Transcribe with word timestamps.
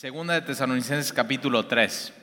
Segunda 0.00 0.32
de 0.32 0.40
Tesalonicenses 0.40 1.12
capítulo 1.12 1.66
3. 1.66 2.14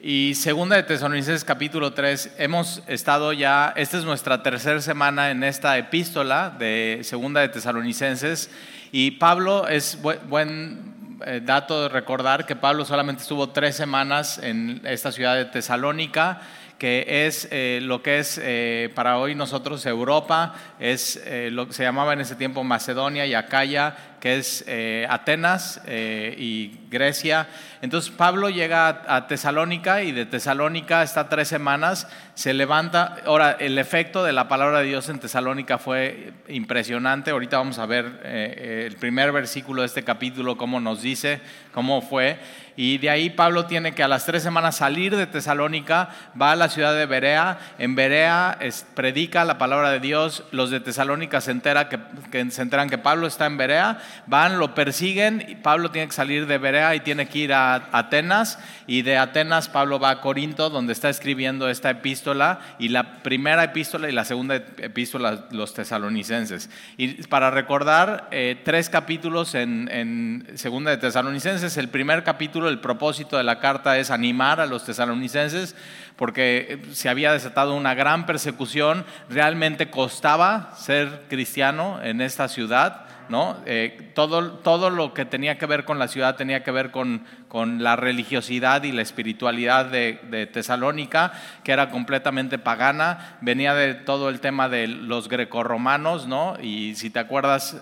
Y 0.00 0.34
segunda 0.34 0.74
de 0.74 0.82
Tesalonicenses 0.82 1.44
capítulo 1.44 1.92
3, 1.92 2.34
hemos 2.38 2.82
estado 2.88 3.32
ya, 3.32 3.72
esta 3.76 3.98
es 3.98 4.04
nuestra 4.04 4.42
tercera 4.42 4.80
semana 4.80 5.30
en 5.30 5.44
esta 5.44 5.78
epístola 5.78 6.50
de 6.58 7.02
segunda 7.04 7.40
de 7.40 7.50
Tesalonicenses 7.50 8.50
y 8.90 9.12
Pablo 9.12 9.68
es 9.68 9.96
buen, 10.02 11.20
eh, 11.24 11.40
dato 11.40 11.82
de 11.82 11.88
recordar 11.88 12.44
que 12.44 12.56
Pablo 12.56 12.84
solamente 12.84 13.22
estuvo 13.22 13.50
tres 13.50 13.76
semanas 13.76 14.38
en 14.42 14.80
esta 14.84 15.12
ciudad 15.12 15.36
de 15.36 15.44
Tesalónica 15.44 16.40
que 16.78 17.26
es 17.26 17.48
eh, 17.52 17.78
lo 17.82 18.02
que 18.02 18.18
es 18.18 18.38
eh, 18.42 18.92
para 18.94 19.16
hoy 19.16 19.34
nosotros 19.34 19.86
Europa, 19.86 20.54
es 20.78 21.18
lo 21.50 21.66
que 21.66 21.72
se 21.72 21.84
llamaba 21.84 22.12
en 22.12 22.20
ese 22.20 22.36
tiempo 22.36 22.62
Macedonia 22.64 23.24
y 23.24 23.32
Acaya, 23.32 24.15
que 24.20 24.38
es 24.38 24.64
eh, 24.66 25.06
Atenas 25.08 25.80
eh, 25.86 26.34
y 26.36 26.78
Grecia. 26.90 27.46
Entonces 27.82 28.10
Pablo 28.10 28.48
llega 28.48 29.02
a, 29.06 29.26
Tesalónica 29.26 30.02
y 30.02 30.12
de 30.12 30.26
Tesalónica 30.26 31.02
está 31.02 31.28
tres 31.28 31.48
semanas, 31.48 32.08
se 32.34 32.54
levanta. 32.54 33.16
Ahora, 33.26 33.56
el 33.58 33.78
efecto 33.78 34.24
de 34.24 34.32
la 34.32 34.48
palabra 34.48 34.80
de 34.80 34.86
Dios 34.86 35.08
en 35.08 35.18
Tesalónica 35.18 35.78
fue 35.78 36.32
impresionante. 36.48 37.30
Ahorita 37.30 37.58
vamos 37.58 37.78
a 37.78 37.86
ver 37.86 38.20
eh, 38.24 38.88
el 38.90 38.96
primer 38.96 39.32
versículo 39.32 39.82
de 39.82 39.86
este 39.86 40.04
capítulo, 40.04 40.56
cómo 40.56 40.80
nos 40.80 41.02
dice, 41.02 41.40
cómo 41.72 42.00
fue. 42.02 42.38
Y 42.78 42.98
de 42.98 43.08
ahí 43.08 43.30
Pablo 43.30 43.64
tiene 43.64 43.92
que 43.92 44.02
a 44.02 44.08
las 44.08 44.26
tres 44.26 44.42
semanas 44.42 44.76
salir 44.76 45.16
de 45.16 45.26
Tesalónica, 45.26 46.10
va 46.40 46.52
a 46.52 46.56
la 46.56 46.68
ciudad 46.68 46.94
de 46.94 47.06
Berea, 47.06 47.58
en 47.78 47.94
Berea 47.94 48.58
predica 48.94 49.46
la 49.46 49.56
palabra 49.56 49.90
de 49.90 50.00
Dios, 50.00 50.44
los 50.50 50.70
de 50.70 50.80
Tesalónica 50.80 51.40
se, 51.40 51.52
entera 51.52 51.88
que, 51.88 51.98
que, 52.30 52.50
se 52.50 52.60
enteran 52.60 52.90
que 52.90 52.98
Pablo 52.98 53.26
está 53.26 53.46
en 53.46 53.56
Berea 53.56 53.98
van, 54.26 54.58
lo 54.58 54.74
persiguen, 54.74 55.44
y 55.48 55.54
Pablo 55.56 55.90
tiene 55.90 56.08
que 56.08 56.14
salir 56.14 56.46
de 56.46 56.58
Berea 56.58 56.94
y 56.94 57.00
tiene 57.00 57.28
que 57.28 57.38
ir 57.38 57.52
a 57.52 57.88
Atenas, 57.92 58.58
y 58.86 59.02
de 59.02 59.18
Atenas 59.18 59.68
Pablo 59.68 59.98
va 59.98 60.10
a 60.10 60.20
Corinto, 60.20 60.70
donde 60.70 60.92
está 60.92 61.08
escribiendo 61.08 61.68
esta 61.68 61.90
epístola, 61.90 62.60
y 62.78 62.88
la 62.88 63.22
primera 63.22 63.64
epístola 63.64 64.08
y 64.08 64.12
la 64.12 64.24
segunda 64.24 64.56
epístola, 64.56 65.46
los 65.50 65.74
tesalonicenses. 65.74 66.70
Y 66.96 67.22
para 67.24 67.50
recordar, 67.50 68.28
eh, 68.30 68.60
tres 68.64 68.88
capítulos 68.88 69.54
en, 69.54 69.88
en 69.90 70.46
segunda 70.54 70.90
de 70.90 70.98
tesalonicenses, 70.98 71.76
el 71.76 71.88
primer 71.88 72.24
capítulo, 72.24 72.68
el 72.68 72.80
propósito 72.80 73.36
de 73.36 73.44
la 73.44 73.58
carta 73.58 73.98
es 73.98 74.10
animar 74.10 74.60
a 74.60 74.66
los 74.66 74.84
tesalonicenses, 74.84 75.74
porque 76.16 76.82
se 76.92 77.08
había 77.08 77.32
desatado 77.32 77.74
una 77.74 77.94
gran 77.94 78.26
persecución, 78.26 79.04
realmente 79.28 79.90
costaba 79.90 80.72
ser 80.76 81.24
cristiano 81.28 82.00
en 82.02 82.20
esta 82.20 82.48
ciudad. 82.48 83.05
¿No? 83.28 83.56
Eh, 83.66 84.12
todo, 84.14 84.52
todo 84.58 84.90
lo 84.90 85.14
que 85.14 85.24
tenía 85.24 85.58
que 85.58 85.66
ver 85.66 85.84
con 85.84 85.98
la 85.98 86.08
ciudad 86.08 86.36
tenía 86.36 86.62
que 86.62 86.70
ver 86.70 86.90
con, 86.90 87.24
con 87.48 87.82
la 87.82 87.94
religiosidad 87.94 88.82
y 88.82 88.92
la 88.92 89.02
espiritualidad 89.02 89.86
de, 89.86 90.48
Tesalónica, 90.52 91.32
que 91.62 91.72
era 91.72 91.90
completamente 91.90 92.58
pagana, 92.58 93.38
venía 93.40 93.74
de 93.74 93.94
todo 93.94 94.28
el 94.28 94.40
tema 94.40 94.68
de 94.68 94.88
los 94.88 95.28
grecorromanos, 95.28 96.26
¿no? 96.26 96.56
Y 96.60 96.94
si 96.96 97.10
te 97.10 97.18
acuerdas, 97.18 97.80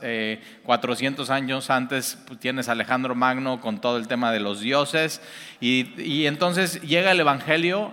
400 0.64 1.28
eh, 1.28 1.32
años 1.32 1.70
antes 1.70 2.18
pues, 2.26 2.38
tienes 2.38 2.68
Alejandro 2.68 3.14
Magno 3.14 3.60
con 3.60 3.80
todo 3.80 3.96
el 3.96 4.06
tema 4.06 4.32
de 4.32 4.40
los 4.40 4.60
dioses, 4.60 5.22
y, 5.60 6.26
entonces 6.26 6.82
llega 6.82 7.12
el 7.12 7.20
Evangelio, 7.20 7.90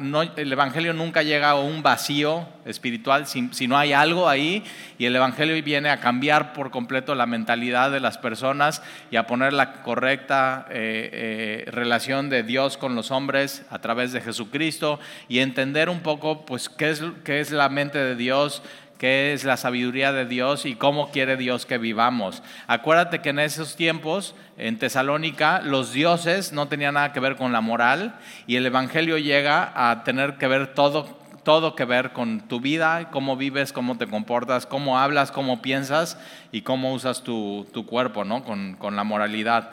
no, 0.00 0.22
el 0.22 0.52
Evangelio 0.52 0.92
nunca 0.92 1.22
llega 1.22 1.50
a 1.50 1.54
un 1.54 1.82
vacío 1.82 2.46
espiritual, 2.66 3.26
si, 3.26 3.66
no 3.66 3.78
hay 3.78 3.94
algo 3.94 4.28
ahí, 4.28 4.62
y 4.98 5.06
el 5.06 5.16
Evangelio 5.16 5.62
viene 5.62 5.88
a 5.88 6.00
cambiar 6.00 6.52
por 6.52 6.70
completo 6.70 7.14
la 7.14 7.24
mentalidad 7.24 7.90
de 7.90 8.00
las 8.00 8.18
personas 8.18 8.82
y 9.10 9.16
a 9.16 9.26
poner 9.26 9.54
la 9.54 9.72
correcta... 9.82 10.66
Eh, 10.70 10.97
eh, 11.12 11.64
relación 11.70 12.30
de 12.30 12.42
Dios 12.42 12.76
con 12.76 12.94
los 12.94 13.10
hombres 13.10 13.64
a 13.70 13.78
través 13.78 14.12
de 14.12 14.20
Jesucristo 14.20 14.98
y 15.28 15.38
entender 15.40 15.88
un 15.88 16.00
poco 16.00 16.44
pues 16.44 16.68
qué 16.68 16.90
es, 16.90 17.02
qué 17.24 17.40
es 17.40 17.50
la 17.50 17.68
mente 17.68 17.98
de 17.98 18.16
Dios, 18.16 18.62
qué 18.98 19.32
es 19.32 19.44
la 19.44 19.56
sabiduría 19.56 20.12
de 20.12 20.26
Dios 20.26 20.66
y 20.66 20.74
cómo 20.74 21.10
quiere 21.10 21.36
Dios 21.36 21.64
que 21.66 21.78
vivamos. 21.78 22.42
Acuérdate 22.66 23.20
que 23.20 23.30
en 23.30 23.38
esos 23.38 23.76
tiempos, 23.76 24.34
en 24.56 24.78
Tesalónica, 24.78 25.60
los 25.60 25.92
dioses 25.92 26.52
no 26.52 26.68
tenían 26.68 26.94
nada 26.94 27.12
que 27.12 27.20
ver 27.20 27.36
con 27.36 27.52
la 27.52 27.60
moral 27.60 28.18
y 28.46 28.56
el 28.56 28.66
Evangelio 28.66 29.16
llega 29.18 29.72
a 29.74 30.04
tener 30.04 30.36
que 30.36 30.48
ver 30.48 30.74
todo 30.74 31.16
todo 31.44 31.74
que 31.74 31.86
ver 31.86 32.12
con 32.12 32.42
tu 32.42 32.60
vida, 32.60 33.08
cómo 33.10 33.34
vives, 33.34 33.72
cómo 33.72 33.96
te 33.96 34.06
comportas, 34.06 34.66
cómo 34.66 34.98
hablas, 34.98 35.32
cómo 35.32 35.62
piensas 35.62 36.18
y 36.52 36.60
cómo 36.60 36.92
usas 36.92 37.22
tu, 37.22 37.66
cuerpo, 37.88 38.26
¿no? 38.26 38.44
Con, 38.44 38.74
con 38.74 38.96
la 38.96 39.04
moralidad. 39.04 39.70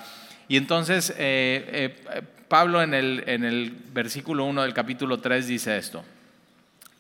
Y 0.47 0.57
entonces 0.57 1.11
eh, 1.17 1.95
eh, 2.07 2.22
Pablo 2.47 2.81
en 2.81 2.94
el, 2.94 3.23
en 3.28 3.44
el 3.44 3.72
versículo 3.94 4.45
1 4.45 4.61
del 4.61 4.73
capítulo 4.73 5.19
3 5.19 5.47
dice 5.47 5.78
esto. 5.78 6.03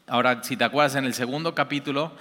Ahora, 0.07 0.43
si 0.43 0.55
te 0.55 0.63
acuerdas, 0.63 0.95
en 0.95 1.05
el 1.05 1.13
segundo 1.13 1.55
capítulo 1.55 2.11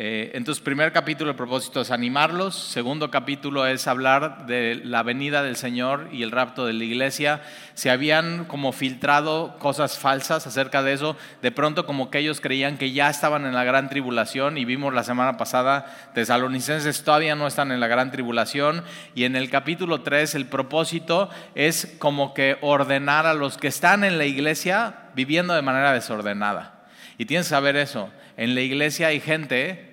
eh, 0.00 0.30
entonces, 0.34 0.62
primer 0.62 0.92
capítulo, 0.92 1.32
el 1.32 1.36
propósito 1.36 1.80
es 1.80 1.90
animarlos. 1.90 2.54
Segundo 2.54 3.10
capítulo 3.10 3.66
es 3.66 3.88
hablar 3.88 4.46
de 4.46 4.80
la 4.84 5.02
venida 5.02 5.42
del 5.42 5.56
Señor 5.56 6.08
y 6.12 6.22
el 6.22 6.30
rapto 6.30 6.64
de 6.66 6.72
la 6.72 6.84
iglesia. 6.84 7.42
Se 7.74 7.90
habían 7.90 8.44
como 8.44 8.70
filtrado 8.70 9.58
cosas 9.58 9.98
falsas 9.98 10.46
acerca 10.46 10.84
de 10.84 10.92
eso. 10.92 11.16
De 11.42 11.50
pronto, 11.50 11.84
como 11.84 12.12
que 12.12 12.20
ellos 12.20 12.40
creían 12.40 12.78
que 12.78 12.92
ya 12.92 13.10
estaban 13.10 13.44
en 13.44 13.54
la 13.54 13.64
gran 13.64 13.88
tribulación 13.88 14.56
y 14.56 14.64
vimos 14.64 14.94
la 14.94 15.02
semana 15.02 15.36
pasada, 15.36 16.12
tesalonicenses 16.14 17.02
todavía 17.02 17.34
no 17.34 17.48
están 17.48 17.72
en 17.72 17.80
la 17.80 17.88
gran 17.88 18.12
tribulación. 18.12 18.84
Y 19.16 19.24
en 19.24 19.34
el 19.34 19.50
capítulo 19.50 20.02
3, 20.02 20.36
el 20.36 20.46
propósito 20.46 21.28
es 21.56 21.96
como 21.98 22.34
que 22.34 22.56
ordenar 22.60 23.26
a 23.26 23.34
los 23.34 23.58
que 23.58 23.66
están 23.66 24.04
en 24.04 24.16
la 24.16 24.26
iglesia 24.26 25.08
viviendo 25.16 25.54
de 25.54 25.62
manera 25.62 25.92
desordenada. 25.92 26.84
Y 27.18 27.24
tienes 27.24 27.46
que 27.46 27.50
saber 27.50 27.74
eso. 27.74 28.10
En 28.36 28.54
la 28.54 28.60
iglesia 28.60 29.08
hay 29.08 29.18
gente 29.18 29.87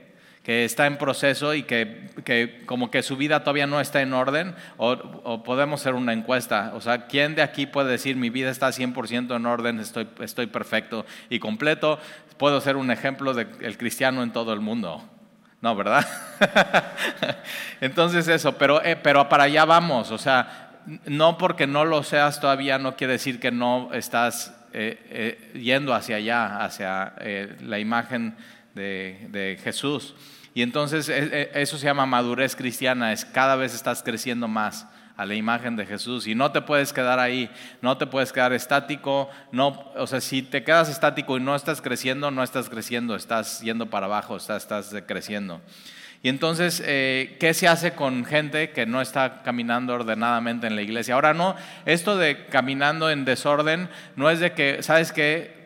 que 0.46 0.64
está 0.64 0.86
en 0.86 0.98
proceso 0.98 1.56
y 1.56 1.64
que, 1.64 2.62
como 2.68 2.92
que 2.92 3.02
su 3.02 3.18
vida 3.18 3.40
todavía 3.40 3.66
no 3.66 3.82
está 3.82 4.04
en 4.04 4.14
orden, 4.14 4.54
o, 4.78 5.42
podemos 5.44 5.82
hacer 5.82 5.96
una 5.96 6.14
encuesta, 6.14 6.72
o 6.76 6.82
sea, 6.82 7.08
¿quién 7.08 7.34
de 7.34 7.42
aquí 7.42 7.66
puede 7.66 7.90
decir 7.90 8.16
mi 8.16 8.30
vida 8.30 8.52
está 8.52 8.68
100% 8.68 9.36
en 9.36 9.46
orden, 9.48 9.80
estoy, 9.80 10.08
estoy 10.20 10.46
perfecto 10.46 11.04
y 11.32 11.40
completo? 11.40 11.98
Puedo 12.38 12.62
ser 12.62 12.76
un 12.76 12.92
ejemplo 12.92 13.34
del 13.34 13.78
cristiano 13.80 14.22
en 14.22 14.32
todo 14.32 14.54
el 14.54 14.60
mundo. 14.60 15.04
No, 15.62 15.76
¿verdad? 15.76 16.06
Entonces 17.82 18.28
eso, 18.28 18.56
pero, 18.56 18.84
eh, 18.84 18.96
pero 18.96 19.28
para 19.28 19.46
allá 19.46 19.66
vamos, 19.66 20.12
o 20.12 20.20
sea, 20.20 20.70
no 21.06 21.40
porque 21.40 21.66
no 21.66 21.86
lo 21.86 22.04
seas 22.04 22.40
todavía 22.40 22.78
no 22.78 22.96
quiere 22.96 23.14
decir 23.14 23.40
que 23.40 23.50
no 23.50 23.92
estás 23.94 24.56
eh, 24.74 25.00
eh, 25.10 25.60
yendo 25.60 25.96
hacia 25.96 26.18
allá, 26.18 26.64
hacia 26.64 27.16
la 27.62 27.80
imagen 27.80 28.36
de, 28.76 29.60
Jesús. 29.64 30.14
Y 30.54 30.62
entonces 30.62 31.10
e, 31.10 31.52
e, 31.54 31.62
eso 31.62 31.78
se 31.78 31.86
llama 31.86 32.06
madurez 32.06 32.56
cristiana, 32.56 33.12
es 33.12 33.26
cada 33.26 33.56
vez 33.56 33.74
estás 33.74 34.04
creciendo 34.04 34.48
más 34.48 34.88
a 35.18 35.26
la 35.26 35.36
imagen 35.36 35.76
de 35.76 35.86
Jesús 35.86 36.28
y 36.28 36.36
no 36.36 36.52
te 36.52 36.62
puedes 36.62 36.92
quedar 36.92 37.20
ahí, 37.20 37.50
no 37.82 37.98
te 37.98 38.06
puedes 38.06 38.34
quedar 38.34 38.54
estático, 38.54 39.30
no, 39.52 39.92
o 39.96 40.08
sea, 40.08 40.20
si 40.20 40.42
te 40.42 40.64
quedas 40.64 40.90
estático 40.90 41.38
y 41.38 41.40
no 41.40 41.56
estás 41.56 41.82
creciendo, 41.82 42.32
no 42.32 42.44
estás 42.44 42.70
creciendo, 42.70 43.16
estás 43.16 43.62
yendo 43.62 43.90
para 43.90 44.08
abajo, 44.08 44.36
estás, 44.36 44.64
estás 44.64 44.94
creciendo. 45.08 45.62
Y 46.22 46.30
entonces, 46.30 46.82
eh, 46.84 47.38
¿qué 47.40 47.54
se 47.54 47.68
hace 47.68 47.94
con 47.94 48.26
gente 48.26 48.72
que 48.72 48.88
no 48.88 49.00
está 49.00 49.44
caminando 49.44 49.94
ordenadamente 49.94 50.66
en 50.66 50.76
la 50.76 50.82
iglesia? 50.82 51.14
Ahora 51.14 51.34
no, 51.34 51.56
esto 51.86 52.18
de 52.18 52.48
caminando 52.48 53.12
en 53.12 53.26
desorden 53.26 53.90
no 54.16 54.30
es 54.30 54.40
de 54.40 54.54
que, 54.54 54.82
¿sabes 54.82 55.12
qué? 55.12 55.65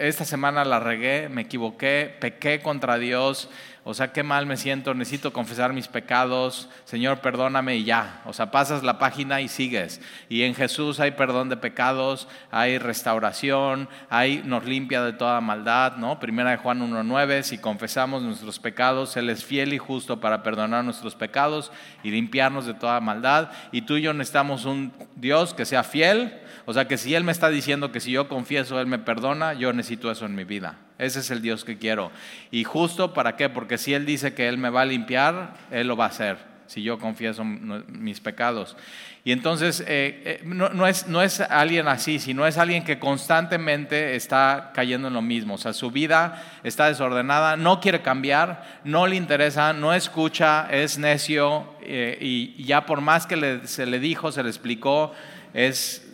Esta 0.00 0.24
semana 0.24 0.64
la 0.64 0.80
regué, 0.80 1.28
me 1.28 1.42
equivoqué, 1.42 2.16
pequé 2.20 2.62
contra 2.62 2.96
Dios, 2.96 3.50
o 3.84 3.92
sea, 3.92 4.14
qué 4.14 4.22
mal 4.22 4.46
me 4.46 4.56
siento, 4.56 4.94
necesito 4.94 5.30
confesar 5.30 5.74
mis 5.74 5.88
pecados, 5.88 6.70
Señor, 6.84 7.20
perdóname 7.20 7.76
y 7.76 7.84
ya. 7.84 8.22
O 8.24 8.32
sea, 8.32 8.50
pasas 8.50 8.82
la 8.82 8.98
página 8.98 9.42
y 9.42 9.48
sigues. 9.48 10.00
Y 10.30 10.44
en 10.44 10.54
Jesús 10.54 11.00
hay 11.00 11.10
perdón 11.10 11.50
de 11.50 11.58
pecados, 11.58 12.28
hay 12.50 12.78
restauración, 12.78 13.90
hay, 14.08 14.42
nos 14.42 14.64
limpia 14.64 15.02
de 15.02 15.12
toda 15.12 15.42
maldad, 15.42 15.96
¿no? 15.96 16.18
Primera 16.18 16.52
de 16.52 16.56
Juan 16.56 16.80
1.9, 16.80 17.42
si 17.42 17.58
confesamos 17.58 18.22
nuestros 18.22 18.58
pecados, 18.58 19.18
Él 19.18 19.28
es 19.28 19.44
fiel 19.44 19.74
y 19.74 19.78
justo 19.78 20.18
para 20.18 20.42
perdonar 20.42 20.82
nuestros 20.82 21.14
pecados 21.14 21.72
y 22.02 22.10
limpiarnos 22.10 22.64
de 22.64 22.72
toda 22.72 23.00
maldad. 23.00 23.50
Y 23.70 23.82
tú 23.82 23.98
y 23.98 24.02
yo 24.02 24.14
necesitamos 24.14 24.64
un 24.64 24.94
Dios 25.16 25.52
que 25.52 25.66
sea 25.66 25.82
fiel. 25.82 26.40
O 26.70 26.72
sea, 26.72 26.86
que 26.86 26.98
si 26.98 27.16
Él 27.16 27.24
me 27.24 27.32
está 27.32 27.50
diciendo 27.50 27.90
que 27.90 27.98
si 27.98 28.12
yo 28.12 28.28
confieso, 28.28 28.80
Él 28.80 28.86
me 28.86 29.00
perdona, 29.00 29.54
yo 29.54 29.72
necesito 29.72 30.08
eso 30.08 30.24
en 30.24 30.36
mi 30.36 30.44
vida. 30.44 30.76
Ese 30.98 31.18
es 31.18 31.32
el 31.32 31.42
Dios 31.42 31.64
que 31.64 31.78
quiero. 31.78 32.12
Y 32.52 32.62
justo 32.62 33.12
para 33.12 33.34
qué? 33.34 33.48
Porque 33.48 33.76
si 33.76 33.92
Él 33.92 34.06
dice 34.06 34.34
que 34.34 34.46
Él 34.46 34.56
me 34.56 34.70
va 34.70 34.82
a 34.82 34.84
limpiar, 34.84 35.54
Él 35.72 35.88
lo 35.88 35.96
va 35.96 36.04
a 36.04 36.10
hacer. 36.10 36.38
si 36.68 36.84
yo 36.84 37.00
confieso 37.00 37.42
mis 37.44 38.20
pecados. 38.20 38.76
Y 39.24 39.32
entonces 39.32 39.80
eh, 39.80 40.22
eh, 40.24 40.42
no, 40.44 40.86
es, 40.86 41.08
no 41.08 41.22
es 41.22 41.40
alguien 41.40 41.88
así, 41.88 42.20
sino 42.20 42.46
es 42.46 42.56
alguien 42.56 42.84
que 42.84 43.00
constantemente 43.00 44.14
está 44.14 44.70
cayendo 44.72 45.08
en 45.08 45.14
lo 45.14 45.22
mismo. 45.22 45.54
O 45.54 45.58
sea, 45.58 45.72
su 45.72 45.90
vida 45.90 46.40
está 46.62 46.86
desordenada, 46.86 47.56
no 47.56 47.80
quiere 47.80 48.00
cambiar, 48.00 48.80
no 48.84 49.08
le 49.08 49.16
interesa, 49.16 49.72
no 49.72 49.92
escucha, 49.92 50.68
es 50.70 50.98
necio 50.98 51.64
eh, 51.82 52.16
y 52.20 52.62
ya 52.62 52.86
por 52.86 53.00
más 53.00 53.26
que 53.26 53.62
se 53.64 53.86
le 53.86 53.98
dijo, 53.98 54.30
se 54.30 54.44
le 54.44 54.50
explicó, 54.50 55.12
es 55.52 56.06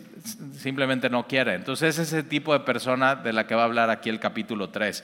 simplemente 0.53 1.09
no 1.09 1.27
quiere. 1.27 1.55
Entonces 1.55 1.97
es 1.97 2.13
ese 2.13 2.23
tipo 2.23 2.53
de 2.53 2.59
persona 2.61 3.15
de 3.15 3.33
la 3.33 3.47
que 3.47 3.55
va 3.55 3.61
a 3.61 3.65
hablar 3.65 3.89
aquí 3.89 4.09
el 4.09 4.19
capítulo 4.19 4.69
3. 4.69 5.03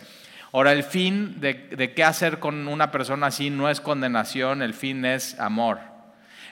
Ahora, 0.53 0.71
el 0.71 0.83
fin 0.83 1.39
de, 1.41 1.93
qué 1.95 2.03
hacer 2.03 2.37
con 2.37 2.67
una 2.67 2.91
persona 2.91 3.27
así 3.27 3.49
no 3.49 3.69
es 3.69 3.81
condenación, 3.81 4.61
el 4.61 4.75
fin 4.75 5.03
es 5.03 5.39
amor. 5.39 5.79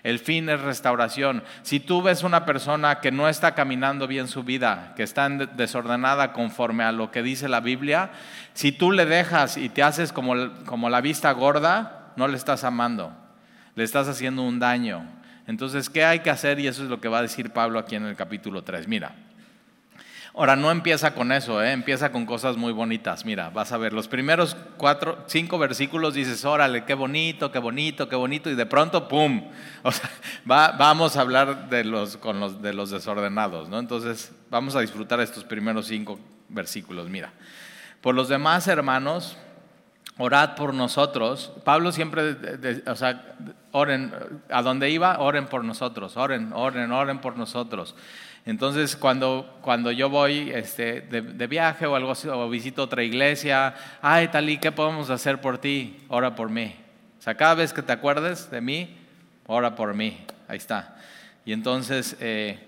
El 0.01 0.17
fin 0.17 0.49
es 0.49 0.59
restauración. 0.59 1.43
Si 1.61 1.79
tú 1.79 2.01
ves 2.01 2.23
una 2.23 2.43
persona 2.43 2.99
que 2.99 3.11
no 3.11 3.29
está 3.29 3.53
caminando 3.53 4.07
bien 4.07 4.27
su 4.27 4.43
vida, 4.43 4.93
que 4.95 5.03
está 5.03 5.29
desordenada 5.29 6.33
conforme 6.33 6.83
a 6.83 6.91
lo 6.91 7.11
que 7.11 7.21
dice 7.21 7.47
la 7.47 7.59
Biblia, 7.59 8.09
si 8.53 8.71
tú 8.71 8.91
le 8.91 9.05
dejas 9.05 9.57
y 9.57 9.69
te 9.69 9.83
haces 9.83 10.11
como, 10.11 10.33
como 10.65 10.89
la 10.89 11.01
vista 11.01 11.31
gorda, 11.33 12.13
no 12.15 12.27
le 12.27 12.37
estás 12.37 12.63
amando, 12.63 13.13
le 13.75 13.83
estás 13.83 14.07
haciendo 14.07 14.41
un 14.41 14.57
daño. 14.57 15.20
Entonces, 15.47 15.89
¿qué 15.89 16.03
hay 16.05 16.19
que 16.19 16.29
hacer? 16.29 16.59
Y 16.59 16.67
eso 16.67 16.83
es 16.83 16.89
lo 16.89 17.01
que 17.01 17.07
va 17.07 17.19
a 17.19 17.23
decir 17.23 17.51
Pablo 17.51 17.79
aquí 17.79 17.95
en 17.95 18.05
el 18.05 18.15
capítulo 18.15 18.63
3. 18.63 18.87
Mira, 18.87 19.15
Ahora, 20.33 20.55
no 20.55 20.71
empieza 20.71 21.13
con 21.13 21.33
eso, 21.33 21.61
¿eh? 21.61 21.73
empieza 21.73 22.09
con 22.13 22.25
cosas 22.25 22.55
muy 22.55 22.71
bonitas. 22.71 23.25
Mira, 23.25 23.49
vas 23.49 23.73
a 23.73 23.77
ver, 23.77 23.91
los 23.91 24.07
primeros 24.07 24.55
cuatro, 24.77 25.25
cinco 25.27 25.59
versículos 25.59 26.13
dices, 26.13 26.45
órale, 26.45 26.85
qué 26.85 26.93
bonito, 26.93 27.51
qué 27.51 27.59
bonito, 27.59 28.07
qué 28.07 28.15
bonito, 28.15 28.49
y 28.49 28.55
de 28.55 28.65
pronto, 28.65 29.07
¡pum! 29.07 29.49
O 29.83 29.91
sea, 29.91 30.09
vamos 30.45 31.17
a 31.17 31.21
hablar 31.21 31.69
de 31.69 31.83
los, 31.83 32.15
con 32.15 32.39
los, 32.39 32.61
de 32.61 32.71
los 32.71 32.91
desordenados, 32.91 33.67
¿no? 33.67 33.79
Entonces, 33.79 34.31
vamos 34.49 34.75
a 34.75 34.79
disfrutar 34.79 35.19
estos 35.19 35.43
primeros 35.43 35.87
cinco 35.87 36.17
versículos. 36.47 37.09
Mira, 37.09 37.33
por 37.99 38.15
los 38.15 38.29
demás 38.29 38.67
hermanos, 38.67 39.37
orad 40.17 40.55
por 40.55 40.73
nosotros. 40.73 41.51
Pablo 41.63 41.91
siempre, 41.91 42.35
o 42.85 42.95
sea, 42.95 43.35
oren, 43.71 44.13
a 44.49 44.61
donde 44.61 44.89
iba, 44.89 45.19
oren 45.19 45.47
por 45.47 45.63
nosotros, 45.63 46.17
oren, 46.17 46.51
oren, 46.53 46.91
oren 46.91 47.19
por 47.19 47.37
nosotros. 47.37 47.95
Entonces, 48.45 48.95
cuando, 48.95 49.59
cuando 49.61 49.91
yo 49.91 50.09
voy 50.09 50.51
este, 50.51 51.01
de, 51.01 51.47
viaje 51.47 51.85
o 51.85 51.95
algo 51.95 52.13
o 52.33 52.49
visito 52.49 52.83
otra 52.83 53.03
iglesia, 53.03 53.75
ay, 54.01 54.29
Talí, 54.29 54.57
¿qué 54.57 54.71
podemos 54.71 55.09
hacer 55.11 55.39
por 55.39 55.59
ti? 55.59 55.97
Ora 56.07 56.35
por 56.35 56.49
mí. 56.49 56.75
O 57.19 57.21
sea, 57.21 57.35
cada 57.35 57.53
vez 57.53 57.71
que 57.71 57.83
te 57.83 57.91
acuerdes 57.91 58.49
de 58.49 58.61
mí, 58.61 58.97
ora 59.45 59.75
por 59.75 59.93
mí. 59.93 60.25
Ahí 60.47 60.57
está. 60.57 60.95
Y 61.45 61.53
entonces, 61.53 62.17
eh, 62.19 62.59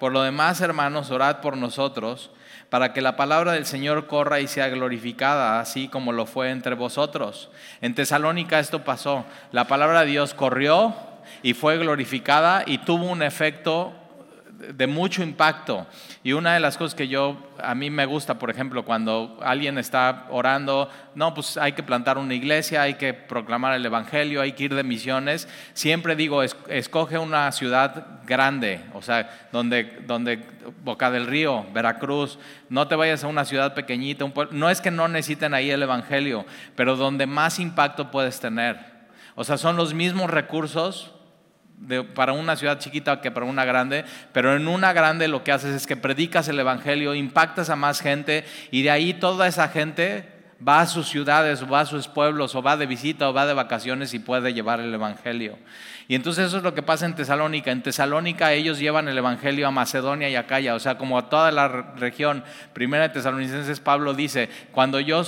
por 0.00 0.10
lo 0.10 0.22
demás, 0.22 0.60
hermanos, 0.60 1.12
orad 1.12 1.40
por 1.40 1.56
nosotros 1.56 2.32
para 2.70 2.92
que 2.92 3.02
la 3.02 3.16
palabra 3.16 3.52
del 3.52 3.66
Señor 3.66 4.06
corra 4.06 4.40
y 4.40 4.46
sea 4.46 4.68
glorificada, 4.68 5.60
así 5.60 5.88
como 5.88 6.12
lo 6.12 6.24
fue 6.24 6.50
entre 6.50 6.76
vosotros. 6.76 7.50
En 7.80 7.94
Tesalónica 7.94 8.60
esto 8.60 8.84
pasó. 8.84 9.26
La 9.50 9.66
palabra 9.66 10.00
de 10.00 10.06
Dios 10.06 10.34
corrió 10.34 10.94
y 11.42 11.54
fue 11.54 11.76
glorificada 11.78 12.62
y 12.64 12.78
tuvo 12.78 13.06
un 13.06 13.22
efecto 13.22 13.92
de 14.60 14.86
mucho 14.86 15.22
impacto. 15.22 15.86
Y 16.22 16.32
una 16.32 16.54
de 16.54 16.60
las 16.60 16.76
cosas 16.76 16.94
que 16.94 17.08
yo, 17.08 17.36
a 17.62 17.74
mí 17.74 17.90
me 17.90 18.04
gusta, 18.04 18.38
por 18.38 18.50
ejemplo, 18.50 18.84
cuando 18.84 19.38
alguien 19.42 19.78
está 19.78 20.26
orando, 20.30 20.90
no, 21.14 21.32
pues 21.34 21.56
hay 21.56 21.72
que 21.72 21.82
plantar 21.82 22.18
una 22.18 22.34
iglesia, 22.34 22.82
hay 22.82 22.94
que 22.94 23.14
proclamar 23.14 23.74
el 23.74 23.86
Evangelio, 23.86 24.42
hay 24.42 24.52
que 24.52 24.64
ir 24.64 24.74
de 24.74 24.82
misiones, 24.82 25.48
siempre 25.72 26.14
digo, 26.14 26.42
escoge 26.42 27.18
una 27.18 27.50
ciudad 27.52 28.20
grande, 28.26 28.80
o 28.92 29.02
sea, 29.02 29.48
donde, 29.50 30.02
donde 30.06 30.44
Boca 30.84 31.10
del 31.10 31.26
Río, 31.26 31.66
Veracruz, 31.72 32.38
no 32.68 32.86
te 32.86 32.96
vayas 32.96 33.24
a 33.24 33.28
una 33.28 33.44
ciudad 33.44 33.74
pequeñita, 33.74 34.24
un 34.24 34.34
no 34.52 34.70
es 34.70 34.80
que 34.80 34.90
no 34.90 35.08
necesiten 35.08 35.54
ahí 35.54 35.70
el 35.70 35.82
Evangelio, 35.82 36.44
pero 36.76 36.96
donde 36.96 37.26
más 37.26 37.58
impacto 37.58 38.10
puedes 38.10 38.40
tener. 38.40 38.78
O 39.36 39.44
sea, 39.44 39.56
son 39.56 39.76
los 39.76 39.94
mismos 39.94 40.28
recursos, 40.30 41.12
para 42.14 42.32
una 42.32 42.56
ciudad 42.56 42.78
chiquita 42.78 43.20
que 43.20 43.30
para 43.30 43.46
una 43.46 43.64
grande, 43.64 44.04
pero 44.32 44.54
en 44.54 44.68
una 44.68 44.92
grande 44.92 45.28
lo 45.28 45.44
que 45.44 45.52
haces 45.52 45.74
es 45.74 45.86
que 45.86 45.96
predicas 45.96 46.48
el 46.48 46.58
Evangelio, 46.58 47.14
impactas 47.14 47.70
a 47.70 47.76
más 47.76 48.00
gente 48.00 48.44
y 48.70 48.82
de 48.82 48.90
ahí 48.90 49.14
toda 49.14 49.46
esa 49.46 49.68
gente 49.68 50.39
va 50.66 50.80
a 50.80 50.86
sus 50.86 51.08
ciudades, 51.08 51.62
o 51.62 51.68
va 51.68 51.80
a 51.80 51.86
sus 51.86 52.08
pueblos, 52.08 52.54
o 52.54 52.62
va 52.62 52.76
de 52.76 52.86
visita, 52.86 53.28
o 53.28 53.32
va 53.32 53.46
de 53.46 53.54
vacaciones 53.54 54.12
y 54.14 54.18
puede 54.18 54.52
llevar 54.52 54.80
el 54.80 54.92
Evangelio. 54.92 55.58
Y 56.08 56.14
entonces 56.14 56.48
eso 56.48 56.58
es 56.58 56.62
lo 56.62 56.74
que 56.74 56.82
pasa 56.82 57.06
en 57.06 57.14
Tesalónica. 57.14 57.70
En 57.70 57.82
Tesalónica 57.82 58.52
ellos 58.52 58.78
llevan 58.78 59.08
el 59.08 59.16
Evangelio 59.16 59.66
a 59.68 59.70
Macedonia 59.70 60.28
y 60.28 60.36
a 60.36 60.40
Acaya, 60.40 60.74
o 60.74 60.80
sea, 60.80 60.98
como 60.98 61.18
a 61.18 61.28
toda 61.28 61.50
la 61.50 61.68
región. 61.68 62.44
Primera 62.72 63.08
de 63.08 63.14
Tesalonicenses, 63.14 63.80
Pablo 63.80 64.12
dice, 64.14 64.48
cuando 64.72 65.00
yo 65.00 65.22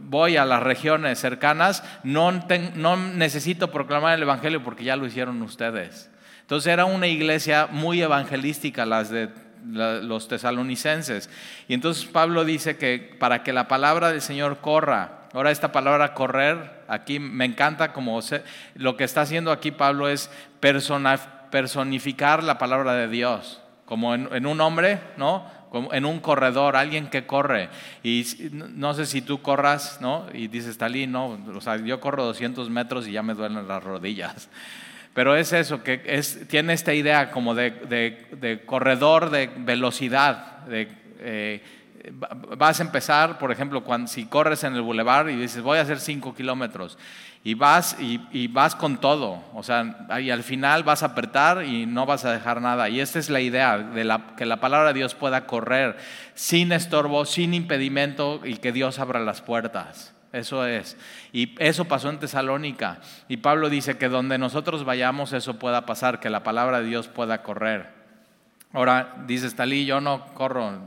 voy 0.00 0.36
a 0.36 0.44
las 0.44 0.62
regiones 0.62 1.18
cercanas, 1.18 1.84
no, 2.04 2.32
no 2.76 2.96
necesito 2.96 3.70
proclamar 3.70 4.14
el 4.14 4.22
Evangelio 4.22 4.62
porque 4.62 4.84
ya 4.84 4.96
lo 4.96 5.06
hicieron 5.06 5.42
ustedes. 5.42 6.08
Entonces 6.42 6.72
era 6.72 6.84
una 6.84 7.06
iglesia 7.06 7.68
muy 7.70 8.02
evangelística 8.02 8.84
las 8.84 9.10
de 9.10 9.28
los 9.64 10.28
tesalonicenses. 10.28 11.30
Y 11.68 11.74
entonces 11.74 12.04
Pablo 12.04 12.44
dice 12.44 12.76
que 12.76 13.16
para 13.18 13.42
que 13.42 13.52
la 13.52 13.68
palabra 13.68 14.10
del 14.10 14.20
Señor 14.20 14.58
corra, 14.58 15.28
ahora 15.32 15.50
esta 15.50 15.72
palabra 15.72 16.14
correr, 16.14 16.82
aquí 16.88 17.18
me 17.18 17.44
encanta 17.44 17.92
como 17.92 18.20
lo 18.74 18.96
que 18.96 19.04
está 19.04 19.22
haciendo 19.22 19.50
aquí 19.50 19.70
Pablo 19.70 20.08
es 20.08 20.30
personificar 21.50 22.42
la 22.42 22.58
palabra 22.58 22.94
de 22.94 23.08
Dios, 23.08 23.60
como 23.84 24.14
en, 24.14 24.46
un 24.46 24.60
hombre, 24.60 25.00
¿no? 25.16 25.44
Como 25.70 25.92
en 25.94 26.04
un 26.04 26.20
corredor, 26.20 26.76
alguien 26.76 27.08
que 27.08 27.26
corre. 27.26 27.70
Y 28.02 28.26
no 28.50 28.92
sé 28.94 29.06
si 29.06 29.22
tú 29.22 29.40
corras, 29.40 29.98
¿no? 30.00 30.26
Y 30.34 30.48
dices, 30.48 30.76
Talí, 30.76 31.06
no, 31.06 31.38
o 31.54 31.60
sea, 31.60 31.76
yo 31.76 32.00
corro 32.00 32.24
200 32.24 32.68
metros 32.68 33.08
y 33.08 33.12
ya 33.12 33.22
me 33.22 33.34
duelen 33.34 33.66
las 33.66 33.82
rodillas. 33.82 34.48
Pero 35.14 35.36
es 35.36 35.52
eso, 35.52 35.82
que 35.82 36.02
es, 36.06 36.48
tiene 36.48 36.72
esta 36.72 36.94
idea 36.94 37.30
como 37.30 37.54
de, 37.54 38.62
corredor 38.64 39.30
de 39.30 39.50
velocidad. 39.58 40.64
De, 40.66 40.88
eh, 41.20 41.62
vas 42.56 42.80
a 42.80 42.82
empezar, 42.82 43.38
por 43.38 43.52
ejemplo, 43.52 43.84
si 44.06 44.26
corres 44.26 44.64
en 44.64 44.74
el 44.74 44.82
bulevar 44.82 45.28
y 45.28 45.36
dices, 45.36 45.62
voy 45.62 45.78
a 45.78 45.82
hacer 45.82 46.00
5 46.00 46.34
kilómetros, 46.34 46.98
y 47.44 47.54
vas, 47.54 47.96
y, 47.98 48.46
vas 48.48 48.76
con 48.76 48.98
todo, 48.98 49.42
o 49.52 49.62
sea, 49.64 50.06
y 50.20 50.30
al 50.30 50.44
final 50.44 50.84
vas 50.84 51.02
a 51.02 51.06
apretar 51.06 51.64
y 51.64 51.86
no 51.86 52.06
vas 52.06 52.24
a 52.24 52.32
dejar 52.32 52.60
nada. 52.60 52.88
Y 52.88 53.00
esta 53.00 53.18
es 53.18 53.30
la 53.30 53.40
idea, 53.40 53.78
de 53.78 54.04
la, 54.04 54.34
que 54.36 54.46
la 54.46 54.60
palabra 54.60 54.88
de 54.88 54.94
Dios 55.00 55.14
pueda 55.14 55.44
correr 55.46 55.96
sin 56.34 56.70
estorbo, 56.70 57.24
sin 57.24 57.52
impedimento 57.52 58.40
y 58.44 58.56
que 58.56 58.70
Dios 58.70 59.00
abra 59.00 59.18
las 59.18 59.40
puertas. 59.40 60.14
Eso 60.32 60.66
es. 60.66 60.96
Y 61.32 61.54
eso 61.58 61.84
pasó 61.84 62.08
en 62.08 62.18
Tesalónica. 62.18 63.00
Y 63.28 63.36
Pablo 63.36 63.68
dice 63.68 63.98
que 63.98 64.08
donde 64.08 64.38
nosotros 64.38 64.84
vayamos 64.84 65.32
eso 65.34 65.58
pueda 65.58 65.84
pasar, 65.84 66.20
que 66.20 66.30
la 66.30 66.42
palabra 66.42 66.80
de 66.80 66.86
Dios 66.86 67.08
pueda 67.08 67.42
correr. 67.42 67.90
Ahora 68.72 69.16
dices, 69.26 69.54
Talí, 69.54 69.84
yo 69.84 70.00
no 70.00 70.24
corro 70.34 70.80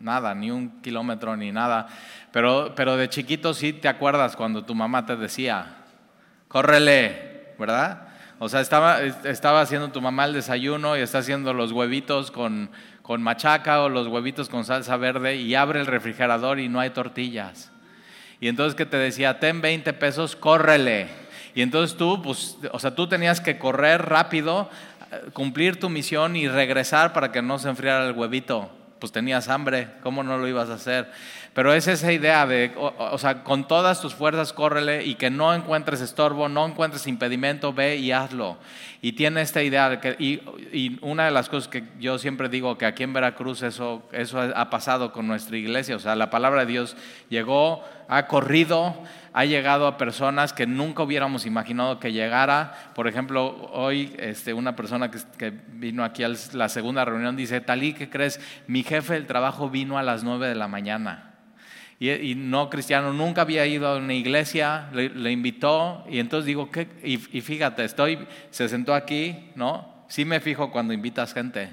nada, 0.00 0.34
ni 0.34 0.50
un 0.50 0.82
kilómetro, 0.82 1.36
ni 1.36 1.52
nada. 1.52 1.86
Pero, 2.32 2.74
pero 2.76 2.96
de 2.96 3.08
chiquito 3.08 3.54
sí 3.54 3.72
te 3.72 3.88
acuerdas 3.88 4.36
cuando 4.36 4.64
tu 4.64 4.74
mamá 4.74 5.06
te 5.06 5.16
decía, 5.16 5.78
córrele, 6.48 7.54
¿verdad? 7.58 8.08
O 8.38 8.50
sea, 8.50 8.60
estaba, 8.60 9.00
estaba 9.00 9.62
haciendo 9.62 9.88
tu 9.88 10.02
mamá 10.02 10.26
el 10.26 10.34
desayuno 10.34 10.98
y 10.98 11.00
está 11.00 11.18
haciendo 11.18 11.54
los 11.54 11.72
huevitos 11.72 12.30
con, 12.30 12.70
con 13.00 13.22
machaca 13.22 13.80
o 13.80 13.88
los 13.88 14.08
huevitos 14.08 14.50
con 14.50 14.66
salsa 14.66 14.98
verde 14.98 15.36
y 15.36 15.54
abre 15.54 15.80
el 15.80 15.86
refrigerador 15.86 16.60
y 16.60 16.68
no 16.68 16.80
hay 16.80 16.90
tortillas. 16.90 17.72
Y 18.40 18.48
entonces 18.48 18.74
que 18.74 18.86
te 18.86 18.96
decía, 18.96 19.40
ten 19.40 19.60
20 19.60 19.92
pesos, 19.94 20.36
córrele. 20.36 21.08
Y 21.54 21.62
entonces 21.62 21.96
tú, 21.96 22.20
pues, 22.22 22.58
o 22.72 22.78
sea, 22.78 22.94
tú 22.94 23.08
tenías 23.08 23.40
que 23.40 23.58
correr 23.58 24.02
rápido, 24.02 24.68
eh, 25.10 25.30
cumplir 25.32 25.80
tu 25.80 25.88
misión 25.88 26.36
y 26.36 26.48
regresar 26.48 27.12
para 27.12 27.32
que 27.32 27.40
no 27.40 27.58
se 27.58 27.68
enfriara 27.68 28.06
el 28.06 28.12
huevito. 28.12 28.70
Pues 28.98 29.12
tenías 29.12 29.48
hambre, 29.48 29.88
¿cómo 30.02 30.22
no 30.22 30.36
lo 30.38 30.48
ibas 30.48 30.68
a 30.68 30.74
hacer? 30.74 31.10
Pero 31.56 31.72
es 31.72 31.88
esa 31.88 32.12
idea 32.12 32.46
de, 32.46 32.70
o, 32.76 33.16
sea, 33.16 33.42
con 33.42 33.66
todas 33.66 34.02
tus 34.02 34.14
fuerzas 34.14 34.52
córrele 34.52 35.06
y 35.06 35.14
que 35.14 35.30
no 35.30 35.54
encuentres 35.54 36.02
estorbo, 36.02 36.50
no 36.50 36.66
encuentres 36.66 37.06
impedimento, 37.06 37.72
ve 37.72 37.96
y 37.96 38.12
hazlo. 38.12 38.58
Y 39.00 39.12
tiene 39.12 39.40
esta 39.40 39.62
idea 39.62 39.88
de 39.88 39.98
que, 39.98 40.16
y, 40.18 40.98
una 41.00 41.24
de 41.24 41.30
las 41.30 41.48
cosas 41.48 41.68
que 41.68 41.84
yo 41.98 42.18
siempre 42.18 42.50
digo 42.50 42.76
que 42.76 42.84
aquí 42.84 43.04
en 43.04 43.14
Veracruz 43.14 43.62
eso, 43.62 44.06
eso 44.12 44.38
ha 44.38 44.68
pasado 44.68 45.14
con 45.14 45.26
nuestra 45.26 45.56
iglesia, 45.56 45.96
o 45.96 45.98
sea, 45.98 46.14
la 46.14 46.28
palabra 46.28 46.66
de 46.66 46.72
Dios 46.72 46.94
llegó, 47.30 47.82
ha 48.06 48.26
corrido, 48.26 48.94
ha 49.32 49.46
llegado 49.46 49.86
a 49.86 49.96
personas 49.96 50.52
que 50.52 50.66
nunca 50.66 51.04
hubiéramos 51.04 51.46
imaginado 51.46 51.98
que 51.98 52.12
llegara. 52.12 52.92
Por 52.94 53.08
ejemplo, 53.08 53.70
hoy 53.72 54.14
este, 54.18 54.52
una 54.52 54.76
persona 54.76 55.10
que, 55.10 55.20
que 55.38 55.54
vino 55.68 56.04
aquí 56.04 56.22
a 56.22 56.30
la 56.52 56.68
segunda 56.68 57.06
reunión 57.06 57.34
dice, 57.34 57.62
Talí, 57.62 57.94
¿qué 57.94 58.10
crees? 58.10 58.42
Mi 58.66 58.82
jefe 58.82 59.14
del 59.14 59.26
trabajo 59.26 59.70
vino 59.70 59.96
a 59.96 60.02
las 60.02 60.22
nueve 60.22 60.48
de 60.48 60.54
la 60.54 60.68
mañana. 60.68 61.32
Y, 61.98 62.34
no 62.34 62.68
cristiano, 62.68 63.12
nunca 63.14 63.42
había 63.42 63.66
ido 63.66 63.88
a 63.88 63.96
una 63.96 64.12
iglesia, 64.12 64.90
le, 64.92 65.32
invitó 65.32 66.04
y 66.10 66.18
entonces 66.18 66.46
digo, 66.46 66.70
¿qué? 66.70 66.88
Y, 67.02 67.16
fíjate, 67.16 67.84
estoy, 67.84 68.18
se 68.50 68.68
sentó 68.68 68.94
aquí, 68.94 69.50
¿no? 69.54 70.04
Sí 70.08 70.26
me 70.26 70.40
fijo 70.40 70.70
cuando 70.70 70.92
invitas 70.92 71.32
gente. 71.32 71.70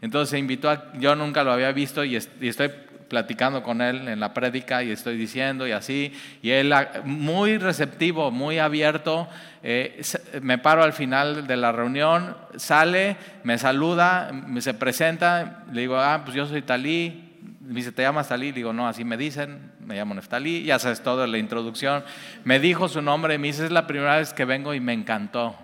Entonces 0.00 0.30
se 0.30 0.38
invitó, 0.38 0.70
a, 0.70 0.92
yo 0.98 1.16
nunca 1.16 1.42
lo 1.42 1.52
había 1.52 1.72
visto 1.72 2.04
y, 2.04 2.14
estoy 2.14 2.70
platicando 3.08 3.62
con 3.62 3.80
él 3.80 4.06
en 4.06 4.20
la 4.20 4.32
prédica 4.32 4.82
y 4.84 4.90
estoy 4.90 5.16
diciendo 5.16 5.66
y 5.66 5.72
así, 5.72 6.12
y 6.40 6.50
él 6.50 6.72
muy 7.04 7.58
receptivo, 7.58 8.30
muy 8.30 8.58
abierto, 8.58 9.28
eh, 9.64 10.00
me 10.42 10.58
paro 10.58 10.84
al 10.84 10.92
final 10.92 11.46
de 11.46 11.56
la 11.56 11.72
reunión, 11.72 12.36
sale, 12.56 13.16
me 13.42 13.58
saluda, 13.58 14.30
me 14.32 14.60
se 14.62 14.74
presenta, 14.74 15.64
le 15.72 15.82
digo, 15.82 15.98
ah, 15.98 16.22
pues 16.24 16.36
yo 16.36 16.46
soy 16.46 16.62
Talí, 16.62 17.23
me 17.64 17.74
dice, 17.74 17.92
¿te 17.92 18.02
llamas 18.02 18.28
Talí? 18.28 18.52
Digo, 18.52 18.72
no, 18.72 18.86
así 18.86 19.04
me 19.04 19.16
dicen, 19.16 19.72
me 19.80 19.96
llamo 19.96 20.14
Neftalí, 20.14 20.64
ya 20.64 20.78
sabes 20.78 21.02
todo 21.02 21.26
la 21.26 21.38
introducción. 21.38 22.04
Me 22.44 22.60
dijo 22.60 22.88
su 22.88 23.00
nombre, 23.00 23.38
me 23.38 23.48
dice, 23.48 23.64
es 23.64 23.70
la 23.70 23.86
primera 23.86 24.16
vez 24.16 24.34
que 24.34 24.44
vengo 24.44 24.74
y 24.74 24.80
me 24.80 24.92
encantó. 24.92 25.56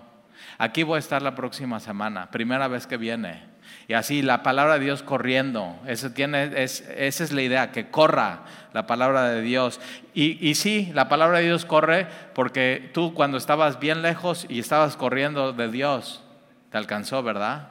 Aquí 0.57 0.83
voy 0.83 0.97
a 0.97 0.99
estar 0.99 1.21
la 1.21 1.35
próxima 1.35 1.79
semana, 1.79 2.31
primera 2.31 2.67
vez 2.67 2.87
que 2.87 2.97
viene. 2.97 3.43
Y 3.87 3.93
así 3.93 4.21
la 4.21 4.41
palabra 4.41 4.75
de 4.75 4.85
Dios 4.85 5.03
corriendo, 5.03 5.79
eso 5.85 6.11
tiene, 6.11 6.51
es, 6.63 6.81
esa 6.95 7.23
es 7.23 7.31
la 7.31 7.41
idea, 7.41 7.71
que 7.71 7.89
corra 7.89 8.45
la 8.73 8.87
palabra 8.87 9.29
de 9.29 9.41
Dios. 9.41 9.79
Y, 10.13 10.45
y 10.47 10.55
sí, 10.55 10.91
la 10.93 11.07
palabra 11.07 11.39
de 11.39 11.45
Dios 11.45 11.65
corre 11.65 12.07
porque 12.33 12.89
tú 12.93 13.13
cuando 13.13 13.37
estabas 13.37 13.79
bien 13.79 14.01
lejos 14.01 14.45
y 14.49 14.59
estabas 14.59 14.97
corriendo 14.97 15.53
de 15.53 15.69
Dios, 15.69 16.23
te 16.71 16.77
alcanzó, 16.77 17.21
¿verdad? 17.21 17.69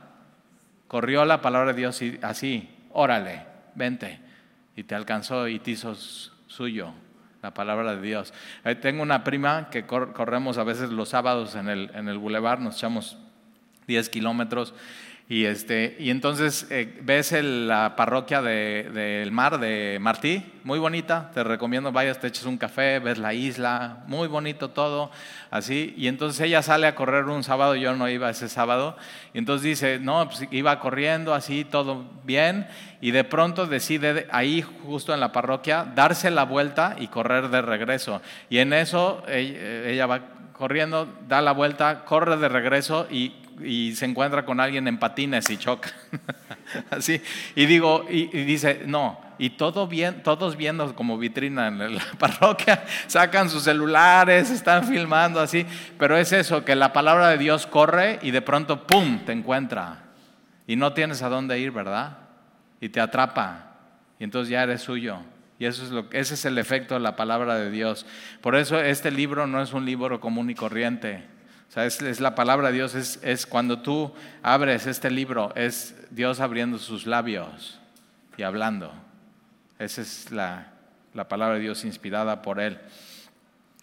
Corrió 0.88 1.24
la 1.24 1.40
palabra 1.40 1.72
de 1.72 1.78
Dios 1.78 2.00
así, 2.22 2.70
órale, 2.92 3.42
vente. 3.74 4.19
Y 4.80 4.84
te 4.84 4.94
alcanzó 4.94 5.46
y 5.46 5.58
te 5.58 5.72
hizo 5.72 5.94
suyo 5.94 6.94
la 7.42 7.52
palabra 7.52 7.96
de 7.96 8.00
Dios. 8.00 8.32
tengo 8.80 9.02
una 9.02 9.24
prima 9.24 9.68
que 9.68 9.84
corremos 9.84 10.56
a 10.56 10.64
veces 10.64 10.88
los 10.88 11.10
sábados 11.10 11.54
en 11.54 11.68
el, 11.68 11.90
en 11.92 12.08
el 12.08 12.16
bulevar, 12.16 12.60
nos 12.60 12.76
echamos 12.76 13.18
10 13.88 14.08
kilómetros 14.08 14.72
y, 15.30 15.44
este, 15.44 15.94
y 16.00 16.10
entonces 16.10 16.66
eh, 16.70 16.92
ves 17.02 17.30
la 17.40 17.94
parroquia 17.94 18.42
del 18.42 18.92
de, 18.92 19.28
mar 19.30 19.60
de 19.60 19.98
Martí, 20.00 20.44
muy 20.64 20.80
bonita, 20.80 21.30
te 21.32 21.44
recomiendo 21.44 21.92
vayas, 21.92 22.18
te 22.18 22.26
eches 22.26 22.46
un 22.46 22.58
café, 22.58 22.98
ves 22.98 23.16
la 23.16 23.32
isla, 23.32 23.98
muy 24.08 24.26
bonito 24.26 24.70
todo, 24.70 25.12
así. 25.52 25.94
Y 25.96 26.08
entonces 26.08 26.40
ella 26.40 26.62
sale 26.62 26.88
a 26.88 26.96
correr 26.96 27.26
un 27.26 27.44
sábado, 27.44 27.76
yo 27.76 27.94
no 27.94 28.08
iba 28.08 28.28
ese 28.28 28.48
sábado, 28.48 28.96
y 29.32 29.38
entonces 29.38 29.62
dice, 29.62 30.00
no, 30.00 30.28
pues 30.28 30.48
iba 30.50 30.80
corriendo 30.80 31.32
así, 31.32 31.64
todo 31.64 32.06
bien, 32.24 32.66
y 33.00 33.12
de 33.12 33.22
pronto 33.22 33.68
decide 33.68 34.26
ahí 34.32 34.62
justo 34.62 35.14
en 35.14 35.20
la 35.20 35.30
parroquia 35.30 35.86
darse 35.94 36.32
la 36.32 36.42
vuelta 36.42 36.96
y 36.98 37.06
correr 37.06 37.50
de 37.50 37.62
regreso. 37.62 38.20
Y 38.48 38.58
en 38.58 38.72
eso 38.72 39.22
ella 39.28 40.06
va 40.06 40.22
corriendo, 40.54 41.08
da 41.28 41.40
la 41.40 41.52
vuelta, 41.52 42.04
corre 42.04 42.36
de 42.36 42.48
regreso 42.48 43.06
y 43.08 43.32
y 43.64 43.94
se 43.94 44.06
encuentra 44.06 44.44
con 44.44 44.60
alguien 44.60 44.86
en 44.88 44.98
patines 44.98 45.48
y 45.50 45.56
choca. 45.56 45.90
Así. 46.90 47.20
Y 47.54 47.66
digo, 47.66 48.06
y, 48.08 48.26
dice, 48.44 48.82
no, 48.86 49.20
y 49.38 49.50
todo 49.50 49.86
bien, 49.86 50.22
todos 50.22 50.56
viendo 50.56 50.94
como 50.94 51.18
vitrina 51.18 51.68
en 51.68 51.94
la 51.94 52.04
parroquia, 52.18 52.84
sacan 53.06 53.50
sus 53.50 53.64
celulares, 53.64 54.50
están 54.50 54.84
filmando 54.84 55.40
así, 55.40 55.66
pero 55.98 56.16
es 56.16 56.32
eso, 56.32 56.64
que 56.64 56.76
la 56.76 56.92
palabra 56.92 57.28
de 57.28 57.38
Dios 57.38 57.66
corre 57.66 58.18
y 58.22 58.30
de 58.30 58.42
pronto, 58.42 58.86
¡pum!, 58.86 59.20
te 59.24 59.32
encuentra. 59.32 60.04
Y 60.66 60.76
no 60.76 60.92
tienes 60.92 61.22
a 61.22 61.28
dónde 61.28 61.58
ir, 61.58 61.72
¿verdad? 61.72 62.18
Y 62.80 62.90
te 62.90 63.00
atrapa. 63.00 63.76
Y 64.18 64.24
entonces 64.24 64.50
ya 64.50 64.62
eres 64.62 64.82
suyo. 64.82 65.18
Y 65.58 65.66
eso 65.66 65.84
es 65.84 65.90
lo, 65.90 66.06
ese 66.12 66.34
es 66.34 66.44
el 66.44 66.56
efecto 66.58 66.94
de 66.94 67.00
la 67.00 67.16
palabra 67.16 67.56
de 67.56 67.70
Dios. 67.70 68.06
Por 68.40 68.54
eso 68.54 68.80
este 68.80 69.10
libro 69.10 69.46
no 69.46 69.60
es 69.60 69.72
un 69.72 69.84
libro 69.84 70.20
común 70.20 70.48
y 70.48 70.54
corriente 70.54 71.24
o 71.70 71.72
sea, 71.72 71.86
es, 71.86 72.18
la 72.18 72.34
palabra 72.34 72.68
de 72.68 72.74
Dios, 72.74 72.96
es, 72.96 73.46
cuando 73.46 73.78
tú 73.78 74.12
abres 74.42 74.88
este 74.88 75.08
libro, 75.08 75.52
es 75.54 75.94
Dios 76.10 76.40
abriendo 76.40 76.80
sus 76.80 77.06
labios 77.06 77.78
y 78.36 78.42
hablando. 78.42 78.92
Esa 79.78 80.00
es 80.00 80.32
la, 80.32 80.72
la 81.14 81.28
palabra 81.28 81.54
de 81.54 81.60
Dios 81.60 81.84
inspirada 81.84 82.42
por 82.42 82.58
Él. 82.58 82.80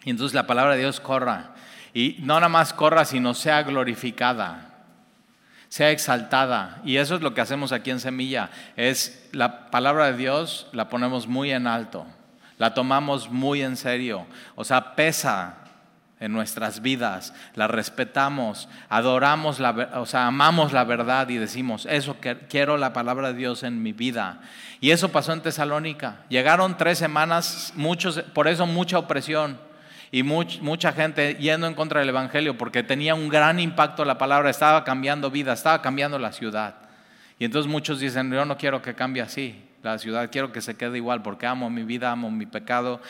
Y 0.04 0.10
entonces 0.10 0.34
la 0.34 0.46
palabra 0.46 0.74
de 0.74 0.80
Dios 0.80 1.00
corra. 1.00 1.54
Y 1.94 2.16
no 2.18 2.34
nada 2.34 2.50
más 2.50 2.74
corra, 2.74 3.06
sino 3.06 3.32
sea 3.32 3.62
glorificada, 3.62 4.84
sea 5.70 5.90
exaltada. 5.90 6.82
Y 6.84 6.98
eso 6.98 7.14
es 7.14 7.22
lo 7.22 7.32
que 7.32 7.40
hacemos 7.40 7.72
aquí 7.72 7.90
en 7.90 8.00
Semilla. 8.00 8.50
Es 8.76 9.30
la 9.32 9.70
palabra 9.70 10.12
de 10.12 10.18
Dios, 10.18 10.68
la 10.72 10.90
ponemos 10.90 11.26
muy 11.26 11.52
en 11.52 11.66
alto, 11.66 12.06
la 12.58 12.74
tomamos 12.74 13.30
muy 13.30 13.62
en 13.62 13.78
serio. 13.78 14.26
O 14.56 14.64
sea, 14.64 14.94
pesa 14.94 15.67
en 16.20 16.32
nuestras 16.32 16.82
vidas, 16.82 17.32
la 17.54 17.68
respetamos, 17.68 18.68
adoramos, 18.88 19.60
la, 19.60 19.90
o 19.94 20.06
sea, 20.06 20.26
amamos 20.26 20.72
la 20.72 20.84
verdad 20.84 21.28
y 21.28 21.36
decimos, 21.36 21.86
eso 21.88 22.16
quiero 22.48 22.76
la 22.76 22.92
palabra 22.92 23.32
de 23.32 23.38
Dios 23.38 23.62
en 23.62 23.82
mi 23.82 23.92
vida. 23.92 24.40
Y 24.80 24.90
eso 24.90 25.10
pasó 25.10 25.32
en 25.32 25.42
Tesalónica. 25.42 26.22
Llegaron 26.28 26.76
tres 26.76 26.98
semanas, 26.98 27.72
muchos, 27.76 28.20
por 28.34 28.48
eso 28.48 28.66
mucha 28.66 28.98
opresión 28.98 29.58
y 30.10 30.22
mucha 30.22 30.92
gente 30.92 31.36
yendo 31.36 31.66
en 31.66 31.74
contra 31.74 32.00
del 32.00 32.08
Evangelio 32.08 32.56
porque 32.56 32.82
tenía 32.82 33.14
un 33.14 33.28
gran 33.28 33.60
impacto 33.60 34.04
la 34.04 34.18
palabra, 34.18 34.50
estaba 34.50 34.82
cambiando 34.84 35.30
vida, 35.30 35.52
estaba 35.52 35.82
cambiando 35.82 36.18
la 36.18 36.32
ciudad. 36.32 36.74
Y 37.38 37.44
entonces 37.44 37.70
muchos 37.70 38.00
dicen, 38.00 38.32
yo 38.32 38.44
no 38.44 38.56
quiero 38.56 38.82
que 38.82 38.94
cambie 38.94 39.22
así 39.22 39.64
la 39.82 39.98
ciudad, 39.98 40.28
quiero 40.30 40.50
que 40.50 40.60
se 40.60 40.76
quede 40.76 40.96
igual 40.96 41.22
porque 41.22 41.46
amo 41.46 41.70
mi 41.70 41.84
vida, 41.84 42.10
amo 42.10 42.30
mi 42.30 42.46
pecado 42.46 43.00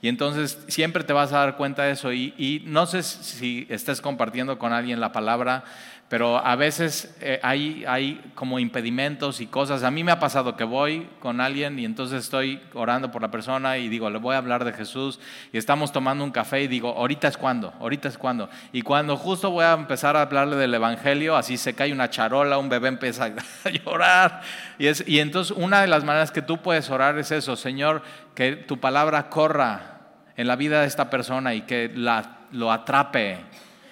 y 0.00 0.08
entonces 0.08 0.58
siempre 0.68 1.02
te 1.04 1.12
vas 1.12 1.32
a 1.32 1.38
dar 1.38 1.56
cuenta 1.56 1.84
de 1.84 1.92
eso. 1.92 2.12
Y, 2.12 2.62
no 2.66 2.86
sé 2.86 3.02
si 3.02 3.66
estés 3.68 4.00
compartiendo 4.00 4.58
con 4.58 4.72
alguien 4.72 5.00
la 5.00 5.12
palabra, 5.12 5.64
pero 6.08 6.38
a 6.38 6.56
veces 6.56 7.14
eh, 7.20 7.38
hay, 7.42 7.84
hay 7.86 8.32
como 8.34 8.58
impedimentos 8.58 9.42
y 9.42 9.46
cosas. 9.46 9.82
A 9.82 9.90
mí 9.90 10.02
me 10.02 10.10
ha 10.10 10.18
pasado 10.18 10.56
que 10.56 10.64
voy 10.64 11.06
con 11.20 11.40
alguien 11.42 11.78
y 11.78 11.84
entonces 11.84 12.24
estoy 12.24 12.62
orando 12.72 13.10
por 13.10 13.20
la 13.20 13.30
persona 13.30 13.76
y 13.76 13.88
digo, 13.88 14.08
le 14.08 14.18
voy 14.18 14.34
a 14.34 14.38
hablar 14.38 14.64
de 14.64 14.72
Jesús 14.72 15.20
y 15.52 15.58
estamos 15.58 15.92
tomando 15.92 16.24
un 16.24 16.30
café 16.30 16.62
y 16.62 16.66
digo, 16.66 16.94
ahorita 16.96 17.28
es 17.28 17.36
cuando, 17.36 17.74
ahorita 17.78 18.08
es 18.08 18.16
cuando. 18.16 18.48
Y 18.72 18.80
cuando 18.80 19.18
justo 19.18 19.50
voy 19.50 19.64
a 19.64 19.74
empezar 19.74 20.16
a 20.16 20.22
hablarle 20.22 20.56
del 20.56 20.72
Evangelio, 20.72 21.36
así 21.36 21.58
se 21.58 21.74
cae 21.74 21.92
una 21.92 22.08
charola, 22.08 22.56
un 22.56 22.70
bebé 22.70 22.88
empieza 22.88 23.26
a 23.64 23.68
llorar. 23.84 24.40
Y, 24.78 24.86
es, 24.86 25.04
y 25.06 25.20
entonces 25.20 25.54
una 25.54 25.82
de 25.82 25.88
las 25.88 26.04
maneras 26.04 26.30
que 26.30 26.40
tú 26.40 26.62
puedes 26.62 26.88
orar 26.88 27.18
es 27.18 27.32
eso, 27.32 27.54
Señor, 27.54 28.02
que 28.34 28.56
tu 28.56 28.80
palabra 28.80 29.28
corra 29.28 29.98
en 30.38 30.46
la 30.46 30.56
vida 30.56 30.80
de 30.80 30.86
esta 30.86 31.10
persona 31.10 31.54
y 31.54 31.62
que 31.62 31.92
la, 31.94 32.38
lo 32.52 32.72
atrape 32.72 33.44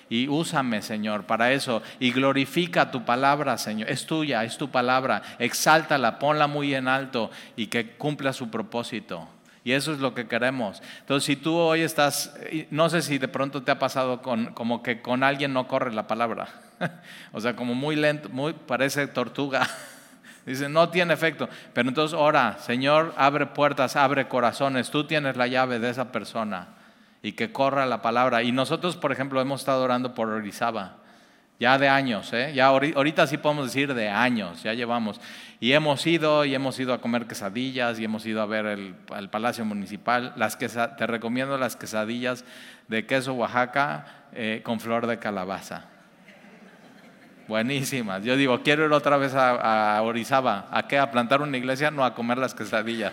y 0.09 0.29
úsame, 0.29 0.83
Señor, 0.83 1.25
para 1.25 1.53
eso. 1.53 1.83
Y 1.99 2.13
glorifica 2.13 2.91
tu 2.91 3.05
palabra, 3.05 3.59
Señor. 3.59 3.91
Es 3.91 4.07
tuya, 4.07 4.45
es 4.45 4.57
tu 4.57 4.71
palabra. 4.71 5.23
Exáltala, 5.39 6.19
ponla 6.19 6.47
muy 6.47 6.75
en 6.75 6.87
alto 6.87 7.31
y 7.57 7.67
que 7.67 7.97
cumpla 7.97 8.33
su 8.33 8.49
propósito. 8.51 9.29
Y 9.65 9.73
eso 9.73 9.93
es 9.93 9.99
lo 9.99 10.15
que 10.15 10.29
queremos. 10.29 10.81
Entonces, 11.01 11.25
si 11.25 11.35
tú 11.35 11.57
hoy 11.57 11.81
estás, 11.81 12.39
no 12.71 12.89
sé 12.89 13.03
si 13.03 13.19
de 13.19 13.27
pronto 13.27 13.65
te 13.65 13.73
ha 13.73 13.81
pasado 13.81 14.23
con, 14.23 14.53
como 14.55 14.81
que 14.81 15.03
con 15.03 15.25
alguien 15.25 15.53
no 15.53 15.67
corre 15.67 15.93
la 15.93 16.07
palabra. 16.07 16.49
o 17.33 17.41
sea, 17.41 17.57
como 17.57 17.75
muy 17.75 17.97
lento, 17.97 18.29
muy, 18.29 18.53
parece 18.53 19.09
tortuga. 19.09 19.69
Dice, 20.47 20.69
no 20.69 20.91
tiene 20.91 21.15
efecto. 21.15 21.49
Pero 21.73 21.89
entonces 21.89 22.17
ora, 22.17 22.59
Señor, 22.61 23.13
abre 23.17 23.47
puertas, 23.47 23.97
abre 23.97 24.29
corazones. 24.29 24.91
Tú 24.91 25.05
tienes 25.05 25.37
la 25.37 25.49
llave 25.49 25.81
de 25.81 25.91
esa 25.91 26.13
persona 26.13 26.69
y 27.23 27.33
que 27.33 27.53
corra 27.53 27.87
la 27.87 28.03
palabra. 28.03 28.43
Y 28.43 28.53
nosotros, 28.53 28.97
por 28.97 29.13
ejemplo, 29.13 29.41
hemos 29.41 29.61
estado 29.61 29.83
orando 29.83 30.15
por 30.15 30.29
Orizaba, 30.29 30.99
ya 31.59 31.79
de 31.79 31.89
años, 31.89 32.33
¿eh? 32.35 32.53
ya 32.55 32.67
ahorita 32.67 33.27
sí 33.27 33.39
podemos 33.39 33.67
decir 33.67 33.95
de 33.95 34.09
años, 34.11 34.63
ya 34.63 34.75
llevamos. 34.75 35.21
Y 35.59 35.73
hemos 35.73 36.07
ido, 36.07 36.45
y 36.45 36.55
hemos 36.55 36.79
ido 36.79 36.93
a 36.93 37.01
comer 37.01 37.27
quesadillas, 37.27 37.99
y 37.99 38.05
hemos 38.05 38.27
ido 38.27 38.43
a 38.43 38.47
ver 38.47 38.67
el, 38.67 38.95
Palacio 39.31 39.65
Municipal. 39.65 40.35
Las 40.37 40.59
te 40.59 41.07
recomiendo 41.07 41.57
las 41.57 41.77
quesadillas 41.77 42.45
de 42.89 43.07
queso 43.07 43.33
Oaxaca 43.33 44.07
eh, 44.33 44.61
con 44.63 44.81
flor 44.81 45.07
de 45.07 45.19
calabaza. 45.19 45.87
Buenísimas. 47.49 48.23
Yo 48.25 48.37
digo, 48.37 48.63
quiero 48.63 48.85
ir 48.85 48.93
otra 48.93 49.17
vez 49.17 49.35
a, 49.35 49.97
a 49.97 50.03
Orizaba. 50.03 50.67
¿A 50.71 50.89
qué? 50.89 50.99
¿A 50.99 51.11
plantar 51.11 51.41
una 51.41 51.57
iglesia? 51.57 51.91
No, 51.91 52.05
a 52.05 52.15
comer 52.15 52.39
las 52.39 52.55
quesadillas. 52.55 53.13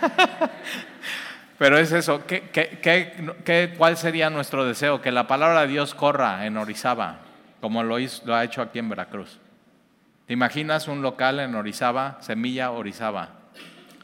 Pero 1.62 1.78
es 1.78 1.92
eso, 1.92 2.26
¿Qué, 2.26 2.42
qué, 2.50 3.74
cuál 3.78 3.96
sería 3.96 4.30
nuestro 4.30 4.64
deseo? 4.64 5.00
Que 5.00 5.12
la 5.12 5.28
palabra 5.28 5.60
de 5.60 5.68
Dios 5.68 5.94
corra 5.94 6.44
en 6.44 6.56
Orizaba, 6.56 7.20
como 7.60 7.84
lo, 7.84 7.98
lo 8.24 8.34
ha 8.34 8.42
hecho 8.42 8.62
aquí 8.62 8.80
en 8.80 8.88
Veracruz. 8.88 9.38
¿Te 10.26 10.32
imaginas 10.32 10.88
un 10.88 11.02
local 11.02 11.38
en 11.38 11.54
Orizaba, 11.54 12.18
Semilla 12.20 12.72
Orizaba, 12.72 13.28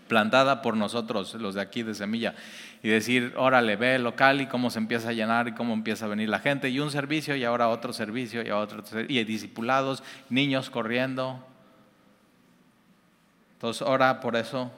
plantada 0.06 0.62
por 0.62 0.76
nosotros, 0.76 1.34
los 1.34 1.56
de 1.56 1.60
aquí 1.60 1.82
de 1.82 1.96
Semilla, 1.96 2.36
y 2.80 2.90
decir, 2.90 3.34
órale, 3.36 3.74
ve 3.74 3.96
el 3.96 4.04
local 4.04 4.40
y 4.40 4.46
cómo 4.46 4.70
se 4.70 4.78
empieza 4.78 5.08
a 5.08 5.12
llenar 5.12 5.48
y 5.48 5.52
cómo 5.54 5.74
empieza 5.74 6.04
a 6.04 6.08
venir 6.08 6.28
la 6.28 6.38
gente, 6.38 6.68
y 6.68 6.78
un 6.78 6.92
servicio 6.92 7.34
y 7.34 7.42
ahora 7.42 7.70
otro 7.70 7.92
servicio 7.92 8.40
y 8.46 8.52
otro, 8.52 8.84
y 9.08 9.24
discipulados, 9.24 10.04
niños 10.30 10.70
corriendo. 10.70 11.44
Entonces, 13.54 13.82
ora 13.82 14.20
por 14.20 14.36
eso, 14.36 14.70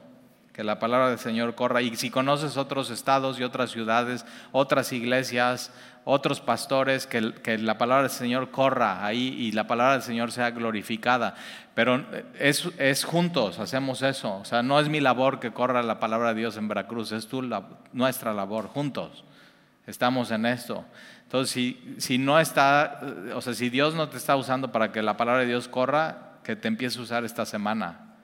que 0.52 0.64
la 0.64 0.78
palabra 0.78 1.10
del 1.10 1.18
Señor 1.18 1.54
corra. 1.54 1.82
Y 1.82 1.96
si 1.96 2.10
conoces 2.10 2.56
otros 2.56 2.90
estados 2.90 3.38
y 3.38 3.44
otras 3.44 3.70
ciudades, 3.70 4.26
otras 4.52 4.92
iglesias, 4.92 5.72
otros 6.04 6.40
pastores, 6.40 7.06
que, 7.06 7.34
que, 7.34 7.58
la 7.58 7.78
palabra 7.78 8.02
del 8.04 8.10
Señor 8.10 8.50
corra 8.50 9.04
ahí 9.04 9.34
y 9.38 9.52
la 9.52 9.66
palabra 9.66 9.94
del 9.94 10.02
Señor 10.02 10.32
sea 10.32 10.50
glorificada. 10.50 11.34
Pero 11.74 12.04
es, 12.38 12.68
es 12.78 13.04
juntos, 13.04 13.58
hacemos 13.58 14.02
eso. 14.02 14.36
O 14.36 14.44
sea, 14.44 14.62
no 14.62 14.80
es 14.80 14.88
mi 14.88 15.00
labor 15.00 15.38
que 15.40 15.52
corra 15.52 15.82
la 15.82 16.00
palabra 16.00 16.34
de 16.34 16.40
Dios 16.40 16.56
en 16.56 16.68
Veracruz, 16.68 17.12
es 17.12 17.28
tu, 17.28 17.42
la, 17.42 17.64
nuestra 17.92 18.34
labor, 18.34 18.68
juntos. 18.68 19.24
Estamos 19.86 20.30
en 20.30 20.46
esto. 20.46 20.84
Entonces, 21.22 21.52
si, 21.52 21.94
si 21.98 22.18
no 22.18 22.40
está, 22.40 23.00
o 23.34 23.40
sea, 23.40 23.54
si 23.54 23.70
Dios 23.70 23.94
no 23.94 24.08
te 24.08 24.16
está 24.16 24.36
usando 24.36 24.72
para 24.72 24.90
que 24.90 25.00
la 25.00 25.16
palabra 25.16 25.42
de 25.42 25.46
Dios 25.46 25.68
corra, 25.68 26.38
que 26.42 26.56
te 26.56 26.68
empiece 26.68 26.98
a 26.98 27.02
usar 27.02 27.24
esta 27.24 27.46
semana. 27.46 28.16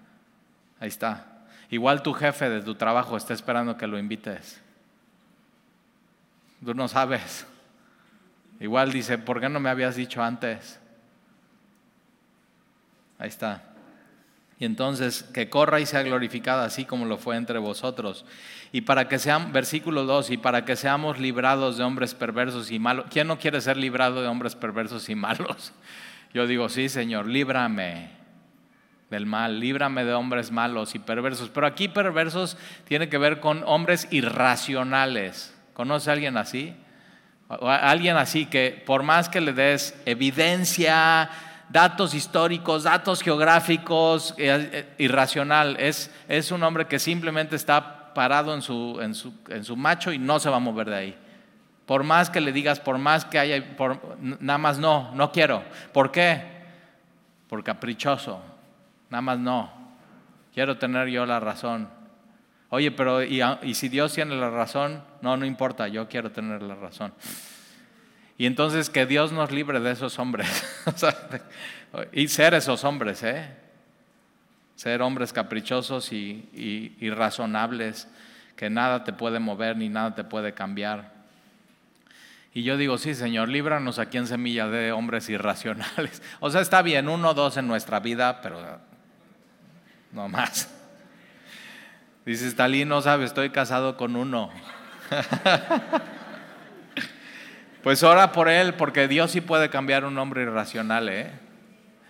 Ahí 0.81 0.89
está. 0.89 1.36
Igual 1.71 2.03
tu 2.03 2.13
jefe 2.13 2.49
de 2.49 2.63
tu 2.63 2.75
trabajo 2.75 3.17
está 3.17 3.35
esperando 3.35 3.77
que 3.77 3.87
lo 3.87 3.99
invites. 3.99 4.61
Tú 6.65 6.75
no 6.75 6.89
sabes. 6.89 7.47
Igual 8.61 8.93
dice, 8.93 9.19
¿por 9.19 9.41
qué 9.41 9.49
no 9.49 9.61
me 9.61 9.69
habías 9.69 9.97
dicho 9.97 10.23
antes? 10.23 10.81
Ahí 13.19 13.29
está. 13.29 13.63
Y 14.59 14.65
entonces 14.65 15.23
que 15.23 15.51
corra 15.51 15.81
y 15.81 15.87
sea 15.87 16.03
glorificada 16.03 16.65
así 16.65 16.87
como 16.87 17.05
lo 17.05 17.19
fue 17.19 17.37
entre 17.37 17.59
vosotros. 17.59 18.25
Y 18.73 18.83
para 18.83 19.09
que 19.09 19.19
sean, 19.19 19.53
versículo 19.53 20.05
2, 20.05 20.31
y 20.31 20.37
para 20.39 20.65
que 20.65 20.77
seamos 20.77 21.19
librados 21.19 21.77
de 21.77 21.85
hombres 21.85 22.15
perversos 22.15 22.71
y 22.71 22.79
malos. 22.79 23.07
¿Quién 23.11 23.27
no 23.27 23.39
quiere 23.39 23.61
ser 23.61 23.77
librado 23.77 24.23
de 24.23 24.29
hombres 24.29 24.55
perversos 24.55 25.09
y 25.09 25.15
malos? 25.15 25.73
Yo 26.33 26.47
digo, 26.47 26.69
sí, 26.69 26.89
Señor, 26.89 27.27
líbrame 27.27 28.16
del 29.11 29.27
mal, 29.27 29.61
líbrame 29.61 30.05
de 30.05 30.15
hombres 30.15 30.51
malos 30.51 30.95
y 30.95 30.99
perversos. 30.99 31.51
Pero 31.51 31.67
aquí 31.67 31.89
perversos 31.89 32.57
tiene 32.85 33.09
que 33.09 33.19
ver 33.19 33.41
con 33.41 33.63
hombres 33.65 34.09
irracionales. 34.11 35.55
¿Conoce 35.75 36.11
a 36.11 36.15
alguien 36.15 36.37
así? 36.37 36.75
alguien 37.49 38.17
así 38.17 38.47
que 38.47 38.83
por 38.85 39.05
más 39.05 39.29
que 39.29 39.41
le 39.41 39.53
des 39.53 39.95
evidencia, 40.05 41.31
datos 41.69 42.15
históricos, 42.15 42.85
datos 42.85 43.23
geográficos, 43.23 44.35
eh, 44.37 44.71
eh, 44.73 44.95
irracional, 44.99 45.77
es, 45.79 46.11
es 46.29 46.51
un 46.51 46.63
hombre 46.63 46.87
que 46.87 46.99
simplemente 46.99 47.57
está 47.57 48.15
parado 48.15 48.55
en 48.55 48.63
su, 48.63 48.99
en, 49.01 49.15
su, 49.15 49.35
en 49.49 49.65
su 49.65 49.77
macho 49.77 50.13
y 50.13 50.19
no 50.19 50.41
se 50.41 50.51
va 50.51 50.57
a 50.57 50.61
mover 50.61 50.91
de 50.91 50.97
ahí. 50.97 51.19
Por 51.85 52.03
más 52.03 52.31
que 52.31 52.41
le 52.41 52.51
digas, 52.51 52.81
por 52.81 52.99
más 52.99 53.25
que 53.25 53.39
haya, 53.39 53.77
por, 53.77 54.19
nada 54.19 54.59
más 54.59 54.79
no, 54.79 55.15
no 55.15 55.31
quiero. 55.31 55.63
¿Por 55.93 56.11
qué? 56.11 56.43
Por 57.49 57.63
caprichoso. 57.63 58.56
Nada 59.11 59.23
más 59.23 59.39
no. 59.39 59.71
Quiero 60.55 60.79
tener 60.79 61.09
yo 61.09 61.27
la 61.27 61.41
razón. 61.41 61.89
Oye, 62.71 62.91
pero 62.91 63.23
¿y, 63.23 63.43
y 63.63 63.75
si 63.75 63.89
Dios 63.89 64.13
tiene 64.13 64.35
la 64.37 64.51
razón? 64.51 65.03
No, 65.23 65.37
no 65.37 65.47
importa, 65.47 65.89
yo 65.89 66.09
quiero 66.09 66.33
tener 66.33 66.63
la 66.63 66.75
razón. 66.75 67.13
Y 68.39 68.47
entonces 68.47 68.91
que 68.91 69.07
Dios 69.07 69.33
nos 69.33 69.51
libre 69.51 69.81
de 69.81 69.93
esos 69.93 70.19
hombres. 70.19 70.65
y 72.13 72.29
ser 72.29 72.55
esos 72.55 72.85
hombres, 72.85 73.23
¿eh? 73.23 73.49
Ser 74.75 75.01
hombres 75.01 75.33
caprichosos 75.33 76.13
y, 76.13 76.99
razonables, 77.15 78.09
que 78.57 78.69
nada 78.69 79.05
te 79.05 79.13
puede 79.15 79.39
mover 79.39 79.77
ni 79.77 79.89
nada 79.89 80.15
te 80.15 80.25
puede 80.25 80.53
cambiar. 80.53 81.15
Y 82.53 82.63
yo 82.63 82.77
digo, 82.77 82.99
sí, 82.99 83.15
Señor, 83.15 83.49
líbranos 83.49 83.99
aquí 83.99 84.19
en 84.19 84.27
Semilla 84.27 84.67
de 84.69 84.93
hombres 84.93 85.29
irracionales. 85.29 86.23
O 86.41 86.51
sea, 86.51 86.61
está 86.61 86.83
bien, 86.83 87.09
uno 87.09 87.31
o 87.31 87.35
dos 87.35 87.57
en 87.57 87.67
nuestra 87.67 88.01
vida, 88.01 88.41
pero 88.43 88.81
no 90.13 90.29
más. 90.29 90.73
Dice 92.25 92.49
Stalin, 92.49 92.89
no 92.89 93.03
sabe, 93.03 93.25
estoy 93.25 93.51
casado 93.51 93.97
con 93.97 94.17
uno. 94.17 94.51
pues 97.83 98.03
ora 98.03 98.33
por 98.33 98.49
él, 98.49 98.75
porque 98.75 99.07
Dios 99.07 99.31
sí 99.31 99.41
puede 99.41 99.71
cambiar 99.71 100.05
un 100.05 100.19
hombre 100.19 100.43
irracional, 100.43 101.09
¿eh? 101.09 101.31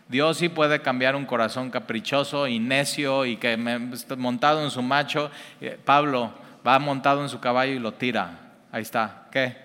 Dios 0.08 0.38
sí 0.38 0.48
puede 0.48 0.80
cambiar 0.80 1.16
un 1.16 1.26
corazón 1.26 1.70
caprichoso 1.70 2.46
y 2.46 2.58
necio 2.58 3.26
y 3.26 3.36
que 3.36 3.56
montado 4.16 4.62
en 4.62 4.70
su 4.70 4.80
macho. 4.80 5.30
Eh, 5.60 5.78
Pablo 5.84 6.32
va 6.66 6.78
montado 6.78 7.22
en 7.22 7.28
su 7.28 7.40
caballo 7.40 7.72
y 7.72 7.78
lo 7.78 7.94
tira. 7.94 8.52
Ahí 8.70 8.82
está. 8.82 9.26
¿Qué? 9.32 9.56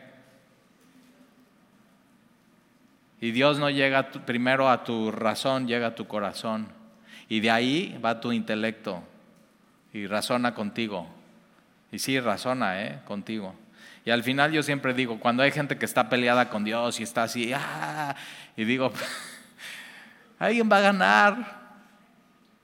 Y 3.20 3.32
Dios 3.32 3.60
no 3.60 3.70
llega 3.70 4.10
primero 4.10 4.68
a 4.68 4.84
tu 4.84 5.12
razón, 5.12 5.68
llega 5.68 5.88
a 5.88 5.96
tu 5.96 6.08
corazón. 6.08 6.81
Y 7.32 7.40
de 7.40 7.50
ahí 7.50 7.98
va 8.04 8.20
tu 8.20 8.34
intelecto 8.34 9.02
y 9.94 10.06
razona 10.06 10.54
contigo. 10.54 11.08
Y 11.90 11.98
sí, 11.98 12.20
razona 12.20 12.84
¿eh? 12.84 13.00
contigo. 13.06 13.56
Y 14.04 14.10
al 14.10 14.22
final 14.22 14.52
yo 14.52 14.62
siempre 14.62 14.94
digo, 14.94 15.18
cuando 15.18 15.42
hay 15.42 15.52
gente 15.54 15.78
que 15.78 15.86
está 15.86 16.10
peleada 16.10 16.50
con 16.50 16.66
Dios 16.66 17.00
y 17.00 17.04
está 17.04 17.24
así, 17.24 17.54
¡ah! 17.56 18.18
y 18.58 18.66
digo, 18.66 18.92
alguien 20.40 20.70
va 20.70 20.80
a 20.80 20.82
ganar. 20.82 21.62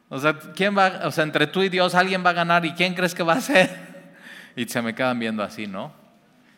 O 0.09 0.19
sea, 0.19 0.37
¿quién 0.37 0.77
va, 0.77 0.99
o 1.05 1.11
sea, 1.11 1.23
entre 1.23 1.47
tú 1.47 1.63
y 1.63 1.69
Dios 1.69 1.95
alguien 1.95 2.25
va 2.25 2.31
a 2.31 2.33
ganar 2.33 2.65
y 2.65 2.73
quién 2.73 2.93
crees 2.93 3.15
que 3.15 3.23
va 3.23 3.35
a 3.35 3.41
ser? 3.41 3.87
Y 4.57 4.65
se 4.65 4.81
me 4.81 4.93
quedan 4.93 5.17
viendo 5.17 5.43
así, 5.43 5.65
¿no? 5.65 5.93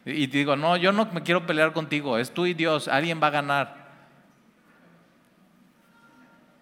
Y 0.03 0.25
digo, 0.25 0.55
no, 0.55 0.77
yo 0.77 0.91
no 0.91 1.05
me 1.13 1.21
quiero 1.21 1.45
pelear 1.45 1.73
contigo, 1.73 2.17
es 2.17 2.33
tú 2.33 2.47
y 2.47 2.55
Dios, 2.55 2.87
alguien 2.87 3.21
va 3.21 3.27
a 3.27 3.31
ganar. 3.31 3.78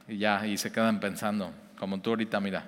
Y 0.08 0.18
ya, 0.18 0.46
y 0.46 0.58
se 0.58 0.72
quedan 0.72 1.00
pensando, 1.00 1.52
como 1.78 2.00
tú 2.00 2.12
ahorita, 2.12 2.40
mira. 2.40 2.66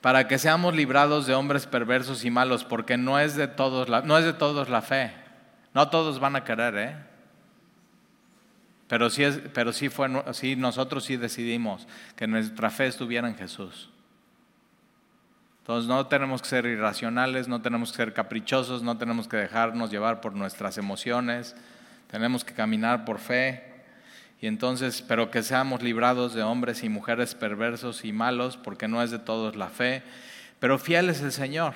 Para 0.00 0.28
que 0.28 0.38
seamos 0.38 0.74
librados 0.74 1.26
de 1.26 1.34
hombres 1.34 1.66
perversos 1.66 2.24
y 2.24 2.30
malos, 2.30 2.64
porque 2.64 2.96
no 2.96 3.18
es 3.18 3.34
de 3.34 3.48
todos 3.48 3.88
la, 3.88 4.02
no 4.02 4.16
es 4.16 4.24
de 4.24 4.32
todos 4.32 4.68
la 4.68 4.82
fe. 4.82 5.12
No 5.74 5.90
todos 5.90 6.20
van 6.20 6.36
a 6.36 6.44
querer, 6.44 6.76
¿eh? 6.76 6.96
Pero 8.88 9.10
sí, 9.10 9.24
es, 9.24 9.40
pero 9.52 9.72
sí, 9.72 9.88
fue, 9.88 10.08
sí 10.32 10.56
nosotros 10.56 11.04
sí 11.04 11.16
decidimos 11.16 11.86
que 12.14 12.26
nuestra 12.26 12.70
fe 12.70 12.86
estuviera 12.86 13.28
en 13.28 13.36
Jesús. 13.36 13.90
Entonces 15.58 15.88
no 15.88 16.06
tenemos 16.06 16.40
que 16.40 16.48
ser 16.48 16.64
irracionales, 16.66 17.48
no 17.48 17.60
tenemos 17.60 17.90
que 17.90 17.96
ser 17.96 18.12
caprichosos, 18.12 18.84
no 18.84 18.96
tenemos 18.98 19.26
que 19.26 19.36
dejarnos 19.36 19.90
llevar 19.90 20.20
por 20.20 20.32
nuestras 20.32 20.78
emociones, 20.78 21.56
tenemos 22.08 22.44
que 22.44 22.54
caminar 22.54 23.04
por 23.04 23.18
fe. 23.18 23.75
Y 24.40 24.46
entonces, 24.46 25.02
pero 25.02 25.30
que 25.30 25.42
seamos 25.42 25.82
librados 25.82 26.34
de 26.34 26.42
hombres 26.42 26.82
y 26.84 26.88
mujeres 26.88 27.34
perversos 27.34 28.04
y 28.04 28.12
malos, 28.12 28.56
porque 28.56 28.88
no 28.88 29.02
es 29.02 29.10
de 29.10 29.18
todos 29.18 29.56
la 29.56 29.68
fe, 29.68 30.02
pero 30.60 30.78
fiel 30.78 31.08
es 31.08 31.22
el 31.22 31.32
Señor. 31.32 31.74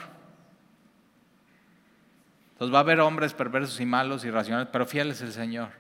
Entonces 2.53 2.75
va 2.75 2.79
a 2.79 2.83
haber 2.83 3.01
hombres 3.01 3.33
perversos 3.33 3.81
y 3.81 3.87
malos 3.87 4.25
y 4.25 4.31
racionales, 4.31 4.69
pero 4.71 4.85
fiel 4.85 5.11
es 5.11 5.23
el 5.23 5.33
Señor. 5.33 5.71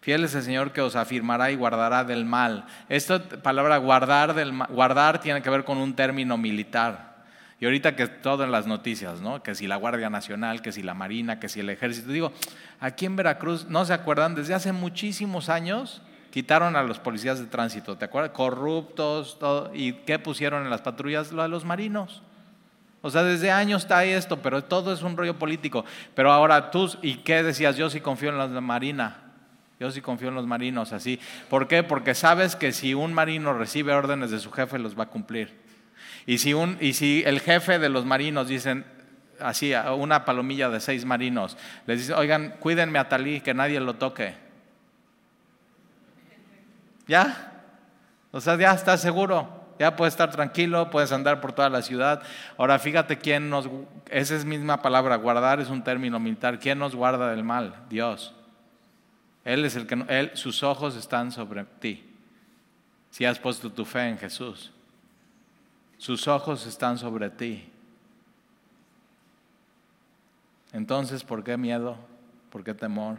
Fiel 0.00 0.24
es 0.24 0.34
el 0.34 0.42
Señor 0.42 0.72
que 0.72 0.80
os 0.80 0.96
afirmará 0.96 1.52
y 1.52 1.54
guardará 1.54 2.02
del 2.02 2.24
mal. 2.24 2.66
Esta 2.88 3.22
palabra 3.22 3.76
guardar, 3.76 4.34
del, 4.34 4.52
guardar 4.68 5.20
tiene 5.20 5.42
que 5.42 5.50
ver 5.50 5.62
con 5.62 5.78
un 5.78 5.94
término 5.94 6.36
militar. 6.36 7.11
Y 7.62 7.64
ahorita 7.64 7.94
que 7.94 8.08
todo 8.08 8.42
en 8.42 8.50
las 8.50 8.66
noticias, 8.66 9.20
¿no? 9.20 9.40
Que 9.40 9.54
si 9.54 9.68
la 9.68 9.76
Guardia 9.76 10.10
Nacional, 10.10 10.62
que 10.62 10.72
si 10.72 10.82
la 10.82 10.94
Marina, 10.94 11.38
que 11.38 11.48
si 11.48 11.60
el 11.60 11.70
Ejército. 11.70 12.10
Digo, 12.10 12.32
aquí 12.80 13.06
en 13.06 13.14
Veracruz, 13.14 13.66
¿no 13.68 13.84
se 13.84 13.92
acuerdan? 13.92 14.34
Desde 14.34 14.52
hace 14.52 14.72
muchísimos 14.72 15.48
años 15.48 16.02
quitaron 16.32 16.74
a 16.74 16.82
los 16.82 16.98
policías 16.98 17.38
de 17.38 17.46
tránsito, 17.46 17.96
¿te 17.96 18.04
acuerdas? 18.04 18.32
Corruptos, 18.32 19.38
todo. 19.38 19.70
¿Y 19.72 19.92
qué 19.92 20.18
pusieron 20.18 20.64
en 20.64 20.70
las 20.70 20.80
patrullas? 20.80 21.30
Lo 21.30 21.44
de 21.44 21.48
los 21.48 21.64
marinos. 21.64 22.24
O 23.00 23.10
sea, 23.10 23.22
desde 23.22 23.52
años 23.52 23.82
está 23.82 24.04
esto, 24.04 24.42
pero 24.42 24.64
todo 24.64 24.92
es 24.92 25.02
un 25.02 25.16
rollo 25.16 25.38
político. 25.38 25.84
Pero 26.16 26.32
ahora 26.32 26.72
tú, 26.72 26.92
¿y 27.00 27.18
qué 27.18 27.44
decías? 27.44 27.76
Yo 27.76 27.88
sí 27.90 28.00
confío 28.00 28.30
en 28.30 28.38
la 28.38 28.48
Marina. 28.60 29.18
Yo 29.78 29.88
sí 29.92 30.00
confío 30.00 30.30
en 30.30 30.34
los 30.34 30.48
marinos, 30.48 30.92
así. 30.92 31.20
¿Por 31.48 31.68
qué? 31.68 31.84
Porque 31.84 32.16
sabes 32.16 32.56
que 32.56 32.72
si 32.72 32.92
un 32.94 33.12
marino 33.12 33.52
recibe 33.52 33.92
órdenes 33.92 34.32
de 34.32 34.40
su 34.40 34.50
jefe, 34.50 34.80
los 34.80 34.98
va 34.98 35.04
a 35.04 35.10
cumplir. 35.10 35.61
Y 36.26 36.38
si, 36.38 36.54
un, 36.54 36.78
y 36.80 36.92
si 36.92 37.22
el 37.26 37.40
jefe 37.40 37.78
de 37.78 37.88
los 37.88 38.04
marinos 38.04 38.48
dicen 38.48 38.84
así, 39.40 39.72
una 39.96 40.24
palomilla 40.24 40.68
de 40.68 40.80
seis 40.80 41.04
marinos, 41.04 41.56
les 41.86 41.98
dice, 41.98 42.14
oigan, 42.14 42.56
cuídenme 42.60 42.98
a 42.98 43.08
Talí, 43.08 43.40
que 43.40 43.54
nadie 43.54 43.80
lo 43.80 43.94
toque. 43.94 44.34
¿Ya? 47.06 47.52
O 48.30 48.40
sea, 48.40 48.56
ya 48.56 48.72
estás 48.72 49.00
seguro. 49.00 49.60
Ya 49.78 49.96
puedes 49.96 50.14
estar 50.14 50.30
tranquilo, 50.30 50.90
puedes 50.90 51.12
andar 51.12 51.40
por 51.40 51.52
toda 51.52 51.68
la 51.68 51.82
ciudad. 51.82 52.22
Ahora 52.56 52.78
fíjate 52.78 53.18
quién 53.18 53.50
nos, 53.50 53.68
esa 54.10 54.36
es 54.36 54.44
misma 54.44 54.80
palabra, 54.80 55.16
guardar 55.16 55.60
es 55.60 55.68
un 55.68 55.82
término 55.82 56.20
militar. 56.20 56.58
¿Quién 56.58 56.78
nos 56.78 56.94
guarda 56.94 57.30
del 57.30 57.42
mal? 57.42 57.74
Dios. 57.88 58.34
Él 59.44 59.64
es 59.64 59.74
el 59.74 59.86
que, 59.86 60.04
él, 60.08 60.30
sus 60.34 60.62
ojos 60.62 60.96
están 60.96 61.32
sobre 61.32 61.64
ti. 61.80 62.08
Si 63.10 63.24
has 63.24 63.38
puesto 63.38 63.70
tu 63.70 63.84
fe 63.84 64.08
en 64.08 64.18
Jesús. 64.18 64.71
Sus 66.02 66.26
ojos 66.26 66.66
están 66.66 66.98
sobre 66.98 67.30
ti. 67.30 67.62
Entonces, 70.72 71.22
¿por 71.22 71.44
qué 71.44 71.56
miedo? 71.56 71.96
¿Por 72.50 72.64
qué 72.64 72.74
temor? 72.74 73.18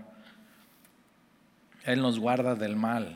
Él 1.86 2.02
nos 2.02 2.20
guarda 2.20 2.56
del 2.56 2.76
mal. 2.76 3.16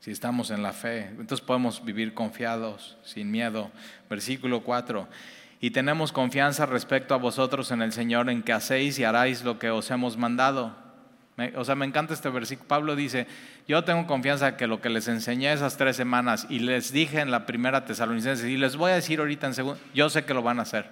si 0.00 0.12
estamos 0.12 0.50
en 0.50 0.62
la 0.62 0.72
fe. 0.72 1.08
Entonces 1.08 1.42
podemos 1.42 1.84
vivir 1.84 2.14
confiados, 2.14 2.96
sin 3.04 3.30
miedo. 3.30 3.70
Versículo 4.08 4.64
4. 4.64 5.06
Y 5.60 5.72
tenemos 5.72 6.10
confianza 6.10 6.64
respecto 6.64 7.12
a 7.12 7.18
vosotros 7.18 7.70
en 7.70 7.82
el 7.82 7.92
Señor 7.92 8.30
en 8.30 8.42
que 8.42 8.54
hacéis 8.54 8.98
y 8.98 9.04
haráis 9.04 9.44
lo 9.44 9.58
que 9.58 9.68
os 9.68 9.90
hemos 9.90 10.16
mandado. 10.16 10.74
O 11.56 11.64
sea, 11.64 11.74
me 11.74 11.86
encanta 11.86 12.12
este 12.12 12.28
versículo. 12.28 12.68
Pablo 12.68 12.94
dice, 12.94 13.26
yo 13.66 13.82
tengo 13.84 14.06
confianza 14.06 14.56
que 14.56 14.66
lo 14.66 14.80
que 14.80 14.90
les 14.90 15.08
enseñé 15.08 15.52
esas 15.52 15.76
tres 15.76 15.96
semanas 15.96 16.46
y 16.50 16.58
les 16.58 16.92
dije 16.92 17.20
en 17.20 17.30
la 17.30 17.46
primera 17.46 17.84
tesalonicense 17.84 18.50
y 18.50 18.58
les 18.58 18.76
voy 18.76 18.90
a 18.90 18.94
decir 18.96 19.18
ahorita 19.18 19.46
en 19.46 19.54
segundo, 19.54 19.80
yo 19.94 20.10
sé 20.10 20.24
que 20.24 20.34
lo 20.34 20.42
van 20.42 20.58
a 20.58 20.62
hacer. 20.62 20.90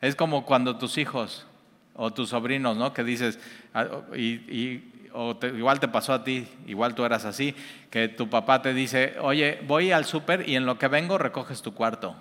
Es 0.00 0.14
como 0.16 0.44
cuando 0.44 0.76
tus 0.76 0.98
hijos 0.98 1.46
o 1.94 2.12
tus 2.12 2.28
sobrinos, 2.30 2.76
¿no? 2.76 2.92
Que 2.92 3.02
dices, 3.02 3.38
ah, 3.74 3.86
y, 4.14 4.82
o 5.12 5.36
igual 5.42 5.80
te 5.80 5.88
pasó 5.88 6.12
a 6.12 6.22
ti, 6.22 6.46
igual 6.66 6.94
tú 6.94 7.04
eras 7.04 7.24
así, 7.24 7.54
que 7.90 8.08
tu 8.08 8.28
papá 8.28 8.62
te 8.62 8.74
dice, 8.74 9.16
oye, 9.20 9.60
voy 9.66 9.92
al 9.92 10.04
súper 10.04 10.48
y 10.48 10.56
en 10.56 10.66
lo 10.66 10.78
que 10.78 10.88
vengo 10.88 11.16
recoges 11.18 11.62
tu 11.62 11.74
cuarto. 11.74 12.16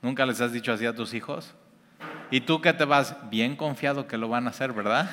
¿Nunca 0.00 0.24
les 0.26 0.40
has 0.40 0.52
dicho 0.52 0.72
así 0.72 0.86
a 0.86 0.94
tus 0.94 1.12
hijos? 1.12 1.54
Y 2.30 2.42
tú 2.42 2.60
que 2.60 2.72
te 2.72 2.84
vas 2.84 3.16
bien 3.30 3.56
confiado 3.56 4.06
que 4.06 4.18
lo 4.18 4.28
van 4.28 4.46
a 4.46 4.50
hacer, 4.50 4.72
¿verdad? 4.72 5.10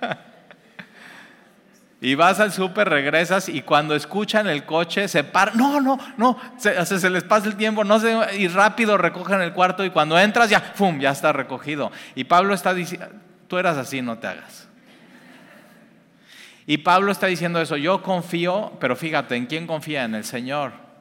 y 2.00 2.14
vas 2.14 2.40
al 2.40 2.52
súper, 2.52 2.88
regresas 2.88 3.48
y 3.48 3.62
cuando 3.62 3.94
escuchan 3.94 4.46
el 4.48 4.64
coche 4.64 5.08
se 5.08 5.24
paran. 5.24 5.56
No, 5.56 5.80
no, 5.80 5.98
no, 6.16 6.38
se, 6.58 6.84
se, 6.84 7.10
les 7.10 7.24
pasa 7.24 7.48
el 7.48 7.56
tiempo, 7.56 7.84
no 7.84 7.98
sé, 7.98 8.16
y 8.38 8.48
rápido 8.48 8.98
recogen 8.98 9.40
el 9.40 9.52
cuarto 9.52 9.84
y 9.84 9.90
cuando 9.90 10.18
entras 10.18 10.50
ya, 10.50 10.60
¡fum!, 10.60 10.98
ya 11.00 11.10
está 11.10 11.32
recogido. 11.32 11.90
Y 12.14 12.24
Pablo 12.24 12.52
está 12.52 12.74
diciendo, 12.74 13.08
tú 13.48 13.56
eras 13.58 13.78
así, 13.78 14.02
no 14.02 14.18
te 14.18 14.26
hagas. 14.26 14.68
Y 16.66 16.78
Pablo 16.78 17.10
está 17.10 17.26
diciendo 17.26 17.60
eso, 17.60 17.76
yo 17.76 18.02
confío, 18.02 18.72
pero 18.78 18.94
fíjate, 18.94 19.36
¿en 19.36 19.46
quién 19.46 19.66
confía? 19.66 20.04
En 20.04 20.14
el 20.14 20.24
Señor. 20.24 20.91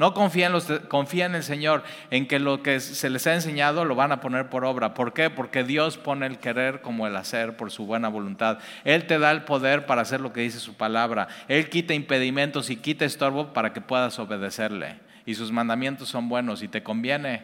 No 0.00 0.14
confía 0.14 0.46
en, 0.46 0.52
los, 0.52 0.64
confía 0.88 1.26
en 1.26 1.34
el 1.34 1.42
Señor, 1.42 1.82
en 2.10 2.26
que 2.26 2.38
lo 2.38 2.62
que 2.62 2.80
se 2.80 3.10
les 3.10 3.26
ha 3.26 3.34
enseñado 3.34 3.84
lo 3.84 3.94
van 3.94 4.12
a 4.12 4.22
poner 4.22 4.48
por 4.48 4.64
obra. 4.64 4.94
¿Por 4.94 5.12
qué? 5.12 5.28
Porque 5.28 5.62
Dios 5.62 5.98
pone 5.98 6.24
el 6.24 6.38
querer 6.38 6.80
como 6.80 7.06
el 7.06 7.14
hacer 7.16 7.58
por 7.58 7.70
su 7.70 7.84
buena 7.84 8.08
voluntad. 8.08 8.60
Él 8.84 9.06
te 9.06 9.18
da 9.18 9.30
el 9.30 9.42
poder 9.42 9.84
para 9.84 10.00
hacer 10.00 10.22
lo 10.22 10.32
que 10.32 10.40
dice 10.40 10.58
su 10.58 10.72
palabra. 10.72 11.28
Él 11.48 11.68
quita 11.68 11.92
impedimentos 11.92 12.70
y 12.70 12.76
quita 12.76 13.04
estorbo 13.04 13.52
para 13.52 13.74
que 13.74 13.82
puedas 13.82 14.18
obedecerle. 14.18 14.98
Y 15.26 15.34
sus 15.34 15.52
mandamientos 15.52 16.08
son 16.08 16.30
buenos 16.30 16.62
y 16.62 16.68
te 16.68 16.82
conviene. 16.82 17.42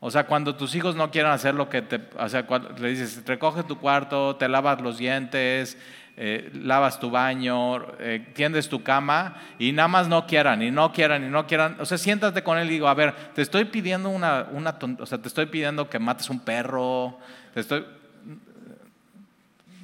O 0.00 0.10
sea, 0.10 0.24
cuando 0.24 0.56
tus 0.56 0.74
hijos 0.74 0.94
no 0.94 1.10
quieran 1.10 1.32
hacer 1.32 1.54
lo 1.54 1.70
que 1.70 1.80
te... 1.80 2.02
O 2.18 2.28
sea, 2.28 2.46
le 2.78 2.88
dices, 2.90 3.22
recoge 3.24 3.62
tu 3.62 3.78
cuarto, 3.78 4.36
te 4.36 4.46
lavas 4.46 4.82
los 4.82 4.98
dientes, 4.98 5.78
eh, 6.22 6.50
lavas 6.52 7.00
tu 7.00 7.10
baño, 7.10 7.78
eh, 7.98 8.30
tiendes 8.34 8.68
tu 8.68 8.82
cama 8.82 9.36
y 9.58 9.72
nada 9.72 9.88
más 9.88 10.06
no 10.06 10.26
quieran, 10.26 10.60
y 10.60 10.70
no 10.70 10.92
quieran, 10.92 11.24
y 11.24 11.28
no 11.28 11.46
quieran. 11.46 11.78
O 11.80 11.86
sea, 11.86 11.96
siéntate 11.96 12.42
con 12.42 12.58
él 12.58 12.68
y 12.68 12.72
digo, 12.72 12.88
a 12.88 12.94
ver, 12.94 13.14
te 13.34 13.40
estoy 13.40 13.64
pidiendo 13.64 14.10
una, 14.10 14.46
una 14.52 14.78
o 14.98 15.06
sea, 15.06 15.16
te 15.16 15.28
estoy 15.28 15.46
pidiendo 15.46 15.88
que 15.88 15.98
mates 15.98 16.28
un 16.28 16.40
perro, 16.40 17.18
te 17.54 17.60
estoy, 17.60 17.86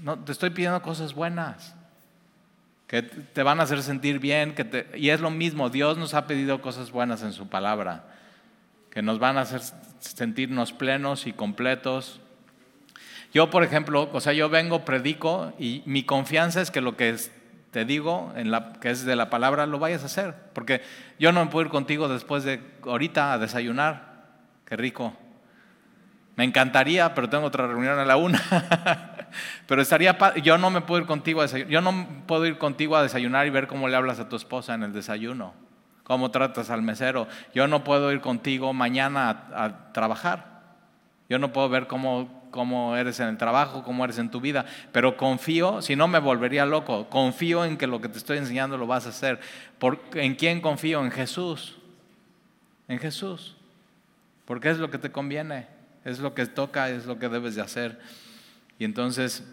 no, 0.03 0.19
te 0.19 0.33
estoy 0.33 0.51
pidiendo 0.51 0.83
cosas 0.83 1.15
buenas 1.15 1.75
que 2.87 3.01
te 3.01 3.43
van 3.43 3.59
a 3.59 3.63
hacer 3.63 3.83
sentir 3.83 4.19
bien, 4.19 4.55
que 4.55 4.65
te, 4.65 4.91
y 4.95 5.09
es 5.09 5.21
lo 5.23 5.31
mismo, 5.31 5.71
Dios 5.71 5.97
nos 5.97 6.13
ha 6.13 6.27
pedido 6.27 6.61
cosas 6.61 6.91
buenas 6.91 7.23
en 7.23 7.33
su 7.33 7.49
palabra, 7.49 8.05
que 8.91 9.01
nos 9.01 9.19
van 9.19 9.39
a 9.39 9.41
hacer 9.41 9.63
sentirnos 10.01 10.75
plenos 10.75 11.27
y 11.27 11.33
completos. 11.33 12.21
Yo, 13.37 13.51
por 13.51 13.63
ejemplo, 13.63 14.09
o 14.15 14.21
sea, 14.23 14.33
yo 14.33 14.49
vengo, 14.49 14.87
predico 14.87 15.53
y 15.59 15.83
mi 15.85 16.05
confianza 16.05 16.63
es 16.63 16.71
que 16.71 16.81
lo 16.81 16.97
que 16.97 17.15
te 17.71 17.85
digo, 17.85 18.33
en 18.35 18.51
la, 18.51 18.73
que 18.81 18.89
es 18.89 19.05
de 19.05 19.15
la 19.15 19.29
palabra, 19.29 19.67
lo 19.67 19.79
vayas 19.79 20.05
a 20.05 20.07
hacer. 20.07 20.35
Porque 20.55 20.81
yo 21.19 21.33
no 21.33 21.45
me 21.45 21.51
puedo 21.51 21.67
ir 21.67 21.71
contigo 21.71 22.09
después 22.09 22.45
de 22.45 22.63
ahorita 22.83 23.35
a 23.35 23.39
desayunar. 23.39 24.25
Qué 24.65 24.75
rico. 24.77 25.15
Me 26.37 26.45
encantaría, 26.45 27.15
pero 27.15 27.29
tengo 27.29 27.45
otra 27.45 27.67
reunión 27.67 27.99
a 27.99 28.07
la 28.07 28.17
una. 28.17 28.41
pero 29.67 29.83
estaría, 29.83 30.17
yo 30.37 30.57
no 30.57 30.71
me 30.71 30.81
puedo 30.81 31.03
ir 31.03 31.07
contigo 31.07 31.41
a 31.41 31.43
desayunar. 31.43 31.71
Yo 31.71 31.83
no 31.83 32.07
puedo 32.27 32.47
ir 32.47 32.57
contigo 32.57 32.97
a 32.97 33.03
desayunar 33.03 33.47
y 33.47 33.51
ver 33.51 33.67
cómo 33.67 33.87
le 33.87 33.97
hablas 33.97 34.19
a 34.19 34.31
tu 34.31 34.37
esposa 34.37 34.73
en 34.73 34.83
el 34.83 34.95
desayuno. 34.95 35.53
Cómo 36.05 36.31
tratas 36.31 36.71
al 36.71 36.81
mesero. 36.81 37.29
Yo 37.55 37.67
no 37.67 37.85
puedo 37.85 38.13
ir 38.13 38.23
contigo 38.23 38.73
mañana 38.73 39.29
a 39.55 39.93
trabajar. 39.93 40.57
Yo 41.29 41.39
no 41.39 41.53
puedo 41.53 41.69
ver 41.69 41.87
cómo 41.87 42.36
cómo 42.57 42.97
eres 42.97 43.21
en 43.21 43.29
el 43.29 43.37
trabajo, 43.37 43.85
cómo 43.85 44.03
eres 44.03 44.19
en 44.19 44.31
tu 44.31 44.41
vida, 44.41 44.65
pero 44.91 45.19
confío, 45.19 45.83
si 45.83 45.95
no 45.95 46.09
me 46.09 46.19
volvería 46.19 46.65
loco, 46.65 47.09
confío 47.11 47.67
en 47.67 47.77
que 47.77 47.87
lo 47.87 48.01
que 48.01 48.09
te 48.09 48.17
estoy 48.17 48.39
enseñando 48.39 48.79
lo 48.79 48.87
vas 48.87 49.05
a 49.05 49.11
hacer. 49.11 49.39
¿En 50.15 50.35
quién 50.35 50.63
confío? 50.63 51.05
En 51.05 51.11
Jesús. 51.11 51.77
En 52.89 52.99
Jesús. 52.99 53.57
Porque 54.47 54.71
es 54.71 54.79
lo 54.79 54.91
que 54.91 54.97
te 54.97 55.13
conviene, 55.13 55.67
es 56.05 56.19
lo 56.19 56.35
que 56.35 56.47
toca, 56.47 56.89
es 56.89 57.05
lo 57.05 57.19
que 57.19 57.29
debes 57.29 57.55
de 57.55 57.61
hacer. 57.61 58.01
Y 58.79 58.87
entonces 58.87 59.45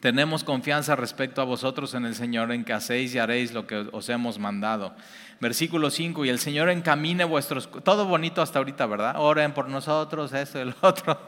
tenemos 0.00 0.44
confianza 0.44 0.94
respecto 0.96 1.40
a 1.40 1.44
vosotros 1.44 1.94
en 1.94 2.04
el 2.04 2.14
Señor, 2.14 2.52
en 2.52 2.64
que 2.64 2.72
hacéis 2.72 3.14
y 3.14 3.18
haréis 3.18 3.52
lo 3.52 3.66
que 3.66 3.88
os 3.92 4.08
hemos 4.08 4.38
mandado. 4.38 4.94
Versículo 5.40 5.90
5, 5.90 6.24
y 6.24 6.30
el 6.30 6.40
Señor 6.40 6.68
encamine 6.68 7.24
vuestros, 7.24 7.68
todo 7.84 8.06
bonito 8.06 8.42
hasta 8.42 8.58
ahorita, 8.58 8.86
¿verdad? 8.86 9.14
Oren 9.18 9.52
por 9.52 9.68
nosotros, 9.68 10.32
esto 10.32 10.60
el 10.60 10.74
otro. 10.80 11.20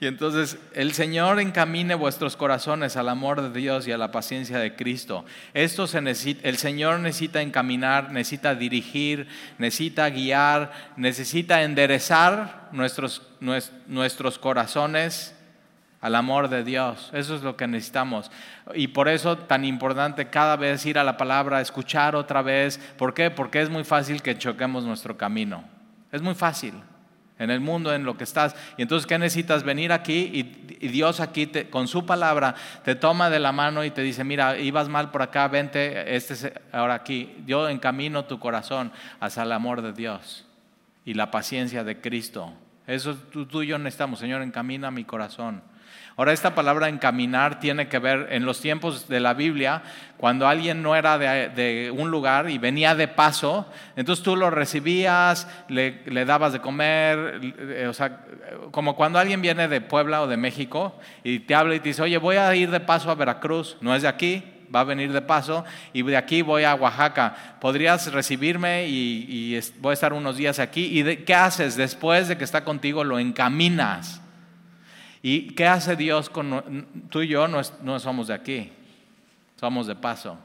Y 0.00 0.06
entonces 0.06 0.58
el 0.74 0.92
Señor 0.92 1.38
encamine 1.38 1.94
vuestros 1.94 2.36
corazones 2.36 2.96
al 2.96 3.08
amor 3.08 3.40
de 3.40 3.60
Dios 3.60 3.86
y 3.86 3.92
a 3.92 3.98
la 3.98 4.10
paciencia 4.10 4.58
de 4.58 4.74
Cristo. 4.74 5.24
Esto 5.54 5.86
se 5.86 6.00
necesita, 6.00 6.48
el 6.48 6.56
Señor 6.56 6.98
necesita 6.98 7.40
encaminar, 7.40 8.10
necesita 8.10 8.56
dirigir, 8.56 9.28
necesita 9.58 10.10
guiar, 10.10 10.72
necesita 10.96 11.62
enderezar 11.62 12.68
nuestros, 12.72 13.22
nuestros 13.86 14.38
corazones 14.40 15.36
al 16.02 16.16
amor 16.16 16.48
de 16.48 16.64
Dios. 16.64 17.10
Eso 17.14 17.34
es 17.36 17.42
lo 17.42 17.56
que 17.56 17.66
necesitamos. 17.66 18.30
Y 18.74 18.88
por 18.88 19.08
eso 19.08 19.38
tan 19.38 19.64
importante 19.64 20.28
cada 20.28 20.56
vez 20.56 20.84
ir 20.84 20.98
a 20.98 21.04
la 21.04 21.16
palabra, 21.16 21.60
escuchar 21.60 22.16
otra 22.16 22.42
vez. 22.42 22.78
¿Por 22.98 23.14
qué? 23.14 23.30
Porque 23.30 23.62
es 23.62 23.70
muy 23.70 23.84
fácil 23.84 24.20
que 24.20 24.36
choquemos 24.36 24.84
nuestro 24.84 25.16
camino. 25.16 25.64
Es 26.10 26.20
muy 26.20 26.34
fácil 26.34 26.74
en 27.38 27.50
el 27.50 27.60
mundo, 27.60 27.94
en 27.94 28.04
lo 28.04 28.16
que 28.16 28.24
estás. 28.24 28.56
Y 28.76 28.82
entonces, 28.82 29.06
¿qué 29.06 29.16
necesitas? 29.16 29.62
Venir 29.62 29.92
aquí 29.92 30.30
y, 30.34 30.88
Dios 30.88 31.20
aquí 31.20 31.46
con 31.70 31.86
su 31.86 32.04
palabra 32.04 32.56
te 32.84 32.96
toma 32.96 33.30
de 33.30 33.38
la 33.38 33.52
mano 33.52 33.84
y 33.84 33.92
te 33.92 34.02
dice, 34.02 34.24
mira, 34.24 34.58
ibas 34.58 34.88
mal 34.88 35.12
por 35.12 35.22
acá, 35.22 35.46
vente, 35.46 36.16
este 36.16 36.52
ahora 36.72 36.94
aquí. 36.94 37.36
Yo 37.46 37.68
encamino 37.68 38.24
tu 38.24 38.40
corazón 38.40 38.90
hacia 39.20 39.44
el 39.44 39.52
amor 39.52 39.82
de 39.82 39.92
Dios 39.92 40.44
y 41.04 41.14
la 41.14 41.30
paciencia 41.30 41.84
de 41.84 42.00
Cristo. 42.00 42.52
Eso 42.88 43.14
tú 43.14 43.62
y 43.62 43.68
yo 43.68 43.78
necesitamos, 43.78 44.18
Señor, 44.18 44.42
encamina 44.42 44.90
mi 44.90 45.04
corazón. 45.04 45.62
Ahora, 46.16 46.32
esta 46.32 46.54
palabra 46.54 46.88
encaminar 46.88 47.58
tiene 47.58 47.88
que 47.88 47.98
ver 47.98 48.28
en 48.30 48.44
los 48.44 48.60
tiempos 48.60 49.08
de 49.08 49.20
la 49.20 49.34
Biblia, 49.34 49.82
cuando 50.18 50.46
alguien 50.46 50.82
no 50.82 50.94
era 50.94 51.18
de, 51.18 51.92
un 51.96 52.10
lugar 52.10 52.50
y 52.50 52.58
venía 52.58 52.94
de 52.94 53.08
paso, 53.08 53.66
entonces 53.96 54.22
tú 54.22 54.36
lo 54.36 54.50
recibías, 54.50 55.48
le, 55.68 56.24
dabas 56.24 56.52
de 56.52 56.60
comer, 56.60 57.40
eh, 57.42 57.86
o 57.88 57.92
sea, 57.92 58.20
como 58.70 58.94
cuando 58.94 59.18
alguien 59.18 59.42
viene 59.42 59.68
de 59.68 59.80
Puebla 59.80 60.22
o 60.22 60.26
de 60.26 60.36
México 60.36 60.98
y 61.24 61.40
te 61.40 61.54
habla 61.54 61.74
y 61.74 61.80
te 61.80 61.88
dice, 61.88 62.02
oye, 62.02 62.18
voy 62.18 62.36
a 62.36 62.54
ir 62.54 62.70
de 62.70 62.80
paso 62.80 63.10
a 63.10 63.14
Veracruz, 63.14 63.76
no 63.80 63.94
es 63.94 64.02
de 64.02 64.08
aquí, 64.08 64.44
va 64.74 64.80
a 64.80 64.84
venir 64.84 65.12
de 65.12 65.22
paso 65.22 65.64
y 65.92 66.02
de 66.02 66.16
aquí 66.16 66.42
voy 66.42 66.64
a 66.64 66.74
Oaxaca. 66.74 67.56
¿Podrías 67.60 68.12
recibirme 68.12 68.86
y, 68.88 69.58
voy 69.80 69.90
a 69.90 69.94
estar 69.94 70.12
unos 70.12 70.36
días 70.36 70.58
aquí? 70.58 71.00
¿Y 71.00 71.16
qué 71.24 71.34
haces? 71.34 71.76
Después 71.76 72.28
de 72.28 72.38
que 72.38 72.44
está 72.44 72.64
contigo, 72.64 73.04
lo 73.04 73.18
encaminas. 73.18 74.20
¿Y 75.22 75.52
qué 75.54 75.68
hace 75.68 75.94
Dios 75.94 76.28
con 76.28 76.86
tú 77.08 77.22
y 77.22 77.28
yo? 77.28 77.46
No, 77.46 77.98
somos 78.00 78.26
de 78.26 78.34
aquí, 78.34 78.72
somos 79.58 79.86
de 79.86 79.94
paso. 79.94 80.36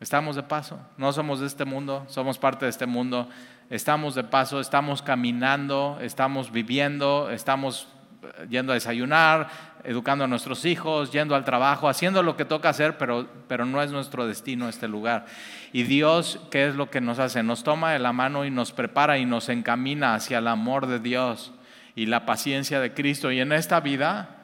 Estamos 0.00 0.36
de 0.36 0.42
paso, 0.42 0.80
no 0.96 1.12
somos 1.12 1.40
de 1.40 1.46
este 1.46 1.64
mundo, 1.64 2.04
somos 2.08 2.38
parte 2.38 2.64
de 2.64 2.70
este 2.70 2.84
mundo, 2.84 3.28
estamos 3.70 4.14
de 4.14 4.24
paso, 4.24 4.58
estamos 4.58 5.02
caminando, 5.02 5.98
estamos 6.00 6.50
viviendo, 6.50 7.30
estamos 7.30 7.88
eh, 8.22 8.46
yendo 8.50 8.72
a 8.72 8.74
desayunar, 8.74 9.48
educando 9.82 10.24
a 10.24 10.26
nuestros 10.26 10.64
hijos, 10.66 11.10
yendo 11.10 11.34
al 11.34 11.44
trabajo, 11.44 11.88
haciendo 11.88 12.22
lo 12.22 12.36
que 12.36 12.44
toca 12.44 12.70
hacer, 12.70 12.98
pero, 12.98 13.28
pero 13.48 13.64
no 13.64 13.80
es 13.82 13.92
nuestro 13.92 14.26
destino 14.26 14.68
este 14.68 14.88
lugar. 14.88 15.24
Y 15.72 15.84
Dios, 15.84 16.38
¿qué 16.50 16.66
es 16.66 16.74
lo 16.74 16.90
que 16.90 17.00
nos 17.00 17.18
hace? 17.18 17.42
Nos 17.42 17.64
toma 17.64 17.92
de 17.92 17.98
la 17.98 18.12
mano 18.12 18.44
y 18.44 18.50
nos 18.50 18.72
prepara 18.72 19.16
y 19.16 19.24
nos 19.24 19.48
encamina 19.48 20.14
hacia 20.14 20.38
el 20.38 20.48
amor 20.48 20.86
de 20.86 20.98
Dios 20.98 21.52
y 21.94 22.06
la 22.06 22.26
paciencia 22.26 22.80
de 22.80 22.92
Cristo. 22.92 23.30
Y 23.30 23.40
en 23.40 23.52
esta 23.52 23.80
vida 23.80 24.36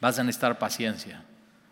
vas 0.00 0.18
a 0.18 0.24
necesitar 0.24 0.58
paciencia 0.58 1.22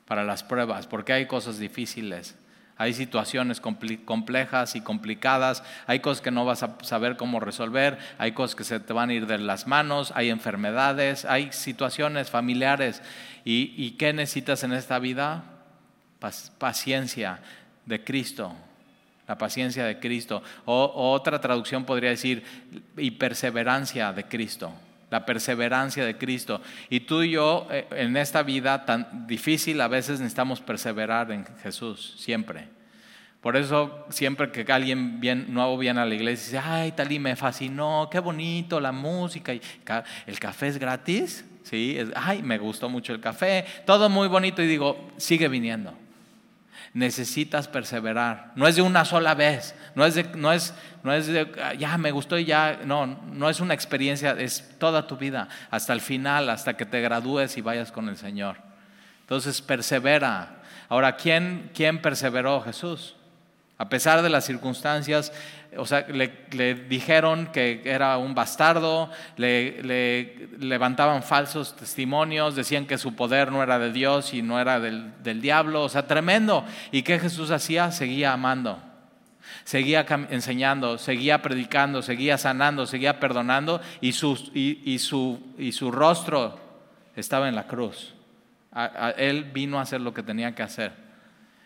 para 0.06 0.24
las 0.24 0.42
pruebas, 0.42 0.87
porque 0.87 1.12
hay 1.12 1.26
cosas 1.26 1.58
difíciles, 1.58 2.37
Hay 2.78 2.94
situaciones 2.94 3.61
complejas 3.61 4.74
y 4.74 4.80
complicadas, 4.80 5.62
hay 5.87 6.00
cosas 6.00 6.20
que 6.20 6.30
no 6.32 6.44
vas 6.44 6.62
a 6.64 6.76
saber 6.82 7.16
cómo 7.16 7.38
resolver, 7.38 7.98
hay 8.18 8.32
cosas 8.32 8.56
que 8.56 8.64
se 8.64 8.80
te 8.80 8.92
van 8.92 9.11
a 9.11 9.12
ir 9.12 9.26
de 9.26 9.38
las 9.38 9.66
manos, 9.68 10.12
hay 10.16 10.30
enfermedades, 10.30 11.24
hay 11.24 11.52
situaciones 11.52 12.30
familiares. 12.30 13.00
¿Y, 13.44 13.92
qué 13.92 14.12
necesitas 14.12 14.64
en 14.64 14.72
esta 14.72 14.98
vida? 14.98 15.44
paciencia 16.58 17.40
de 17.85 18.02
Cristo, 18.02 18.54
la 19.33 19.38
paciencia 19.38 19.87
de 19.87 19.99
Cristo. 19.99 20.42
O, 20.66 20.92
otra 21.14 21.40
traducción 21.40 21.87
podría 21.87 22.11
decir, 22.11 22.45
y 22.99 23.12
perseverancia 23.12 24.12
de 24.12 24.25
Cristo 24.25 24.71
la 25.11 25.27
perseverancia 25.27 26.07
de 26.07 26.16
Cristo. 26.16 26.62
Y 26.88 27.01
tú 27.01 27.23
y 27.23 27.33
yo 27.33 27.66
eh, 27.71 27.87
en 27.97 28.16
esta 28.16 28.42
vida 28.42 28.87
tan 28.87 29.27
difícil 29.27 29.79
a 29.83 29.88
veces 29.88 30.21
necesitamos 30.21 30.62
perseverar 30.62 31.31
en 31.31 31.45
Jesús, 31.62 32.14
siempre. 32.16 32.68
Por 33.42 33.59
eso 33.59 34.07
siempre 34.09 34.51
que 34.51 34.73
alguien 34.73 35.21
bien, 35.21 35.53
nuevo 35.53 35.77
viene 35.77 36.01
a 36.01 36.07
la 36.07 36.14
iglesia 36.14 36.42
y 36.42 36.47
dice, 36.47 36.59
ay, 36.59 36.92
Talí, 36.92 37.18
me 37.18 37.37
fascinó, 37.37 38.09
qué 38.11 38.21
bonito 38.21 38.81
la 38.81 38.90
música, 38.90 39.53
el 39.53 40.38
café 40.40 40.68
es 40.68 40.79
gratis, 40.79 41.45
¿sí? 41.62 41.99
ay, 42.14 42.42
me 42.42 42.57
gustó 42.57 42.88
mucho 42.88 43.12
el 43.12 43.21
café, 43.21 43.66
todo 43.85 44.09
muy 44.09 44.29
bonito 44.29 44.62
y 44.62 44.66
digo, 44.66 45.11
sigue 45.18 45.49
viniendo 45.49 45.92
necesitas 46.94 47.68
perseverar. 47.68 48.52
No 48.55 48.66
es 48.66 48.76
de 48.76 48.83
una 48.83 49.05
sola 49.05 49.35
vez, 49.35 49.74
no 49.94 50.05
es 50.05 50.14
de, 50.14 50.24
no 50.35 50.52
es, 50.52 50.74
no 51.02 51.12
es 51.12 51.26
de, 51.26 51.50
ah, 51.62 51.74
ya 51.74 51.96
me 51.96 52.11
gustó 52.11 52.38
y 52.38 52.44
ya, 52.44 52.81
no, 52.85 53.07
no 53.07 53.48
es 53.48 53.61
una 53.61 53.74
experiencia, 53.74 54.33
es 54.33 54.74
toda 54.78 55.07
tu 55.07 55.16
vida, 55.16 55.48
hasta 55.70 55.92
el 55.92 56.00
final, 56.00 56.50
hasta 56.50 56.76
que 56.76 56.85
te 56.85 57.00
gradúes 57.00 57.57
y 57.57 57.62
vayas 57.62 57.92
con 57.92 58.09
el 58.09 58.16
Señor. 58.16 58.57
Entonces, 59.20 59.62
persevera. 59.62 60.62
Ahora, 60.88 61.16
¿quién, 61.16 61.70
quién 61.74 62.02
perseveró? 62.02 62.61
Jesús. 62.61 63.16
A 63.78 63.88
pesar 63.88 64.22
de 64.22 64.28
las 64.28 64.44
circunstancias, 64.44 65.33
o 65.76 65.87
sea, 65.87 66.06
le, 66.08 66.74
dijeron 66.74 67.46
que 67.52 67.80
era 67.85 68.18
un 68.18 68.35
bastardo, 68.35 69.11
le, 69.37 70.48
levantaban 70.58 71.22
falsos 71.22 71.74
testimonios, 71.76 72.54
decían 72.54 72.87
que 72.87 72.98
su 72.98 73.14
poder 73.14 73.50
no 73.50 73.62
era 73.62 73.78
de 73.78 73.90
Dios 73.90 74.35
y 74.35 74.42
no 74.42 74.61
era 74.61 74.80
del, 74.80 75.40
diablo, 75.40 75.85
o 75.85 75.88
sea, 75.88 76.06
tremendo. 76.06 76.64
¿Y 76.90 77.02
qué 77.02 77.18
Jesús 77.18 77.50
hacía? 77.50 77.90
Seguía 77.90 78.32
amando, 78.35 78.82
seguía 79.64 80.04
enseñando, 80.30 80.98
seguía 80.98 81.40
predicando, 81.40 82.02
seguía 82.02 82.37
sanando, 82.37 82.87
seguía 82.87 83.18
perdonando 83.18 83.80
y 84.00 84.12
su, 84.12 84.50
y, 84.54 84.98
su, 84.98 85.40
y 85.56 85.72
su 85.72 85.90
rostro 85.90 86.61
estaba 87.16 87.48
en 87.48 87.54
la 87.54 87.66
cruz. 87.66 88.14
él 89.16 89.44
vino 89.44 89.78
a 89.78 89.82
hacer 89.82 90.02
lo 90.02 90.12
que 90.12 90.22
tenía 90.22 90.54
que 90.54 90.62
hacer. 90.62 91.01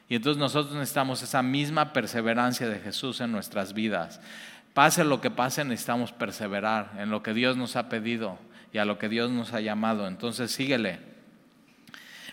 Y 0.08 0.16
entonces 0.16 0.38
nosotros 0.38 0.74
necesitamos 0.74 1.22
esa 1.22 1.42
misma 1.42 1.92
perseverancia 1.92 2.68
de 2.68 2.78
Jesús 2.78 3.20
en 3.20 3.32
nuestras 3.32 3.72
vidas. 3.72 4.20
Pase 4.72 5.04
lo 5.04 5.20
que 5.20 5.30
pase, 5.30 5.64
necesitamos 5.64 6.12
perseverar 6.12 6.92
en 6.98 7.10
lo 7.10 7.22
que 7.22 7.34
Dios 7.34 7.56
nos 7.56 7.76
ha 7.76 7.88
pedido 7.88 8.38
y 8.72 8.78
a 8.78 8.84
lo 8.84 8.98
que 8.98 9.08
Dios 9.08 9.30
nos 9.30 9.52
ha 9.52 9.60
llamado. 9.60 10.06
Entonces 10.06 10.52
síguele. 10.52 11.00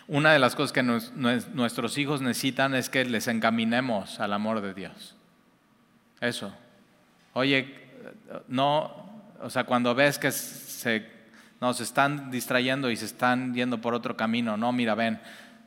Una 0.06 0.32
de 0.32 0.38
las 0.38 0.54
cosas 0.54 0.72
que 0.72 0.82
nuestros 0.82 1.98
hijos 1.98 2.20
necesitan 2.20 2.74
es 2.74 2.90
que 2.90 3.04
les 3.04 3.26
encaminemos 3.26 4.20
al 4.20 4.34
amor 4.34 4.60
de 4.60 4.74
Dios. 4.74 5.16
Eso. 6.20 6.54
Oye, 7.32 7.74
no, 8.46 9.24
o 9.40 9.50
sea, 9.50 9.64
cuando 9.64 9.94
ves 9.94 10.18
que 10.18 10.30
se, 10.30 11.10
no, 11.60 11.72
se 11.72 11.82
están 11.82 12.30
distrayendo 12.30 12.90
y 12.90 12.96
se 12.96 13.06
están 13.06 13.54
yendo 13.54 13.80
por 13.80 13.94
otro 13.94 14.16
camino, 14.16 14.56
no, 14.56 14.70
mira, 14.70 14.94
ven, 14.94 15.18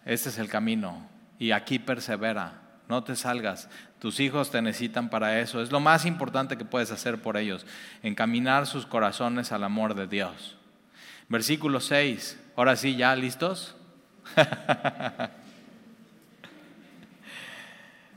este 0.05 0.29
es 0.29 0.37
el 0.37 0.47
camino 0.47 1.16
y 1.39 1.51
aquí 1.51 1.79
persevera. 1.79 2.61
No 2.87 3.03
te 3.03 3.15
salgas. 3.15 3.69
Tus 3.99 4.19
hijos 4.19 4.49
te 4.49 4.61
necesitan 4.61 5.09
para 5.09 5.39
eso. 5.39 5.61
Es 5.61 5.71
lo 5.71 5.79
más 5.79 6.05
importante 6.05 6.57
que 6.57 6.65
puedes 6.65 6.91
hacer 6.91 7.21
por 7.21 7.37
ellos. 7.37 7.65
Encaminar 8.01 8.65
sus 8.65 8.85
corazones 8.85 9.51
al 9.51 9.63
amor 9.63 9.93
de 9.93 10.07
Dios. 10.07 10.55
Versículo 11.27 11.81
6. 11.81 12.39
Ahora 12.55 12.75
sí, 12.75 12.95
¿ya 12.95 13.15
listos? 13.15 13.75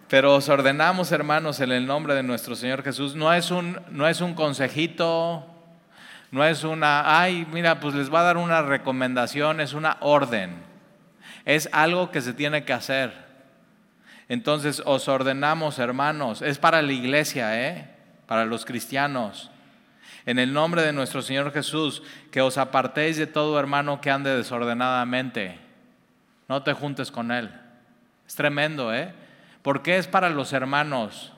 Pero 0.08 0.34
os 0.36 0.48
ordenamos, 0.48 1.12
hermanos, 1.12 1.60
en 1.60 1.72
el 1.72 1.86
nombre 1.86 2.14
de 2.14 2.22
nuestro 2.22 2.54
Señor 2.56 2.82
Jesús. 2.82 3.14
No 3.14 3.32
es 3.32 3.50
un, 3.50 3.80
no 3.90 4.08
es 4.08 4.20
un 4.20 4.34
consejito, 4.34 5.46
no 6.30 6.44
es 6.44 6.64
una, 6.64 7.20
ay, 7.20 7.46
mira, 7.52 7.80
pues 7.80 7.94
les 7.94 8.12
va 8.12 8.20
a 8.20 8.24
dar 8.24 8.36
una 8.36 8.62
recomendación, 8.62 9.60
es 9.60 9.72
una 9.72 9.98
orden 10.00 10.69
es 11.44 11.68
algo 11.72 12.10
que 12.10 12.20
se 12.20 12.32
tiene 12.32 12.64
que 12.64 12.72
hacer. 12.72 13.12
Entonces 14.28 14.82
os 14.84 15.08
ordenamos, 15.08 15.78
hermanos, 15.78 16.42
es 16.42 16.58
para 16.58 16.82
la 16.82 16.92
iglesia, 16.92 17.68
¿eh? 17.68 17.88
para 18.26 18.44
los 18.44 18.64
cristianos. 18.64 19.50
En 20.26 20.38
el 20.38 20.52
nombre 20.52 20.82
de 20.82 20.92
nuestro 20.92 21.22
Señor 21.22 21.52
Jesús, 21.52 22.02
que 22.30 22.40
os 22.40 22.58
apartéis 22.58 23.16
de 23.16 23.26
todo 23.26 23.58
hermano 23.58 24.00
que 24.00 24.10
ande 24.10 24.36
desordenadamente. 24.36 25.58
No 26.48 26.62
te 26.62 26.72
juntes 26.74 27.10
con 27.10 27.32
él. 27.32 27.50
Es 28.26 28.36
tremendo, 28.36 28.94
¿eh? 28.94 29.12
¿Por 29.62 29.82
es 29.88 30.06
para 30.06 30.30
los 30.30 30.52
hermanos? 30.52 31.32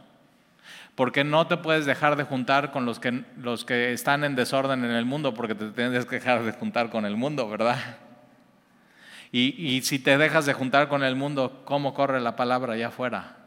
Porque 0.94 1.24
no 1.24 1.46
te 1.46 1.56
puedes 1.56 1.86
dejar 1.86 2.16
de 2.16 2.24
juntar 2.24 2.70
con 2.70 2.84
los 2.84 3.00
que, 3.00 3.24
los 3.38 3.64
que 3.64 3.92
están 3.92 4.24
en 4.24 4.36
desorden 4.36 4.84
en 4.84 4.90
el 4.90 5.06
mundo, 5.06 5.32
porque 5.32 5.54
te 5.54 5.70
tienes 5.70 6.04
que 6.04 6.16
dejar 6.16 6.42
de 6.42 6.52
juntar 6.52 6.90
con 6.90 7.06
el 7.06 7.16
mundo, 7.16 7.48
¿verdad? 7.48 7.78
Y, 9.34 9.80
si 9.82 9.98
te 9.98 10.18
dejas 10.18 10.44
de 10.44 10.52
juntar 10.52 10.88
con 10.88 11.02
el 11.02 11.16
mundo, 11.16 11.62
¿cómo 11.64 11.94
corre 11.94 12.20
la 12.20 12.36
palabra 12.36 12.74
allá 12.74 12.88
afuera? 12.88 13.38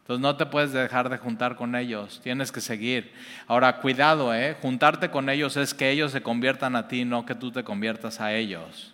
Entonces 0.00 0.20
no 0.20 0.36
te 0.36 0.46
puedes 0.46 0.72
dejar 0.72 1.08
de 1.08 1.18
juntar 1.18 1.54
con 1.54 1.76
ellos, 1.76 2.20
tienes 2.24 2.50
que 2.50 2.60
seguir. 2.60 3.12
Ahora, 3.46 3.76
cuidado, 3.76 4.34
¿eh? 4.34 4.56
juntarte 4.60 5.08
con 5.08 5.28
ellos 5.28 5.56
es 5.56 5.74
que 5.74 5.90
ellos 5.90 6.10
se 6.10 6.22
conviertan 6.22 6.74
a 6.74 6.88
ti, 6.88 7.04
no 7.04 7.24
que 7.24 7.36
tú 7.36 7.52
te 7.52 7.62
conviertas 7.62 8.20
a 8.20 8.34
ellos. 8.34 8.92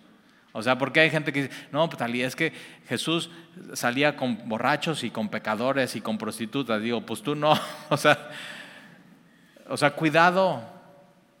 O 0.51 0.61
sea, 0.61 0.77
porque 0.77 0.99
hay 0.99 1.09
gente 1.09 1.33
que 1.33 1.43
dice, 1.43 1.67
no, 1.71 1.89
pues 1.89 2.01
es 2.13 2.35
que 2.35 2.53
Jesús 2.87 3.31
salía 3.73 4.15
con 4.15 4.47
borrachos 4.47 5.03
y 5.03 5.09
con 5.09 5.29
pecadores 5.29 5.95
y 5.95 6.01
con 6.01 6.19
prostitutas. 6.19 6.79
Digo, 6.79 7.01
pues 7.01 7.23
tú 7.23 7.35
no. 7.35 7.59
O 7.89 7.97
sea, 7.97 8.29
o 9.67 9.77
sea, 9.77 9.91
cuidado, 9.91 10.63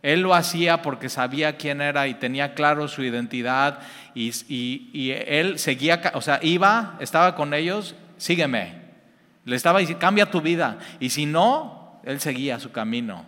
él 0.07 0.21
lo 0.21 0.33
hacía 0.33 0.81
porque 0.81 1.09
sabía 1.09 1.57
quién 1.57 1.81
era 1.81 2.07
y 2.07 2.13
tenía 2.13 2.53
claro 2.53 2.87
su 2.87 3.03
identidad 3.03 3.79
y, 4.15 5.11
él 5.11 5.59
seguía, 5.59 6.01
o 6.13 6.21
sea, 6.21 6.39
iba, 6.41 6.95
estaba 7.01 7.35
con 7.35 7.53
ellos, 7.53 7.93
sígueme. 8.15 8.83
Le 9.43 9.57
estaba 9.57 9.79
diciendo, 9.79 9.99
cambia 9.99 10.31
tu 10.31 10.39
vida. 10.39 10.77
Y 11.01 11.09
si 11.09 11.25
no, 11.25 11.99
él 12.05 12.21
seguía 12.21 12.57
su 12.57 12.71
camino. 12.71 13.25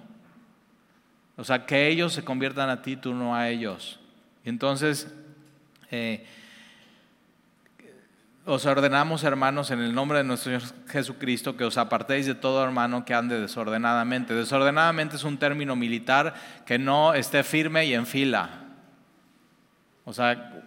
O 1.36 1.44
sea, 1.44 1.66
que 1.66 1.90
ellos 1.90 2.14
se 2.14 2.24
conviertan 2.24 2.70
a 2.70 2.82
ti, 2.82 2.96
tú 2.96 3.14
no 3.14 3.36
a 3.36 3.50
ellos. 3.50 4.00
Y 4.46 4.50
entonces, 4.50 5.14
eh, 5.92 6.26
os 8.50 8.66
ordenamos, 8.66 9.24
hermanos, 9.24 9.70
en 9.70 9.80
el 9.80 9.94
nombre 9.94 10.18
de 10.18 10.24
nuestro 10.24 10.60
Señor 10.60 10.88
Jesucristo, 10.88 11.56
que 11.56 11.64
os 11.64 11.78
apartéis 11.78 12.26
de 12.26 12.34
todo 12.34 12.64
hermano 12.64 13.06
que 13.06 13.14
ande 13.14 13.40
desordenadamente. 13.40 14.34
Desordenadamente 14.34 15.18
es 15.18 15.24
un 15.24 15.38
término 15.38 15.76
militar 15.76 16.34
que 16.66 16.80
no 16.80 17.14
esté 17.14 17.44
firme 17.44 17.86
y 17.86 17.94
en 17.94 18.08
fila. 18.08 18.50
O 20.04 20.14
sea, 20.14 20.64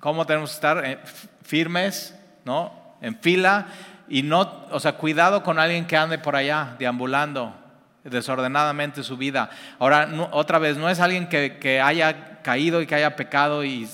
¿cómo 0.00 0.24
tenemos 0.24 0.50
que 0.50 0.54
estar 0.54 0.82
eh, 0.82 0.98
firmes, 1.42 2.18
no? 2.46 2.72
En 3.02 3.18
fila 3.20 3.66
y 4.08 4.22
no, 4.22 4.66
o 4.70 4.80
sea, 4.80 4.92
cuidado 4.92 5.42
con 5.42 5.58
alguien 5.58 5.86
que 5.86 5.96
ande 5.98 6.18
por 6.18 6.36
allá 6.36 6.74
deambulando 6.78 7.54
desordenadamente 8.02 9.02
su 9.02 9.18
vida. 9.18 9.50
Ahora, 9.78 10.08
otra 10.30 10.58
vez, 10.58 10.78
no 10.78 10.88
es 10.88 11.00
alguien 11.00 11.28
que, 11.28 11.58
que 11.58 11.82
haya 11.82 12.40
caído 12.40 12.80
y 12.80 12.86
que 12.86 12.94
haya 12.94 13.14
pecado 13.14 13.62
y 13.62 13.86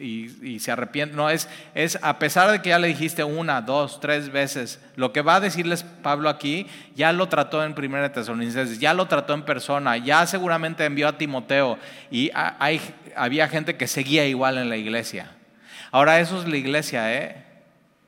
y, 0.00 0.58
se 0.60 0.72
arrepiente. 0.72 1.14
No, 1.14 1.30
es, 1.30 1.48
es 1.74 1.98
a 2.02 2.18
pesar 2.18 2.50
de 2.50 2.62
que 2.62 2.70
ya 2.70 2.78
le 2.78 2.88
dijiste 2.88 3.22
una, 3.24 3.60
dos, 3.60 4.00
tres 4.00 4.30
veces, 4.30 4.80
lo 4.96 5.12
que 5.12 5.22
va 5.22 5.36
a 5.36 5.40
decirles 5.40 5.82
Pablo 5.82 6.28
aquí, 6.28 6.66
ya 6.94 7.12
lo 7.12 7.28
trató 7.28 7.64
en 7.64 7.74
Primera 7.74 8.12
Tesalonicenses, 8.12 8.78
ya 8.78 8.94
lo 8.94 9.06
trató 9.06 9.34
en 9.34 9.42
persona, 9.42 9.96
ya 9.96 10.26
seguramente 10.26 10.84
envió 10.84 11.08
a 11.08 11.18
Timoteo 11.18 11.78
y 12.10 12.30
hay, 12.34 12.80
había 13.16 13.48
gente 13.48 13.76
que 13.76 13.86
seguía 13.86 14.26
igual 14.26 14.58
en 14.58 14.68
la 14.68 14.76
iglesia. 14.76 15.32
Ahora 15.92 16.20
eso 16.20 16.40
es 16.40 16.48
la 16.48 16.56
iglesia, 16.56 17.12
¿eh? 17.14 17.44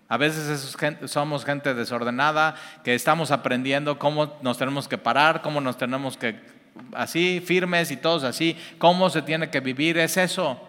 A 0.09 0.19
veces 0.19 0.77
somos 1.07 1.45
gente 1.45 1.73
desordenada, 1.73 2.55
que 2.85 2.95
estamos 2.95 3.31
aprendiendo 3.31 3.99
cómo 3.99 4.37
nos 4.43 4.59
tenemos 4.59 4.87
que 4.87 4.99
parar, 4.99 5.41
cómo 5.41 5.59
nos 5.61 5.79
tenemos 5.79 6.19
que, 6.19 6.39
así, 6.93 7.43
firmes 7.45 7.91
y 7.91 7.97
todos 7.97 8.23
así, 8.25 8.57
cómo 8.77 9.09
se 9.09 9.23
tiene 9.23 9.49
que 9.49 9.61
vivir, 9.61 9.97
es 9.97 10.19
eso. 10.19 10.61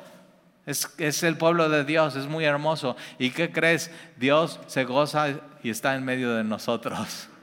Es, 0.65 1.23
el 1.23 1.37
pueblo 1.37 1.67
de 1.67 1.83
Dios, 1.83 2.15
es 2.15 2.27
muy 2.27 2.45
hermoso. 2.45 2.95
¿Y 3.19 3.31
qué 3.31 3.51
crees? 3.51 3.91
Dios 4.15 4.61
se 4.67 4.85
goza 4.85 5.27
y 5.61 5.69
está 5.69 5.95
en 5.95 6.05
medio 6.05 6.33
de 6.33 6.43
nosotros. 6.43 7.29